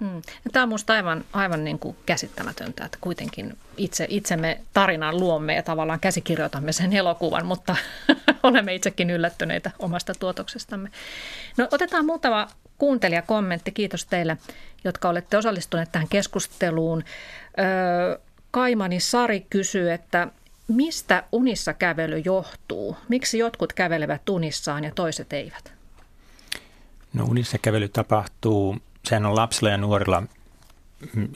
Hmm. 0.00 0.22
Tämä 0.52 0.62
on 0.62 0.68
minusta 0.68 0.92
aivan, 0.92 1.24
aivan 1.32 1.64
niin 1.64 1.78
kuin 1.78 1.96
käsittämätöntä, 2.06 2.84
että 2.84 2.98
kuitenkin 3.00 3.58
itse, 3.76 4.06
itsemme 4.08 4.60
tarinan 4.72 5.20
luomme 5.20 5.54
ja 5.54 5.62
tavallaan 5.62 6.00
käsikirjoitamme 6.00 6.72
sen 6.72 6.92
elokuvan, 6.92 7.46
mutta 7.46 7.76
olemme 8.42 8.74
itsekin 8.74 9.10
yllättyneitä 9.10 9.70
omasta 9.78 10.12
tuotoksestamme. 10.18 10.90
No, 11.56 11.68
otetaan 11.70 12.06
muutama 12.06 12.48
kuuntelijakommentti. 12.80 13.72
Kiitos 13.72 14.06
teille, 14.06 14.36
jotka 14.84 15.08
olette 15.08 15.36
osallistuneet 15.36 15.92
tähän 15.92 16.08
keskusteluun. 16.08 17.04
Kaimani 18.50 19.00
Sari 19.00 19.46
kysyy, 19.50 19.92
että 19.92 20.28
mistä 20.68 21.24
unissa 21.32 21.74
kävely 21.74 22.18
johtuu? 22.18 22.96
Miksi 23.08 23.38
jotkut 23.38 23.72
kävelevät 23.72 24.28
unissaan 24.28 24.84
ja 24.84 24.92
toiset 24.94 25.32
eivät? 25.32 25.72
No 27.12 27.24
unissa 27.24 27.58
kävely 27.58 27.88
tapahtuu, 27.88 28.76
sehän 29.04 29.26
on 29.26 29.36
lapsilla 29.36 29.70
ja 29.70 29.76
nuorilla 29.76 30.22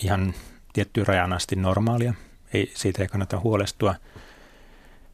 ihan 0.02 0.34
tiettyyn 0.72 1.06
rajan 1.06 1.32
asti 1.32 1.56
normaalia. 1.56 2.14
Ei, 2.54 2.72
siitä 2.74 3.02
ei 3.02 3.08
kannata 3.08 3.40
huolestua. 3.40 3.94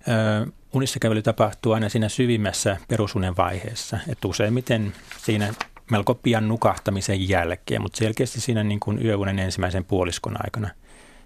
Ö, 0.09 0.47
unissa 0.73 0.99
kävely 0.99 1.23
tapahtuu 1.23 1.73
aina 1.73 1.89
siinä 1.89 2.09
syvimmässä 2.09 2.77
perusunen 2.89 3.37
vaiheessa. 3.37 3.99
Että 4.09 4.29
useimmiten 4.29 4.93
siinä 5.25 5.55
melko 5.91 6.15
pian 6.15 6.49
nukahtamisen 6.49 7.29
jälkeen, 7.29 7.83
mutta 7.83 7.99
selkeästi 7.99 8.41
siinä 8.41 8.65
niin 8.65 8.81
kuin 8.81 9.07
yöunen 9.07 9.39
ensimmäisen 9.39 9.85
puoliskon 9.85 10.37
aikana. 10.45 10.71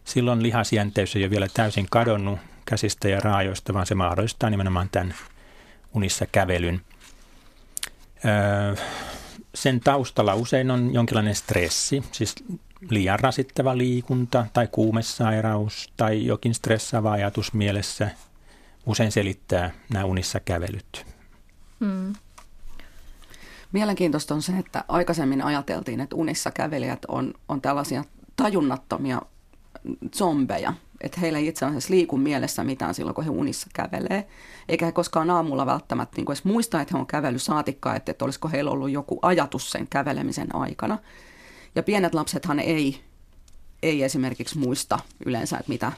Silloin 0.04 0.42
lihasjänteys 0.42 1.16
ei 1.16 1.22
ole 1.22 1.30
vielä 1.30 1.48
täysin 1.54 1.86
kadonnut 1.90 2.38
käsistä 2.64 3.08
ja 3.08 3.20
raajoista, 3.20 3.74
vaan 3.74 3.86
se 3.86 3.94
mahdollistaa 3.94 4.50
nimenomaan 4.50 4.88
tämän 4.92 5.14
unissa 5.94 6.26
kävelyn. 6.26 6.80
Öö, 8.24 8.74
sen 9.54 9.80
taustalla 9.80 10.34
usein 10.34 10.70
on 10.70 10.94
jonkinlainen 10.94 11.34
stressi, 11.34 12.04
siis 12.12 12.34
liian 12.90 13.20
rasittava 13.20 13.78
liikunta 13.78 14.46
tai 14.52 14.68
kuumesairaus 14.72 15.92
tai 15.96 16.26
jokin 16.26 16.54
stressaava 16.54 17.12
ajatus 17.12 17.52
mielessä 17.52 18.10
usein 18.86 19.12
selittää 19.12 19.70
nämä 19.92 20.04
unissa 20.04 20.40
kävelyt. 20.40 21.06
Mm. 21.80 22.12
Mielenkiintoista 23.74 24.34
on 24.34 24.42
se, 24.42 24.52
että 24.52 24.84
aikaisemmin 24.88 25.42
ajateltiin, 25.42 26.00
että 26.00 26.16
unissa 26.16 26.50
kävelijät 26.50 27.04
on, 27.08 27.34
on 27.48 27.60
tällaisia 27.60 28.04
tajunnattomia 28.36 29.22
zombeja, 30.16 30.74
että 31.00 31.20
heillä 31.20 31.38
ei 31.38 31.46
itse 31.46 31.64
asiassa 31.64 31.94
liiku 31.94 32.16
mielessä 32.16 32.64
mitään 32.64 32.94
silloin, 32.94 33.14
kun 33.14 33.24
he 33.24 33.30
unissa 33.30 33.66
kävelee. 33.74 34.28
Eikä 34.68 34.86
he 34.86 34.92
koskaan 34.92 35.30
aamulla 35.30 35.66
välttämättä 35.66 36.16
niin 36.16 36.26
edes 36.28 36.44
muista, 36.44 36.80
että 36.80 36.94
he 36.94 37.00
on 37.00 37.06
kävellyt 37.06 37.42
saatikkaa, 37.42 37.96
että, 37.96 38.10
että 38.10 38.24
olisiko 38.24 38.48
heillä 38.48 38.70
ollut 38.70 38.90
joku 38.90 39.18
ajatus 39.22 39.70
sen 39.70 39.88
kävelemisen 39.88 40.54
aikana. 40.54 40.98
Ja 41.74 41.82
pienet 41.82 42.14
lapsethan 42.14 42.60
ei, 42.60 43.00
ei 43.82 44.02
esimerkiksi 44.02 44.58
muista 44.58 44.98
yleensä, 45.26 45.56
että 45.56 45.72
mitä, 45.72 45.92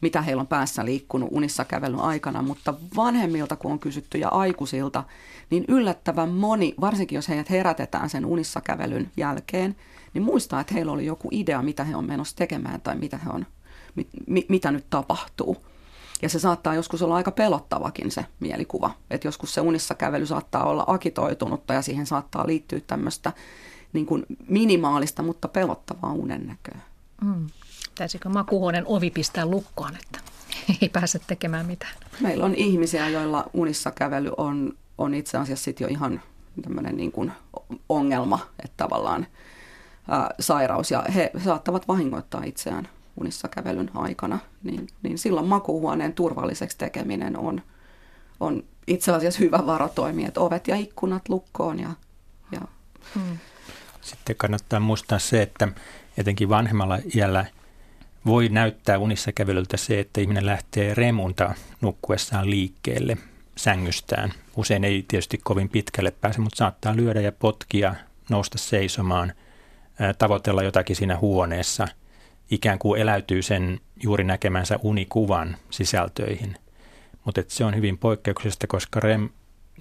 mitä 0.00 0.22
heillä 0.22 0.40
on 0.40 0.46
päässä 0.46 0.84
liikkunut 0.84 1.28
unissa 1.32 1.64
kävelyn 1.64 2.00
aikana, 2.00 2.42
mutta 2.42 2.74
vanhemmilta, 2.96 3.56
kun 3.56 3.72
on 3.72 3.78
kysytty 3.78 4.18
ja 4.18 4.28
aikuisilta, 4.28 5.04
niin 5.50 5.64
yllättävän 5.68 6.28
moni, 6.28 6.74
varsinkin 6.80 7.16
jos 7.16 7.28
heidät 7.28 7.50
herätetään 7.50 8.10
sen 8.10 8.26
unissa 8.26 8.60
kävelyn 8.60 9.10
jälkeen, 9.16 9.76
niin 10.14 10.22
muistaa, 10.22 10.60
että 10.60 10.74
heillä 10.74 10.92
oli 10.92 11.06
joku 11.06 11.28
idea, 11.30 11.62
mitä 11.62 11.84
he 11.84 11.96
on 11.96 12.06
menossa 12.06 12.36
tekemään 12.36 12.80
tai 12.80 12.96
mitä, 12.96 13.16
he 13.16 13.30
on, 13.30 13.46
mit, 13.94 14.08
mit, 14.26 14.48
mitä 14.48 14.70
nyt 14.70 14.84
tapahtuu. 14.90 15.56
Ja 16.22 16.28
se 16.28 16.38
saattaa 16.38 16.74
joskus 16.74 17.02
olla 17.02 17.16
aika 17.16 17.30
pelottavakin 17.30 18.10
se 18.10 18.24
mielikuva. 18.40 18.90
Että 19.10 19.28
joskus 19.28 19.54
se 19.54 19.60
unissa 19.60 19.94
kävely 19.94 20.26
saattaa 20.26 20.64
olla 20.64 20.84
akitoitunutta 20.86 21.74
ja 21.74 21.82
siihen 21.82 22.06
saattaa 22.06 22.46
liittyä 22.46 22.80
tämmöistä 22.86 23.32
niin 23.92 24.06
kuin 24.06 24.26
minimaalista, 24.48 25.22
mutta 25.22 25.48
pelottavaa 25.48 26.12
unennäköä. 26.12 26.78
Mm. 27.24 27.46
Pitäisikö 27.90 28.28
makuhuoneen 28.28 28.84
ovi 28.86 29.10
pistää 29.10 29.46
lukkoon, 29.46 29.96
että 29.96 30.20
ei 30.82 30.88
pääse 30.88 31.20
tekemään 31.26 31.66
mitään? 31.66 31.94
Meillä 32.20 32.44
on 32.44 32.54
ihmisiä, 32.54 33.08
joilla 33.08 33.50
unissa 33.52 33.90
kävely 33.90 34.30
on, 34.36 34.72
on 34.98 35.14
itse 35.14 35.38
asiassa 35.38 35.64
sit 35.64 35.80
jo 35.80 35.88
ihan 35.88 36.22
tämmöinen 36.62 36.96
niin 36.96 37.12
kuin 37.12 37.32
ongelma, 37.88 38.46
että 38.64 38.74
tavallaan 38.76 39.26
ää, 40.08 40.30
sairaus 40.40 40.90
ja 40.90 41.04
he 41.14 41.30
saattavat 41.44 41.88
vahingoittaa 41.88 42.42
itseään 42.44 42.88
unissa 43.20 43.48
kävelyn 43.48 43.90
aikana, 43.94 44.38
niin, 44.62 44.86
niin 45.02 45.18
silloin 45.18 45.46
makuuhuoneen 45.46 46.12
turvalliseksi 46.12 46.78
tekeminen 46.78 47.36
on, 47.36 47.62
on 48.40 48.64
itse 48.86 49.12
asiassa 49.12 49.40
hyvä 49.40 49.66
varotoimi, 49.66 50.24
että 50.24 50.40
ovet 50.40 50.68
ja 50.68 50.76
ikkunat 50.76 51.28
lukkoon. 51.28 51.80
Ja, 51.80 51.90
ja. 52.52 52.60
Hmm. 53.14 53.38
Sitten 54.00 54.36
kannattaa 54.36 54.80
muistaa 54.80 55.18
se, 55.18 55.42
että 55.42 55.68
etenkin 56.18 56.48
vanhemmalla 56.48 56.98
iällä 57.14 57.46
voi 58.28 58.48
näyttää 58.48 58.98
unissa 58.98 59.32
kävelyltä 59.32 59.76
se, 59.76 60.00
että 60.00 60.20
ihminen 60.20 60.46
lähtee 60.46 60.94
remunta 60.94 61.54
nukkuessaan 61.80 62.50
liikkeelle 62.50 63.16
sängystään. 63.56 64.32
Usein 64.56 64.84
ei 64.84 65.04
tietysti 65.08 65.38
kovin 65.44 65.68
pitkälle 65.68 66.10
pääse, 66.10 66.40
mutta 66.40 66.56
saattaa 66.56 66.96
lyödä 66.96 67.20
ja 67.20 67.32
potkia, 67.32 67.94
nousta 68.30 68.58
seisomaan, 68.58 69.32
tavoitella 70.18 70.62
jotakin 70.62 70.96
siinä 70.96 71.18
huoneessa, 71.18 71.88
ikään 72.50 72.78
kuin 72.78 73.00
eläytyy 73.00 73.42
sen 73.42 73.80
juuri 74.02 74.24
näkemänsä 74.24 74.78
unikuvan 74.82 75.56
sisältöihin. 75.70 76.56
Mutta 77.24 77.42
se 77.48 77.64
on 77.64 77.76
hyvin 77.76 77.98
poikkeuksellista, 77.98 78.66
koska 78.66 79.00
REM 79.00 79.28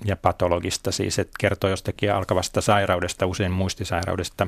ja 0.05 0.15
patologista 0.15 0.91
siis, 0.91 1.19
että 1.19 1.33
kertoo 1.39 1.69
jostakin 1.69 2.13
alkavasta 2.13 2.61
sairaudesta, 2.61 3.25
usein 3.25 3.51
muistisairaudesta, 3.51 4.47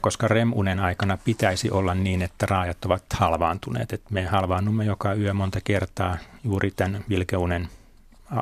koska 0.00 0.28
REM-unen 0.28 0.80
aikana 0.80 1.18
pitäisi 1.24 1.70
olla 1.70 1.94
niin, 1.94 2.22
että 2.22 2.46
raajat 2.46 2.84
ovat 2.84 3.04
halvaantuneet. 3.14 3.92
Et 3.92 4.10
me 4.10 4.24
halvaannumme 4.24 4.84
joka 4.84 5.14
yö 5.14 5.34
monta 5.34 5.60
kertaa 5.64 6.16
juuri 6.44 6.70
tämän 6.70 7.04
vilkeunen 7.08 7.68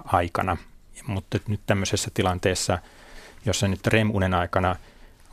aikana, 0.04 0.56
mutta 1.06 1.38
nyt 1.48 1.60
tämmöisessä 1.66 2.10
tilanteessa, 2.14 2.78
jossa 3.46 3.68
nyt 3.68 3.86
REM-unen 3.86 4.34
aikana 4.34 4.76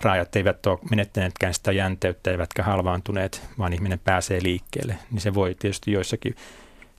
raajat 0.01 0.35
eivät 0.35 0.65
ole 0.65 0.79
menettäneetkään 0.89 1.53
sitä 1.53 1.71
jänteyttä 1.71 2.31
eivätkä 2.31 2.63
halvaantuneet, 2.63 3.41
vaan 3.57 3.73
ihminen 3.73 3.99
pääsee 3.99 4.43
liikkeelle, 4.43 4.97
niin 5.11 5.21
se 5.21 5.33
voi 5.33 5.55
tietysti 5.59 5.91
joissakin 5.91 6.35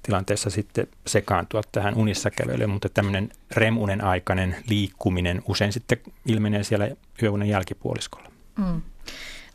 tilanteessa 0.02 0.50
sitten 0.50 0.86
sekaantua 1.06 1.62
tähän 1.72 1.94
unissa 1.94 2.30
kävelyyn, 2.30 2.70
mutta 2.70 2.88
tämmöinen 2.88 3.30
REM-unen 3.50 4.04
aikainen 4.04 4.56
liikkuminen 4.68 5.42
usein 5.48 5.72
sitten 5.72 5.98
ilmenee 6.26 6.64
siellä 6.64 6.88
yöunen 7.22 7.48
jälkipuoliskolla. 7.48 8.30
Mm. 8.58 8.82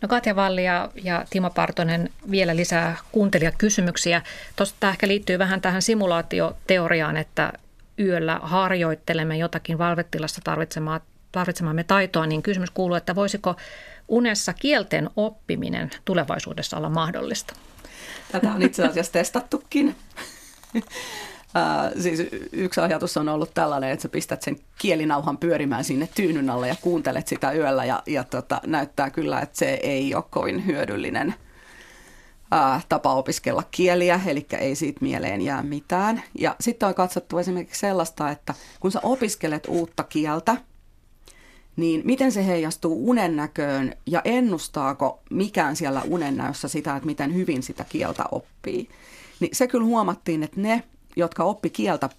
No 0.01 0.07
Katja 0.07 0.35
Valli 0.35 0.65
ja, 0.65 0.89
ja 1.03 1.25
Timo 1.29 1.49
Partonen 1.49 2.09
vielä 2.31 2.55
lisää 2.55 2.97
kuuntelijakysymyksiä. 3.11 4.21
Tuosta 4.55 4.77
tämä 4.79 4.91
ehkä 4.91 5.07
liittyy 5.07 5.39
vähän 5.39 5.61
tähän 5.61 5.81
simulaatioteoriaan, 5.81 7.17
että 7.17 7.53
yöllä 7.99 8.39
harjoittelemme 8.43 9.37
jotakin 9.37 9.77
valvetilassa 9.77 10.41
tarvitsemaa, 10.43 10.99
tarvitsemaamme 11.31 11.83
taitoa, 11.83 12.27
niin 12.27 12.43
kysymys 12.43 12.71
kuuluu, 12.71 12.95
että 12.95 13.15
voisiko 13.15 13.55
unessa 14.07 14.53
kielten 14.53 15.09
oppiminen 15.15 15.89
tulevaisuudessa 16.05 16.77
olla 16.77 16.89
mahdollista? 16.89 17.55
Tätä 18.31 18.51
on 18.51 18.61
itse 18.61 18.85
asiassa 18.85 19.11
testattukin. 19.11 19.95
Äh, 21.55 21.91
siis 22.01 22.19
yksi 22.51 22.81
ajatus 22.81 23.17
on 23.17 23.29
ollut 23.29 23.53
tällainen, 23.53 23.89
että 23.89 24.01
sä 24.01 24.09
pistät 24.09 24.41
sen 24.41 24.57
kielinauhan 24.77 25.37
pyörimään 25.37 25.83
sinne 25.83 26.09
tyynyn 26.15 26.49
alle 26.49 26.67
ja 26.67 26.75
kuuntelet 26.81 27.27
sitä 27.27 27.51
yöllä 27.51 27.85
ja, 27.85 28.03
ja 28.07 28.23
tota, 28.23 28.61
näyttää 28.65 29.09
kyllä, 29.09 29.39
että 29.39 29.57
se 29.57 29.79
ei 29.83 30.15
ole 30.15 30.23
kovin 30.29 30.65
hyödyllinen 30.65 31.35
äh, 32.53 32.85
tapa 32.89 33.13
opiskella 33.13 33.63
kieliä, 33.71 34.21
eli 34.27 34.45
ei 34.59 34.75
siitä 34.75 34.99
mieleen 35.01 35.41
jää 35.41 35.63
mitään. 35.63 36.23
Ja 36.39 36.55
sitten 36.59 36.89
on 36.89 36.95
katsottu 36.95 37.37
esimerkiksi 37.37 37.79
sellaista, 37.79 38.29
että 38.29 38.53
kun 38.79 38.91
sä 38.91 38.99
opiskelet 39.03 39.67
uutta 39.69 40.03
kieltä, 40.03 40.57
niin 41.75 42.01
miten 42.05 42.31
se 42.31 42.47
heijastuu 42.47 43.09
unennäköön 43.09 43.93
ja 44.05 44.21
ennustaako 44.25 45.21
mikään 45.29 45.75
siellä 45.75 46.01
unennäössä 46.07 46.67
sitä, 46.67 46.95
että 46.95 47.05
miten 47.05 47.35
hyvin 47.35 47.63
sitä 47.63 47.85
kieltä 47.89 48.23
oppii. 48.31 48.89
Niin 49.39 49.55
se 49.55 49.67
kyllä 49.67 49.85
huomattiin, 49.85 50.43
että 50.43 50.61
ne 50.61 50.83
jotka 51.15 51.43
oppi 51.43 51.69
kieltä 51.69 52.09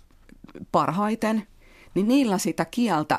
parhaiten, 0.73 1.47
niin 1.95 2.09
niillä 2.09 2.39
sitä 2.39 2.65
kieltä 2.65 3.19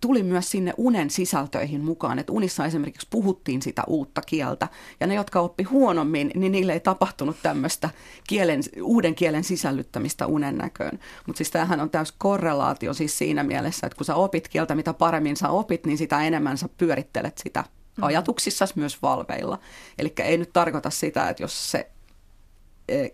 tuli 0.00 0.22
myös 0.22 0.50
sinne 0.50 0.74
unen 0.76 1.10
sisältöihin 1.10 1.84
mukaan, 1.84 2.18
että 2.18 2.32
unissa 2.32 2.66
esimerkiksi 2.66 3.06
puhuttiin 3.10 3.62
sitä 3.62 3.82
uutta 3.86 4.22
kieltä, 4.22 4.68
ja 5.00 5.06
ne, 5.06 5.14
jotka 5.14 5.40
oppi 5.40 5.62
huonommin, 5.62 6.30
niin 6.34 6.52
niille 6.52 6.72
ei 6.72 6.80
tapahtunut 6.80 7.36
tämmöistä 7.42 7.90
kielen, 8.28 8.60
uuden 8.82 9.14
kielen 9.14 9.44
sisällyttämistä 9.44 10.26
unen 10.26 10.58
näköön. 10.58 10.98
Mutta 11.26 11.36
siis 11.36 11.50
tämähän 11.50 11.80
on 11.80 11.90
täys 11.90 12.12
korrelaatio 12.18 12.94
siis 12.94 13.18
siinä 13.18 13.42
mielessä, 13.42 13.86
että 13.86 13.96
kun 13.96 14.06
sä 14.06 14.14
opit 14.14 14.48
kieltä, 14.48 14.74
mitä 14.74 14.92
paremmin 14.92 15.36
sä 15.36 15.48
opit, 15.48 15.86
niin 15.86 15.98
sitä 15.98 16.22
enemmän 16.22 16.58
sä 16.58 16.68
pyörittelet 16.78 17.38
sitä 17.38 17.64
mm. 17.96 18.04
ajatuksissa 18.04 18.68
myös 18.74 19.02
valveilla. 19.02 19.58
Eli 19.98 20.12
ei 20.18 20.38
nyt 20.38 20.52
tarkoita 20.52 20.90
sitä, 20.90 21.28
että 21.28 21.42
jos 21.42 21.70
se 21.70 21.90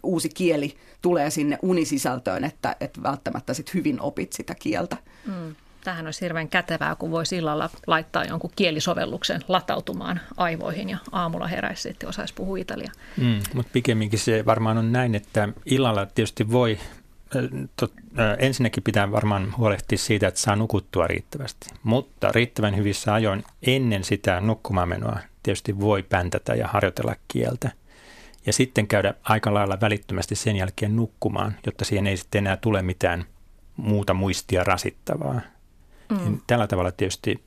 uusi 0.03 0.29
kieli 0.29 0.77
tulee 1.03 1.31
sinne 1.31 1.59
unisisältöön, 1.63 2.45
että, 2.45 2.77
että 2.81 3.03
välttämättä 3.03 3.55
sit 3.55 3.75
hyvin 3.75 4.01
opit 4.01 4.33
sitä 4.33 4.55
kieltä. 4.55 4.97
Mm. 5.27 5.55
Tähän 5.85 6.07
olisi 6.07 6.21
hirveän 6.21 6.49
kätevää, 6.49 6.95
kun 6.95 7.11
voisi 7.11 7.37
illalla 7.37 7.71
laittaa 7.87 8.25
jonkun 8.25 8.51
kielisovelluksen 8.57 9.45
latautumaan 9.49 10.21
aivoihin 10.37 10.89
ja 10.89 10.99
aamulla 11.13 11.47
heräisi 11.47 11.83
sitten 11.83 12.09
osaisi 12.09 12.35
puhua 12.35 12.57
italiaa. 12.57 12.93
Mm, 13.17 13.41
mutta 13.55 13.71
pikemminkin 13.73 14.19
se 14.19 14.47
varmaan 14.47 14.79
on 14.79 14.93
näin, 14.93 15.15
että 15.15 15.49
illalla 15.67 16.07
tietysti 16.07 16.51
voi, 16.51 16.79
tot, 17.77 17.93
ensinnäkin 18.39 18.83
pitää 18.83 19.13
varmaan 19.13 19.55
huolehtia 19.57 19.99
siitä, 19.99 20.29
että 20.29 20.41
saa 20.41 20.57
nukuttua 20.57 21.07
riittävästi, 21.07 21.71
mutta 21.83 22.33
riittävän 22.33 22.77
hyvissä 22.77 23.15
ajoin 23.15 23.45
ennen 23.63 24.05
sitä 24.05 24.41
nukkumaan 24.41 24.89
menoa 24.89 25.19
tietysti 25.43 25.81
voi 25.81 26.03
päntätä 26.03 26.55
ja 26.55 26.69
harjoitella 26.69 27.15
kieltä 27.29 27.71
ja 28.47 28.53
sitten 28.53 28.87
käydä 28.87 29.15
aika 29.23 29.55
lailla 29.55 29.81
välittömästi 29.81 30.35
sen 30.35 30.57
jälkeen 30.57 30.97
nukkumaan, 30.97 31.57
jotta 31.67 31.85
siihen 31.85 32.07
ei 32.07 32.17
sitten 32.17 32.39
enää 32.47 32.57
tule 32.57 32.83
mitään 32.83 33.25
muuta 33.77 34.15
muistia 34.15 34.65
rasittavaa. 34.65 35.41
Mm. 36.09 36.19
Niin 36.19 36.43
tällä 36.47 36.67
tavalla 36.67 36.93
tietysti 36.93 37.45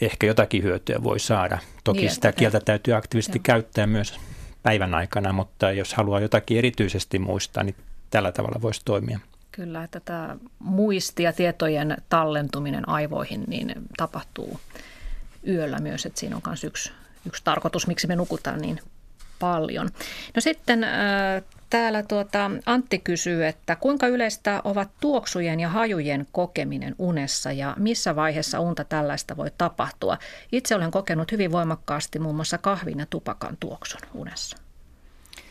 ehkä 0.00 0.26
jotakin 0.26 0.62
hyötyä 0.62 1.02
voi 1.02 1.20
saada. 1.20 1.58
Toki 1.84 2.00
niin, 2.00 2.10
sitä 2.10 2.32
kieltä 2.32 2.60
täytyy 2.60 2.94
aktiivisesti 2.94 3.38
joo. 3.38 3.42
käyttää 3.42 3.86
myös 3.86 4.20
päivän 4.62 4.94
aikana, 4.94 5.32
mutta 5.32 5.72
jos 5.72 5.94
haluaa 5.94 6.20
jotakin 6.20 6.58
erityisesti 6.58 7.18
muistaa, 7.18 7.62
niin 7.62 7.76
tällä 8.10 8.32
tavalla 8.32 8.62
voisi 8.62 8.80
toimia. 8.84 9.20
Kyllä, 9.52 9.84
että 9.84 10.00
tämä 10.00 10.36
muisti 10.58 11.22
ja 11.22 11.32
tietojen 11.32 11.96
tallentuminen 12.08 12.88
aivoihin 12.88 13.44
niin 13.46 13.74
tapahtuu 13.96 14.60
yöllä 15.48 15.78
myös, 15.78 16.06
että 16.06 16.20
siinä 16.20 16.36
on 16.36 16.42
myös 16.46 16.64
yksi, 16.64 16.92
yksi 17.26 17.44
tarkoitus, 17.44 17.86
miksi 17.86 18.06
me 18.06 18.16
nukutaan 18.16 18.60
niin 18.60 18.80
paljon. 19.38 19.88
No 20.34 20.40
sitten 20.40 20.86
täällä 21.70 22.02
tuota, 22.02 22.50
Antti 22.66 22.98
kysyy, 22.98 23.46
että 23.46 23.76
kuinka 23.76 24.06
yleistä 24.06 24.60
ovat 24.64 24.88
tuoksujen 25.00 25.60
ja 25.60 25.68
hajujen 25.68 26.26
kokeminen 26.32 26.94
unessa 26.98 27.52
ja 27.52 27.74
missä 27.78 28.16
vaiheessa 28.16 28.60
unta 28.60 28.84
tällaista 28.84 29.36
voi 29.36 29.50
tapahtua? 29.58 30.18
Itse 30.52 30.74
olen 30.74 30.90
kokenut 30.90 31.32
hyvin 31.32 31.52
voimakkaasti 31.52 32.18
muun 32.18 32.34
muassa 32.34 32.58
kahvin 32.58 32.98
ja 32.98 33.06
tupakan 33.10 33.56
tuoksun 33.60 34.00
unessa. 34.14 34.56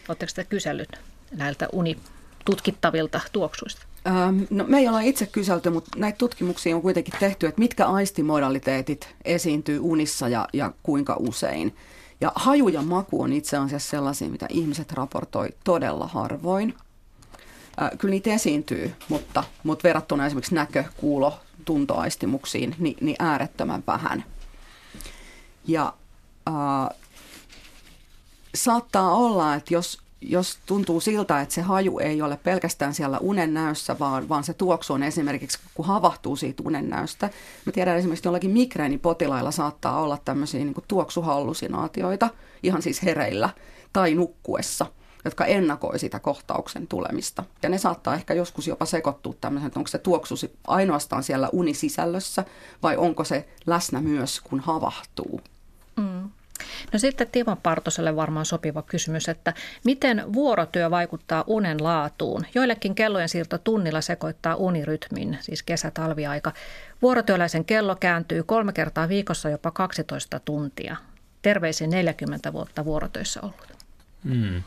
Oletteko 0.08 0.32
te 0.36 0.44
kysellyt 0.44 0.90
näiltä 1.32 1.68
unitutkittavilta 1.74 3.22
tuoksuista? 3.32 3.86
Ähm, 4.08 4.44
no, 4.50 4.66
me 4.68 4.78
ei 4.78 4.88
olla 4.88 5.02
itse 5.02 5.26
kyselty, 5.26 5.70
mutta 5.70 5.92
näitä 5.98 6.18
tutkimuksia 6.18 6.76
on 6.76 6.82
kuitenkin 6.82 7.14
tehty, 7.20 7.48
että 7.48 7.60
mitkä 7.60 7.86
aistimodaliteetit 7.86 9.16
esiintyy 9.26 9.80
unissa 9.80 10.28
ja, 10.30 10.48
ja 10.54 10.72
kuinka 10.84 11.16
usein. 11.20 11.76
Ja 12.22 12.32
haju 12.36 12.68
ja 12.68 12.82
maku 12.82 13.22
on 13.22 13.34
itse 13.34 13.58
asiassa 13.58 13.90
sellaisia, 13.90 14.30
mitä 14.30 14.46
ihmiset 14.50 14.92
raportoi 14.92 15.50
todella 15.64 16.08
harvoin. 16.08 16.78
Äh, 17.82 17.90
kyllä 17.98 18.12
niitä 18.12 18.30
esiintyy, 18.30 18.96
mutta, 19.10 19.44
mutta 19.64 19.84
verrattuna 19.84 20.26
esimerkiksi 20.26 20.56
näkö, 20.56 20.84
kuulo, 20.98 21.40
tuntoaistimuksiin, 21.66 22.76
niin, 22.80 22.98
niin 23.02 23.16
äärettömän 23.20 23.84
vähän. 23.88 24.26
Ja 25.68 25.94
äh, 26.48 26.98
saattaa 28.56 29.12
olla, 29.12 29.56
että 29.56 29.74
jos, 29.74 30.02
jos 30.22 30.58
tuntuu 30.66 31.00
siltä, 31.00 31.42
että 31.42 31.56
se 31.56 31.62
haju 31.62 32.00
ei 32.00 32.22
ole 32.22 32.38
pelkästään 32.44 32.94
siellä 32.94 33.18
unen 33.18 33.54
näössä, 33.54 34.00
vaan, 34.00 34.30
vaan 34.30 34.44
se 34.44 34.54
tuoksu 34.54 34.94
on 34.94 35.04
esimerkiksi, 35.04 35.60
kun 35.74 35.86
havahtuu 35.86 36.36
siitä 36.36 36.64
unen 36.66 36.90
näöstä. 36.90 37.30
Mä 37.66 37.72
tiedän 37.72 37.98
esimerkiksi 37.98 38.28
jollakin 38.28 38.52
migreenipotilailla 38.52 39.52
saattaa 39.52 40.02
olla 40.02 40.18
tämmöisiä 40.26 40.64
niin 40.64 40.74
kuin 40.74 40.86
tuoksuhallusinaatioita, 40.88 42.30
ihan 42.64 42.82
siis 42.82 43.04
hereillä 43.04 43.50
tai 43.94 44.14
nukkuessa 44.14 44.86
jotka 45.26 45.46
ennakoi 45.46 46.00
sitä 46.00 46.20
kohtauksen 46.20 46.88
tulemista. 46.88 47.44
Ja 47.64 47.70
ne 47.70 47.78
saattaa 47.78 48.16
ehkä 48.16 48.34
joskus 48.34 48.68
jopa 48.68 48.86
sekoittua 48.86 49.34
tämmöisen, 49.42 49.68
että 49.68 49.80
onko 49.80 49.88
se 49.88 49.98
tuoksu 49.98 50.36
ainoastaan 50.68 51.24
siellä 51.24 51.50
unisisällössä 51.52 52.46
vai 52.84 52.98
onko 52.98 53.24
se 53.24 53.48
läsnä 53.66 54.02
myös, 54.02 54.42
kun 54.42 54.60
havahtuu. 54.60 55.42
No 56.94 57.00
sitten 57.00 57.28
Timo 57.32 57.56
Partoselle 57.64 58.16
varmaan 58.16 58.46
sopiva 58.46 58.82
kysymys, 58.82 59.30
että 59.30 59.54
miten 59.84 60.34
vuorotyö 60.34 60.92
vaikuttaa 60.92 61.44
unen 61.48 61.84
laatuun? 61.84 62.46
Joillekin 62.56 62.96
kellojen 62.96 63.30
siirto 63.30 63.58
tunnilla 63.58 64.02
sekoittaa 64.02 64.56
unirytmin, 64.56 65.38
siis 65.42 65.64
kesä-talviaika. 65.64 66.52
Vuorotyöläisen 67.02 67.66
kello 67.66 67.96
kääntyy 67.96 68.44
kolme 68.44 68.74
kertaa 68.74 69.10
viikossa 69.10 69.50
jopa 69.50 69.72
12 69.72 70.40
tuntia. 70.40 70.96
Terveisin 71.42 71.90
40 71.90 72.54
vuotta 72.54 72.86
vuorotöissä 72.86 73.42
ollut. 73.42 73.74
Mm. 74.24 74.64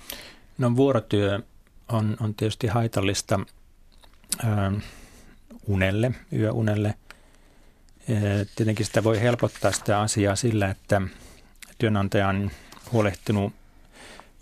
No 0.59 0.77
vuorotyö 0.77 1.41
on, 1.89 2.17
on 2.21 2.35
tietysti 2.35 2.67
haitallista 2.67 3.41
ö, 4.45 4.47
unelle, 5.67 6.15
yöunelle. 6.33 6.95
Tietenkin 8.57 8.87
sitä 8.87 9.05
voi 9.05 9.21
helpottaa 9.21 9.73
sitä 9.73 10.01
asiaa 10.01 10.37
sillä, 10.37 10.71
että 10.71 11.03
työnantaja 11.79 12.29
on 12.29 12.51
huolehtinut 12.93 13.53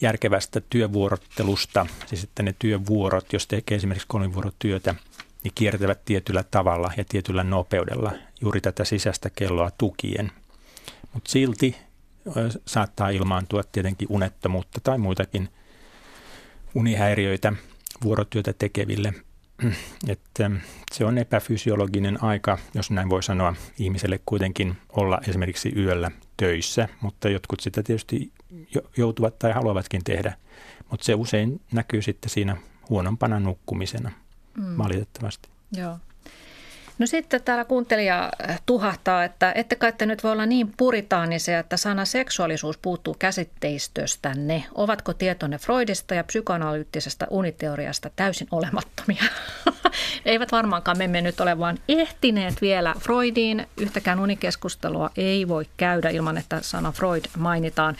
järkevästä 0.00 0.60
työvuorottelusta, 0.70 1.86
siis 2.06 2.24
että 2.24 2.42
ne 2.42 2.54
työvuorot, 2.58 3.32
jos 3.32 3.46
tekee 3.46 3.76
esimerkiksi 3.76 4.08
kolmivuorotyötä, 4.08 4.94
niin 5.42 5.52
kiertävät 5.54 6.04
tietyllä 6.04 6.44
tavalla 6.50 6.92
ja 6.96 7.04
tietyllä 7.08 7.44
nopeudella 7.44 8.12
juuri 8.40 8.60
tätä 8.60 8.84
sisäistä 8.84 9.30
kelloa 9.30 9.70
tukien. 9.78 10.32
Mutta 11.12 11.30
silti 11.30 11.76
saattaa 12.66 13.08
ilmaantua 13.08 13.62
tietenkin 13.72 14.08
unettomuutta 14.10 14.80
tai 14.80 14.98
muitakin 14.98 15.48
unihäiriöitä 16.74 17.52
vuorotyötä 18.02 18.52
tekeville. 18.52 19.14
Että 20.08 20.50
se 20.92 21.04
on 21.04 21.18
epäfysiologinen 21.18 22.22
aika, 22.22 22.58
jos 22.74 22.90
näin 22.90 23.08
voi 23.08 23.22
sanoa, 23.22 23.54
ihmiselle 23.78 24.20
kuitenkin 24.26 24.76
olla 24.88 25.20
esimerkiksi 25.28 25.72
yöllä 25.76 26.10
töissä, 26.36 26.88
mutta 27.00 27.28
jotkut 27.28 27.60
sitä 27.60 27.82
tietysti 27.82 28.32
joutuvat 28.96 29.38
tai 29.38 29.52
haluavatkin 29.52 30.04
tehdä. 30.04 30.36
Mutta 30.90 31.04
se 31.04 31.14
usein 31.14 31.60
näkyy 31.72 32.02
sitten 32.02 32.30
siinä 32.30 32.56
huonompana 32.90 33.40
nukkumisena, 33.40 34.12
mm. 34.56 34.78
valitettavasti. 34.78 35.48
Joo. 35.72 35.98
No 36.98 37.06
sitten 37.06 37.42
täällä 37.42 37.64
kuuntelija 37.64 38.32
äh, 38.50 38.60
tuhahtaa, 38.66 39.24
että 39.24 39.52
ette 39.54 39.76
kai 39.76 39.92
te 39.92 40.06
nyt 40.06 40.24
voi 40.24 40.32
olla 40.32 40.46
niin 40.46 40.72
puritaanisia, 40.76 41.58
että 41.58 41.76
sana 41.76 42.04
seksuaalisuus 42.04 42.78
puuttuu 42.78 43.16
käsitteistöstänne. 43.18 44.64
Ovatko 44.74 45.12
tietonne 45.12 45.58
Freudista 45.58 46.14
ja 46.14 46.24
psykoanalyyttisestä 46.24 47.26
uniteoriasta 47.30 48.10
täysin 48.16 48.48
olemattomia? 48.50 49.22
Eivät 50.24 50.52
varmaankaan 50.52 50.98
me 50.98 51.20
nyt 51.20 51.40
ole 51.40 51.58
vaan 51.58 51.78
ehtineet 51.88 52.62
vielä 52.62 52.94
Freudiin. 52.98 53.66
Yhtäkään 53.76 54.20
unikeskustelua 54.20 55.10
ei 55.16 55.48
voi 55.48 55.66
käydä 55.76 56.10
ilman, 56.10 56.38
että 56.38 56.58
sana 56.62 56.92
Freud 56.92 57.24
mainitaan. 57.38 57.96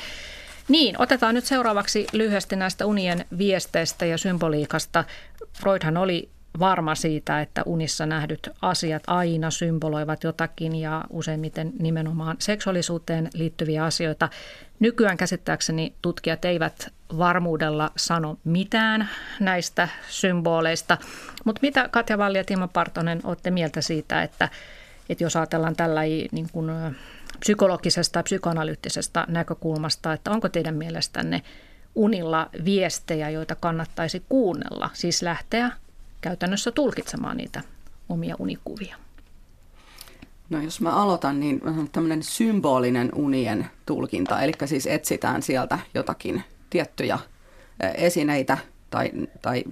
Niin, 0.68 1.00
otetaan 1.00 1.34
nyt 1.34 1.44
seuraavaksi 1.44 2.06
lyhyesti 2.12 2.56
näistä 2.56 2.86
unien 2.86 3.24
viesteistä 3.38 4.06
ja 4.06 4.18
symboliikasta. 4.18 5.04
Freudhan 5.52 5.96
oli 5.96 6.28
varma 6.58 6.94
siitä, 6.94 7.40
että 7.40 7.62
unissa 7.66 8.06
nähdyt 8.06 8.48
asiat 8.62 9.02
aina 9.06 9.50
symboloivat 9.50 10.24
jotakin 10.24 10.76
ja 10.76 11.04
useimmiten 11.10 11.72
nimenomaan 11.78 12.36
seksuaalisuuteen 12.38 13.30
liittyviä 13.34 13.84
asioita. 13.84 14.28
Nykyään 14.80 15.16
käsittääkseni 15.16 15.94
tutkijat 16.02 16.44
eivät 16.44 16.92
varmuudella 17.18 17.90
sano 17.96 18.38
mitään 18.44 19.08
näistä 19.40 19.88
symboleista, 20.08 20.98
mutta 21.44 21.60
mitä 21.62 21.88
Katja 21.88 22.18
Valli 22.18 22.38
ja 22.38 22.44
Timo 22.44 22.68
Partonen 22.68 23.20
olette 23.24 23.50
mieltä 23.50 23.80
siitä, 23.80 24.22
että, 24.22 24.48
että 25.08 25.24
jos 25.24 25.36
ajatellaan 25.36 25.76
tällä 25.76 26.02
niin 26.32 26.48
kuin 26.52 26.70
psykologisesta 27.40 28.18
ja 28.18 28.22
psykoanalyyttisesta 28.22 29.24
näkökulmasta, 29.28 30.12
että 30.12 30.30
onko 30.30 30.48
teidän 30.48 30.74
mielestänne 30.74 31.42
unilla 31.94 32.50
viestejä, 32.64 33.30
joita 33.30 33.54
kannattaisi 33.54 34.22
kuunnella, 34.28 34.90
siis 34.92 35.22
lähteä 35.22 35.70
käytännössä 36.26 36.70
tulkitsemaan 36.70 37.36
niitä 37.36 37.62
omia 38.08 38.36
unikuvia? 38.38 38.96
No 40.50 40.62
jos 40.62 40.80
mä 40.80 40.90
aloitan, 40.90 41.40
niin 41.40 41.60
tämmöinen 41.92 42.22
symbolinen 42.22 43.10
unien 43.14 43.66
tulkinta, 43.86 44.42
eli 44.42 44.52
siis 44.64 44.86
etsitään 44.86 45.42
sieltä 45.42 45.78
jotakin 45.94 46.44
tiettyjä 46.70 47.18
esineitä 47.94 48.58
tai, 48.90 49.10
tai 49.42 49.64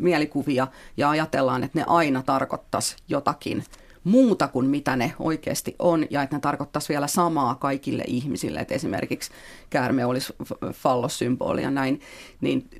mielikuvia 0.00 0.66
ja 0.96 1.10
ajatellaan, 1.10 1.64
että 1.64 1.78
ne 1.78 1.84
aina 1.86 2.22
tarkoittaisi 2.22 2.96
jotakin 3.08 3.64
muuta 4.04 4.48
kuin 4.48 4.66
mitä 4.66 4.96
ne 4.96 5.14
oikeasti 5.18 5.76
on 5.78 6.06
ja 6.10 6.22
että 6.22 6.36
ne 6.36 6.40
tarkoittaisi 6.40 6.88
vielä 6.88 7.06
samaa 7.06 7.54
kaikille 7.54 8.04
ihmisille, 8.06 8.60
että 8.60 8.74
esimerkiksi 8.74 9.30
käärme 9.70 10.04
olisi 10.04 10.32
fallosymboli 10.72 11.62
ja 11.62 11.70
näin, 11.70 12.00
niin 12.40 12.70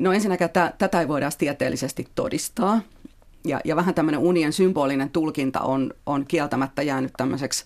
No 0.00 0.12
ensinnäkään 0.12 0.50
t- 0.50 0.78
tätä 0.78 1.00
ei 1.00 1.08
voida 1.08 1.30
tieteellisesti 1.38 2.08
todistaa. 2.14 2.80
Ja, 3.44 3.60
ja 3.64 3.76
vähän 3.76 3.94
tämmöinen 3.94 4.20
unien 4.20 4.52
symbolinen 4.52 5.10
tulkinta 5.10 5.60
on, 5.60 5.94
on 6.06 6.26
kieltämättä 6.26 6.82
jäänyt 6.82 7.12
tämmöiseksi 7.16 7.64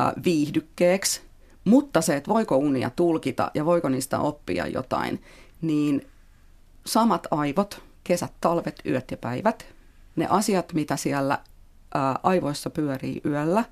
äh, 0.00 0.12
viihdykkeeksi. 0.24 1.20
Mutta 1.64 2.00
se, 2.00 2.16
että 2.16 2.30
voiko 2.30 2.56
unia 2.56 2.90
tulkita 2.90 3.50
ja 3.54 3.64
voiko 3.64 3.88
niistä 3.88 4.18
oppia 4.18 4.66
jotain, 4.66 5.22
niin 5.62 6.06
samat 6.86 7.26
aivot, 7.30 7.82
kesät, 8.04 8.32
talvet, 8.40 8.80
yöt 8.86 9.10
ja 9.10 9.16
päivät, 9.16 9.66
ne 10.16 10.26
asiat, 10.30 10.72
mitä 10.72 10.96
siellä 10.96 11.38
ää, 11.94 12.18
aivoissa 12.22 12.70
pyörii 12.70 13.20
yöllä, 13.24 13.64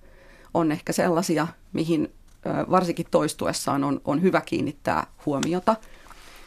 on 0.55 0.72
ehkä 0.72 0.92
sellaisia, 0.92 1.46
mihin 1.72 2.12
ää, 2.44 2.64
varsinkin 2.70 3.07
toistuessaan 3.11 3.84
on, 3.84 4.01
on 4.05 4.22
hyvä 4.22 4.40
kiinnittää 4.40 5.07
huomiota– 5.26 5.76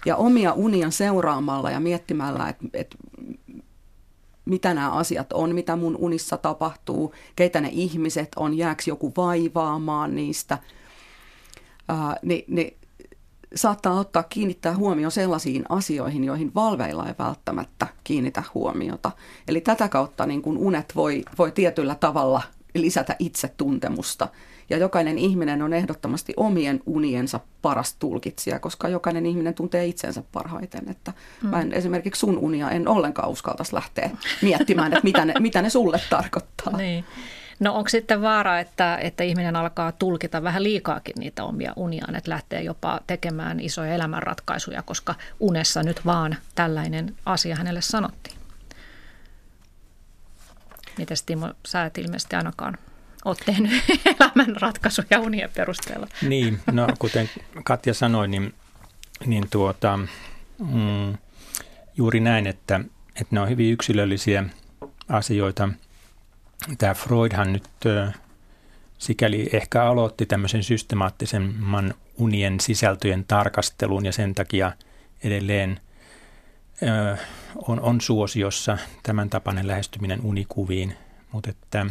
ja 0.06 0.16
omia 0.16 0.54
unia 0.54 0.92
seuraamalla 0.92 1.72
ja 1.72 1.80
miettimällä, 1.80 2.50
että, 2.50 2.66
että 2.74 2.98
mitä 4.46 4.74
nämä 4.74 4.92
asiat 4.92 5.34
on, 5.34 5.56
mitä 5.56 5.76
mun 5.76 5.96
unissa 6.00 6.38
tapahtuu, 6.38 7.14
keitä 7.36 7.62
ne 7.62 7.70
ihmiset 7.72 8.30
on, 8.36 8.58
jääkö 8.58 8.84
joku 8.88 9.14
vaivaamaan 9.18 10.16
niistä, 10.16 10.58
ää, 11.88 12.16
niin, 12.22 12.44
niin 12.48 12.78
saattaa 13.56 14.00
ottaa 14.00 14.24
kiinnittää 14.24 14.76
huomioon 14.76 15.12
sellaisiin 15.12 15.66
asioihin, 15.70 16.24
joihin 16.24 16.52
valveilla 16.56 17.08
ei 17.08 17.14
välttämättä 17.20 17.88
kiinnitä 18.04 18.44
huomiota. 18.54 19.12
Eli 19.48 19.62
tätä 19.62 19.90
kautta 19.90 20.26
niin 20.26 20.42
kun 20.42 20.58
unet 20.58 20.96
voi, 20.96 21.24
voi 21.38 21.52
tietyllä 21.52 21.96
tavalla 21.96 22.42
lisätä 22.74 23.16
itsetuntemusta 23.20 24.28
ja 24.70 24.78
jokainen 24.78 25.18
ihminen 25.18 25.62
on 25.62 25.74
ehdottomasti 25.74 26.34
omien 26.38 26.80
uniensa 26.86 27.40
paras 27.62 27.96
tulkitsija, 27.96 28.60
koska 28.60 28.90
jokainen 28.90 29.26
ihminen 29.26 29.54
tuntee 29.54 29.86
itsensä 29.86 30.24
parhaiten. 30.32 30.90
Että 30.90 31.14
mm. 31.44 31.50
Mä 31.50 31.62
en 31.62 31.74
esimerkiksi 31.74 32.20
sun 32.20 32.38
unia 32.38 32.70
en 32.70 32.88
ollenkaan 32.88 33.30
uskaltaisi 33.30 33.76
lähteä 33.76 34.10
miettimään, 34.42 34.94
että 34.94 35.04
mitä 35.04 35.26
ne, 35.26 35.34
mitä 35.40 35.62
ne 35.62 35.70
sulle 35.70 36.00
tarkoittaa. 36.10 36.78
Niin. 36.78 37.06
No 37.60 37.76
onko 37.76 37.90
sitten 37.90 38.22
vaara, 38.22 38.60
että, 38.60 38.98
että 38.98 39.24
ihminen 39.24 39.56
alkaa 39.56 39.92
tulkita 39.92 40.44
vähän 40.44 40.64
liikaakin 40.64 41.16
niitä 41.18 41.44
omia 41.44 41.74
uniaan, 41.76 42.16
että 42.16 42.32
lähtee 42.32 42.62
jopa 42.62 43.00
tekemään 43.08 43.60
isoja 43.60 43.94
elämänratkaisuja, 43.94 44.82
koska 44.82 45.16
unessa 45.40 45.84
nyt 45.84 46.06
vaan 46.06 46.36
tällainen 46.56 47.16
asia 47.26 47.56
hänelle 47.56 47.82
sanottiin? 47.82 48.41
Mites 51.02 51.24
Timo, 51.24 51.54
sä 51.68 51.86
et 51.86 51.98
ilmeisesti 51.98 52.36
ainakaan 52.36 52.78
ole 53.26 53.36
tehnyt 53.46 53.72
elämänratkaisuja 54.20 55.20
unien 55.20 55.50
perusteella? 55.56 56.08
Niin, 56.22 56.60
no 56.72 56.88
kuten 57.00 57.30
Katja 57.64 57.94
sanoi, 57.94 58.28
niin, 58.28 58.54
niin 59.26 59.48
tuota, 59.50 60.00
mm, 60.60 61.18
juuri 61.98 62.20
näin, 62.20 62.48
että, 62.48 62.80
että 63.16 63.36
ne 63.36 63.40
on 63.40 63.50
hyvin 63.50 63.74
yksilöllisiä 63.74 64.44
asioita. 65.10 65.70
Tämä 66.78 66.94
Freudhan 66.94 67.54
nyt 67.54 67.70
sikäli 68.98 69.50
ehkä 69.54 69.84
aloitti 69.84 70.26
tämmöisen 70.26 70.64
systemaattisemman 70.64 71.94
unien 72.18 72.60
sisältöjen 72.60 73.26
tarkastelun 73.28 74.06
ja 74.06 74.12
sen 74.12 74.36
takia 74.36 74.72
edelleen 75.24 75.80
on, 77.68 77.80
on 77.80 78.02
suosiossa 78.02 78.78
tämän 79.04 79.30
tapainen 79.30 79.68
lähestyminen 79.68 80.22
unikuviin, 80.24 80.96
mutta 81.32 81.50
että 81.50 81.86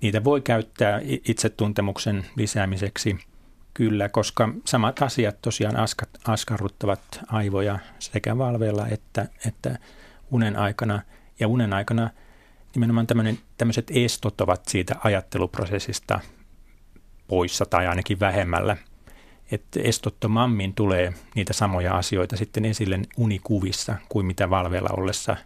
niitä 0.00 0.24
voi 0.24 0.40
käyttää 0.40 1.00
itsetuntemuksen 1.04 2.26
lisäämiseksi– 2.36 3.18
Kyllä, 3.74 4.08
koska 4.08 4.48
samat 4.64 5.02
asiat 5.02 5.42
tosiaan 5.42 5.76
askat, 5.76 6.08
askarruttavat 6.26 7.20
aivoja 7.26 7.78
sekä 7.98 8.38
valveilla 8.38 8.88
että, 8.88 9.28
että 9.46 9.78
unen 10.30 10.56
aikana. 10.56 11.02
Ja 11.40 11.48
unen 11.48 11.72
aikana 11.72 12.10
nimenomaan 12.74 13.06
tämmöiset 13.58 13.90
estot 13.94 14.40
ovat 14.40 14.68
siitä 14.68 14.94
ajatteluprosessista 15.04 16.20
poissa 17.28 17.66
tai 17.66 17.86
ainakin 17.86 18.20
vähemmällä. 18.20 18.76
Että 19.52 19.80
estottomammin 19.84 20.74
tulee 20.74 21.12
niitä 21.34 21.52
samoja 21.52 21.96
asioita 21.96 22.36
sitten 22.36 22.64
esille 22.64 23.00
unikuvissa 23.16 23.96
kuin 24.08 24.26
mitä 24.26 24.50
valveilla 24.50 24.90
ollessa 24.96 25.36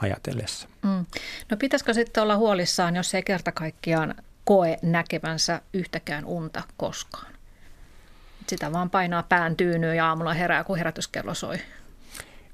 ajatellessa. 0.00 0.68
Mm. 0.82 1.06
No 1.50 1.56
pitäisikö 1.56 1.94
sitten 1.94 2.22
olla 2.22 2.36
huolissaan, 2.36 2.96
jos 2.96 3.14
ei 3.14 3.22
kerta 3.22 3.52
kaikkiaan 3.52 4.14
koe 4.44 4.78
näkevänsä 4.82 5.60
yhtäkään 5.72 6.24
unta 6.24 6.62
koskaan? 6.76 7.36
sitä 8.48 8.72
vaan 8.72 8.90
painaa 8.90 9.22
pään 9.22 9.56
tyynyyn 9.56 9.96
ja 9.96 10.08
aamulla 10.08 10.34
herää, 10.34 10.64
kun 10.64 10.78
herätyskello 10.78 11.34
soi. 11.34 11.58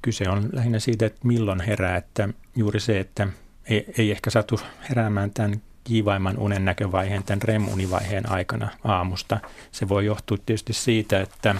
Kyse 0.03 0.29
on 0.29 0.49
lähinnä 0.53 0.79
siitä, 0.79 1.07
että 1.07 1.21
milloin 1.25 1.61
herää, 1.61 1.97
että 1.97 2.29
juuri 2.57 2.81
se, 2.81 3.01
että 3.01 3.29
ei, 3.65 3.87
ei 3.99 4.11
ehkä 4.11 4.31
satu 4.31 4.61
heräämään 4.89 5.31
tämän 5.31 5.63
kiivaimman 5.85 6.39
unen 6.39 6.65
näkövaiheen, 6.65 7.25
tämän 7.25 7.43
REM-univaiheen 7.43 8.31
aikana 8.31 8.69
aamusta. 8.85 9.41
Se 9.73 9.89
voi 9.89 10.07
johtua 10.07 10.39
tietysti 10.47 10.73
siitä, 10.73 11.21
että 11.21 11.55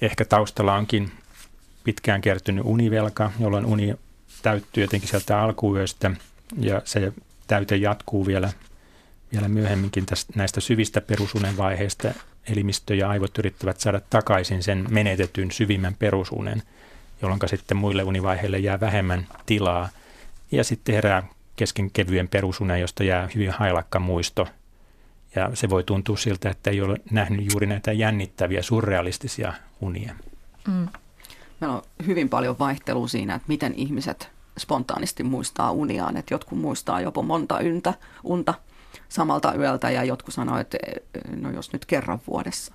ehkä 0.00 0.24
taustalla 0.24 0.74
onkin 0.74 1.12
pitkään 1.84 2.20
kertynyt 2.20 2.64
univelka, 2.66 3.32
jolloin 3.40 3.66
uni 3.66 3.94
täyttyy 4.42 4.84
jotenkin 4.84 5.08
sieltä 5.08 5.40
alkuyöstä 5.40 6.10
ja 6.58 6.82
se 6.84 7.12
täyte 7.46 7.76
jatkuu 7.76 8.26
vielä, 8.26 8.52
vielä 9.32 9.48
myöhemminkin 9.48 10.06
tästä, 10.06 10.32
näistä 10.36 10.60
syvistä 10.60 11.00
perusunen 11.00 11.56
vaiheista 11.56 12.14
elimistö 12.52 12.94
ja 12.94 13.08
aivot 13.08 13.38
yrittävät 13.38 13.80
saada 13.80 14.00
takaisin 14.10 14.62
sen 14.62 14.86
menetetyn 14.90 15.50
syvimmän 15.50 15.94
perusunen, 15.94 16.62
jolloin 17.22 17.40
sitten 17.46 17.76
muille 17.76 18.02
univaiheille 18.02 18.58
jää 18.58 18.80
vähemmän 18.80 19.26
tilaa. 19.46 19.88
Ja 20.52 20.64
sitten 20.64 20.94
herää 20.94 21.22
kesken 21.56 21.90
kevyen 21.90 22.28
perusunen, 22.28 22.80
josta 22.80 23.04
jää 23.04 23.28
hyvin 23.34 23.50
hailakka 23.50 23.98
muisto. 23.98 24.48
Ja 25.34 25.50
se 25.54 25.70
voi 25.70 25.84
tuntua 25.84 26.16
siltä, 26.16 26.50
että 26.50 26.70
ei 26.70 26.80
ole 26.80 26.96
nähnyt 27.10 27.52
juuri 27.52 27.66
näitä 27.66 27.92
jännittäviä, 27.92 28.62
surrealistisia 28.62 29.52
unia. 29.80 30.14
Mm. 30.68 30.88
Meillä 31.60 31.76
on 31.76 31.82
hyvin 32.06 32.28
paljon 32.28 32.58
vaihtelua 32.58 33.08
siinä, 33.08 33.34
että 33.34 33.48
miten 33.48 33.74
ihmiset 33.76 34.30
spontaanisti 34.58 35.22
muistaa 35.22 35.72
uniaan. 35.72 36.16
Että 36.16 36.34
jotkut 36.34 36.58
muistaa 36.58 37.00
jopa 37.00 37.22
monta 37.22 37.60
yntä, 37.60 37.94
unta 38.24 38.54
samalta 39.08 39.54
yöltä 39.54 39.90
ja 39.90 40.04
jotkut 40.04 40.34
sanoivat, 40.34 40.74
että 40.74 40.78
no 41.36 41.50
jos 41.50 41.72
nyt 41.72 41.86
kerran 41.86 42.20
vuodessa. 42.26 42.74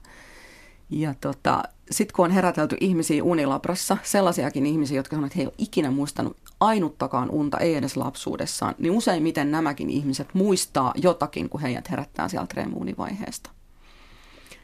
Ja 0.90 1.14
tota, 1.22 1.64
sitten 1.92 2.16
kun 2.16 2.26
on 2.26 2.32
herätelty 2.32 2.78
ihmisiä 2.80 3.24
unilabrassa, 3.24 3.98
sellaisiakin 4.04 4.66
ihmisiä, 4.66 4.98
jotka 4.98 5.16
sanoivat, 5.16 5.32
että 5.32 5.38
he 5.38 5.42
ei 5.42 5.48
ole 5.48 5.54
ikinä 5.58 5.92
muistanut 5.92 6.38
ainuttakaan 6.60 7.30
unta, 7.30 7.58
ei 7.58 7.76
edes 7.76 7.98
lapsuudessaan, 7.98 8.76
niin 8.78 8.92
useimmiten 8.92 9.52
nämäkin 9.52 9.90
ihmiset 9.90 10.28
muistaa 10.34 10.94
jotakin, 10.96 11.50
kun 11.50 11.62
heidät 11.62 11.92
herättää 11.92 12.28
sieltä 12.28 12.54
remuunivaiheesta. 12.58 13.50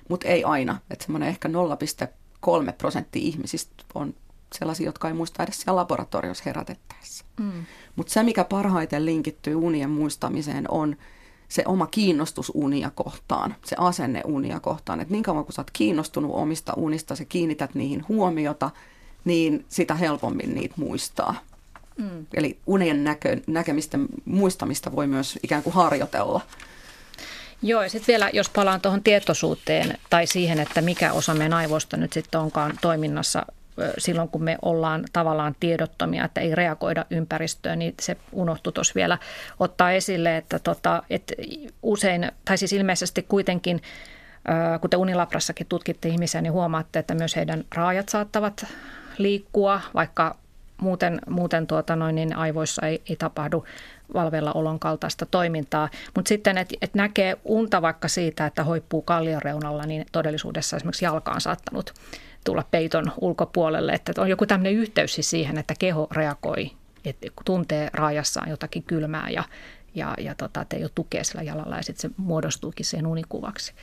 Mutta 0.09 0.27
ei 0.27 0.43
aina. 0.43 0.79
Että 0.89 1.05
semmoinen 1.05 1.29
ehkä 1.29 1.47
0,3 1.47 2.73
prosenttia 2.77 3.21
ihmisistä 3.21 3.83
on 3.95 4.13
sellaisia, 4.53 4.85
jotka 4.85 5.07
ei 5.07 5.13
muista 5.13 5.43
edes 5.43 5.61
siellä 5.61 5.75
laboratoriossa 5.75 6.43
herätettäessä. 6.45 7.25
Mm. 7.39 7.65
Mutta 7.95 8.13
se, 8.13 8.23
mikä 8.23 8.43
parhaiten 8.43 9.05
linkittyy 9.05 9.55
unien 9.55 9.89
muistamiseen, 9.89 10.71
on 10.71 10.95
se 11.49 11.63
oma 11.65 11.87
kiinnostus 11.87 12.51
unia 12.53 12.91
kohtaan, 12.95 13.55
se 13.65 13.75
asenne 13.79 14.21
unia 14.25 14.59
kohtaan. 14.59 14.99
Että 14.99 15.11
niin 15.11 15.23
kauan 15.23 15.45
kun 15.45 15.53
sä 15.53 15.61
oot 15.61 15.71
kiinnostunut 15.71 16.31
omista 16.33 16.73
unista, 16.73 17.15
sä 17.15 17.25
kiinnität 17.25 17.75
niihin 17.75 18.05
huomiota, 18.07 18.69
niin 19.25 19.65
sitä 19.69 19.95
helpommin 19.95 20.55
niitä 20.55 20.75
muistaa. 20.77 21.35
Mm. 21.97 22.25
Eli 22.33 22.57
unien 22.65 23.03
näkö, 23.03 23.37
näkemistä, 23.47 23.97
muistamista 24.25 24.91
voi 24.91 25.07
myös 25.07 25.39
ikään 25.43 25.63
kuin 25.63 25.73
harjoitella. 25.73 26.41
Joo, 27.61 27.83
ja 27.83 27.89
sitten 27.89 28.13
vielä, 28.13 28.29
jos 28.33 28.49
palaan 28.49 28.81
tuohon 28.81 29.03
tietoisuuteen 29.03 29.97
tai 30.09 30.27
siihen, 30.27 30.59
että 30.59 30.81
mikä 30.81 31.13
osa 31.13 31.33
meidän 31.33 31.53
aivoista 31.53 31.97
nyt 31.97 32.13
sitten 32.13 32.41
onkaan 32.41 32.73
toiminnassa 32.81 33.45
silloin, 33.97 34.29
kun 34.29 34.43
me 34.43 34.57
ollaan 34.61 35.05
tavallaan 35.13 35.55
tiedottomia, 35.59 36.25
että 36.25 36.41
ei 36.41 36.55
reagoida 36.55 37.05
ympäristöön, 37.09 37.79
niin 37.79 37.93
se 38.01 38.17
unohtui 38.31 38.73
tuossa 38.73 38.93
vielä 38.95 39.17
ottaa 39.59 39.91
esille, 39.91 40.37
että, 40.37 40.59
tota, 40.59 41.03
että 41.09 41.33
usein, 41.83 42.31
tai 42.45 42.57
siis 42.57 42.73
ilmeisesti 42.73 43.25
kuitenkin, 43.29 43.81
kuten 44.81 44.99
Unilabrassakin 44.99 45.67
tutkitte 45.67 46.09
ihmisiä, 46.09 46.41
niin 46.41 46.53
huomaatte, 46.53 46.99
että 46.99 47.15
myös 47.15 47.35
heidän 47.35 47.63
raajat 47.75 48.09
saattavat 48.09 48.65
liikkua, 49.17 49.81
vaikka 49.93 50.35
muuten, 50.81 51.21
muuten 51.29 51.67
tuota 51.67 51.95
noin, 51.95 52.15
niin 52.15 52.35
aivoissa 52.35 52.87
ei, 52.87 53.01
ei 53.09 53.15
tapahdu 53.15 53.65
valvella 54.13 54.51
olon 54.51 54.79
kaltaista 54.79 55.25
toimintaa. 55.25 55.89
Mutta 56.15 56.29
sitten, 56.29 56.57
että 56.57 56.75
et 56.81 56.93
näkee 56.93 57.37
unta 57.45 57.81
vaikka 57.81 58.07
siitä, 58.07 58.45
että 58.45 58.63
hoippuu 58.63 59.01
kallion 59.01 59.41
reunalla, 59.41 59.85
niin 59.85 60.05
todellisuudessa 60.11 60.77
esimerkiksi 60.77 61.05
jalka 61.05 61.31
on 61.31 61.41
saattanut 61.41 61.93
tulla 62.47 62.65
peiton 62.71 63.11
ulkopuolelle. 63.21 63.91
Että 63.91 64.21
on 64.21 64.29
joku 64.29 64.45
tämmöinen 64.45 64.73
yhteys 64.73 65.15
siis 65.15 65.29
siihen, 65.29 65.57
että 65.57 65.73
keho 65.79 66.07
reagoi, 66.11 66.71
että 67.05 67.27
tuntee 67.45 67.89
raajassaan 67.93 68.49
jotakin 68.49 68.83
kylmää 68.83 69.29
ja, 69.29 69.43
ja, 69.95 70.13
ja 70.17 70.35
tota, 70.35 70.65
ei 70.73 70.83
ole 70.83 70.91
tukea 70.95 71.23
sillä 71.23 71.41
jalalla 71.41 71.75
ja 71.77 71.83
sitten 71.83 72.09
se 72.09 72.15
muodostuukin 72.17 72.85
sen 72.85 73.07
unikuvaksi. 73.07 73.73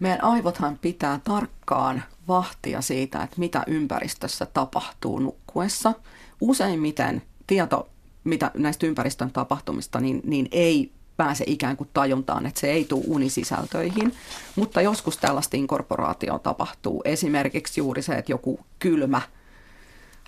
Meidän 0.00 0.24
aivothan 0.24 0.78
pitää 0.78 1.20
tarkkaan 1.24 2.02
vahtia 2.28 2.80
siitä, 2.80 3.22
että 3.22 3.36
mitä 3.38 3.62
ympäristössä 3.66 4.46
tapahtuu 4.46 5.18
nukkuessa. 5.18 5.92
Useimmiten 6.40 7.22
tieto 7.46 7.88
mitä 8.24 8.50
näistä 8.54 8.86
ympäristön 8.86 9.30
tapahtumista, 9.30 10.00
niin, 10.00 10.20
niin 10.24 10.48
ei 10.50 10.92
pääse 11.16 11.44
ikään 11.46 11.76
kuin 11.76 11.90
tajuntaan, 11.94 12.46
että 12.46 12.60
se 12.60 12.70
ei 12.70 12.84
tule 12.84 13.04
unisisältöihin. 13.06 14.14
Mutta 14.56 14.80
joskus 14.80 15.16
tällaista 15.16 15.56
inkorporaatio 15.56 16.38
tapahtuu. 16.38 17.02
Esimerkiksi 17.04 17.80
juuri 17.80 18.02
se, 18.02 18.14
että 18.14 18.32
joku 18.32 18.60
kylmä, 18.78 19.22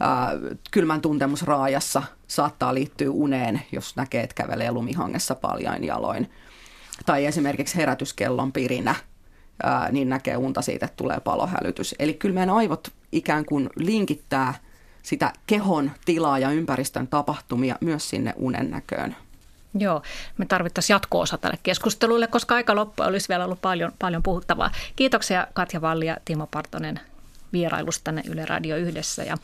ää, 0.00 0.30
kylmän 0.70 1.00
tuntemus 1.00 1.42
raajassa 1.42 2.02
saattaa 2.26 2.74
liittyä 2.74 3.10
uneen, 3.10 3.62
jos 3.72 3.96
näkee, 3.96 4.22
että 4.22 4.34
kävelee 4.34 4.70
lumihangessa 4.70 5.34
paljain 5.34 5.84
jaloin. 5.84 6.30
Tai 7.06 7.26
esimerkiksi 7.26 7.76
herätyskellon 7.76 8.52
pirinä, 8.52 8.94
ää, 9.62 9.92
niin 9.92 10.08
näkee 10.08 10.36
unta 10.36 10.62
siitä, 10.62 10.86
että 10.86 10.96
tulee 10.96 11.20
palohälytys. 11.20 11.94
Eli 11.98 12.14
kyllä 12.14 12.34
meidän 12.34 12.56
aivot 12.56 12.92
ikään 13.12 13.44
kuin 13.44 13.70
linkittää 13.76 14.54
sitä 15.02 15.32
kehon 15.46 15.90
tilaa 16.04 16.38
ja 16.38 16.50
ympäristön 16.50 17.08
tapahtumia 17.08 17.76
myös 17.80 18.10
sinne 18.10 18.34
unen 18.36 18.70
näköön. 18.70 19.16
Joo, 19.78 20.02
me 20.38 20.46
tarvittaisiin 20.46 20.94
jatko-osa 20.94 21.38
tälle 21.38 21.58
keskustelulle, 21.62 22.26
koska 22.26 22.54
aika 22.54 22.74
loppu 22.74 23.02
olisi 23.02 23.28
vielä 23.28 23.44
ollut 23.44 23.60
paljon, 23.62 23.92
paljon 23.98 24.22
puhuttavaa. 24.22 24.70
Kiitoksia 24.96 25.46
Katja 25.52 25.80
Valli 25.80 26.06
ja 26.06 26.16
Timo 26.24 26.46
Partonen 26.46 27.00
vierailusta 27.52 28.04
tänne 28.04 28.22
Yle 28.28 28.44
Radio 28.44 28.76
yhdessä 28.76 29.22
ja 29.22 29.36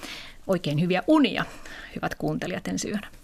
oikein 0.46 0.80
hyviä 0.80 1.02
unia, 1.06 1.44
hyvät 1.96 2.14
kuuntelijat 2.14 2.68
ensi 2.68 2.88
yönä. 2.90 3.19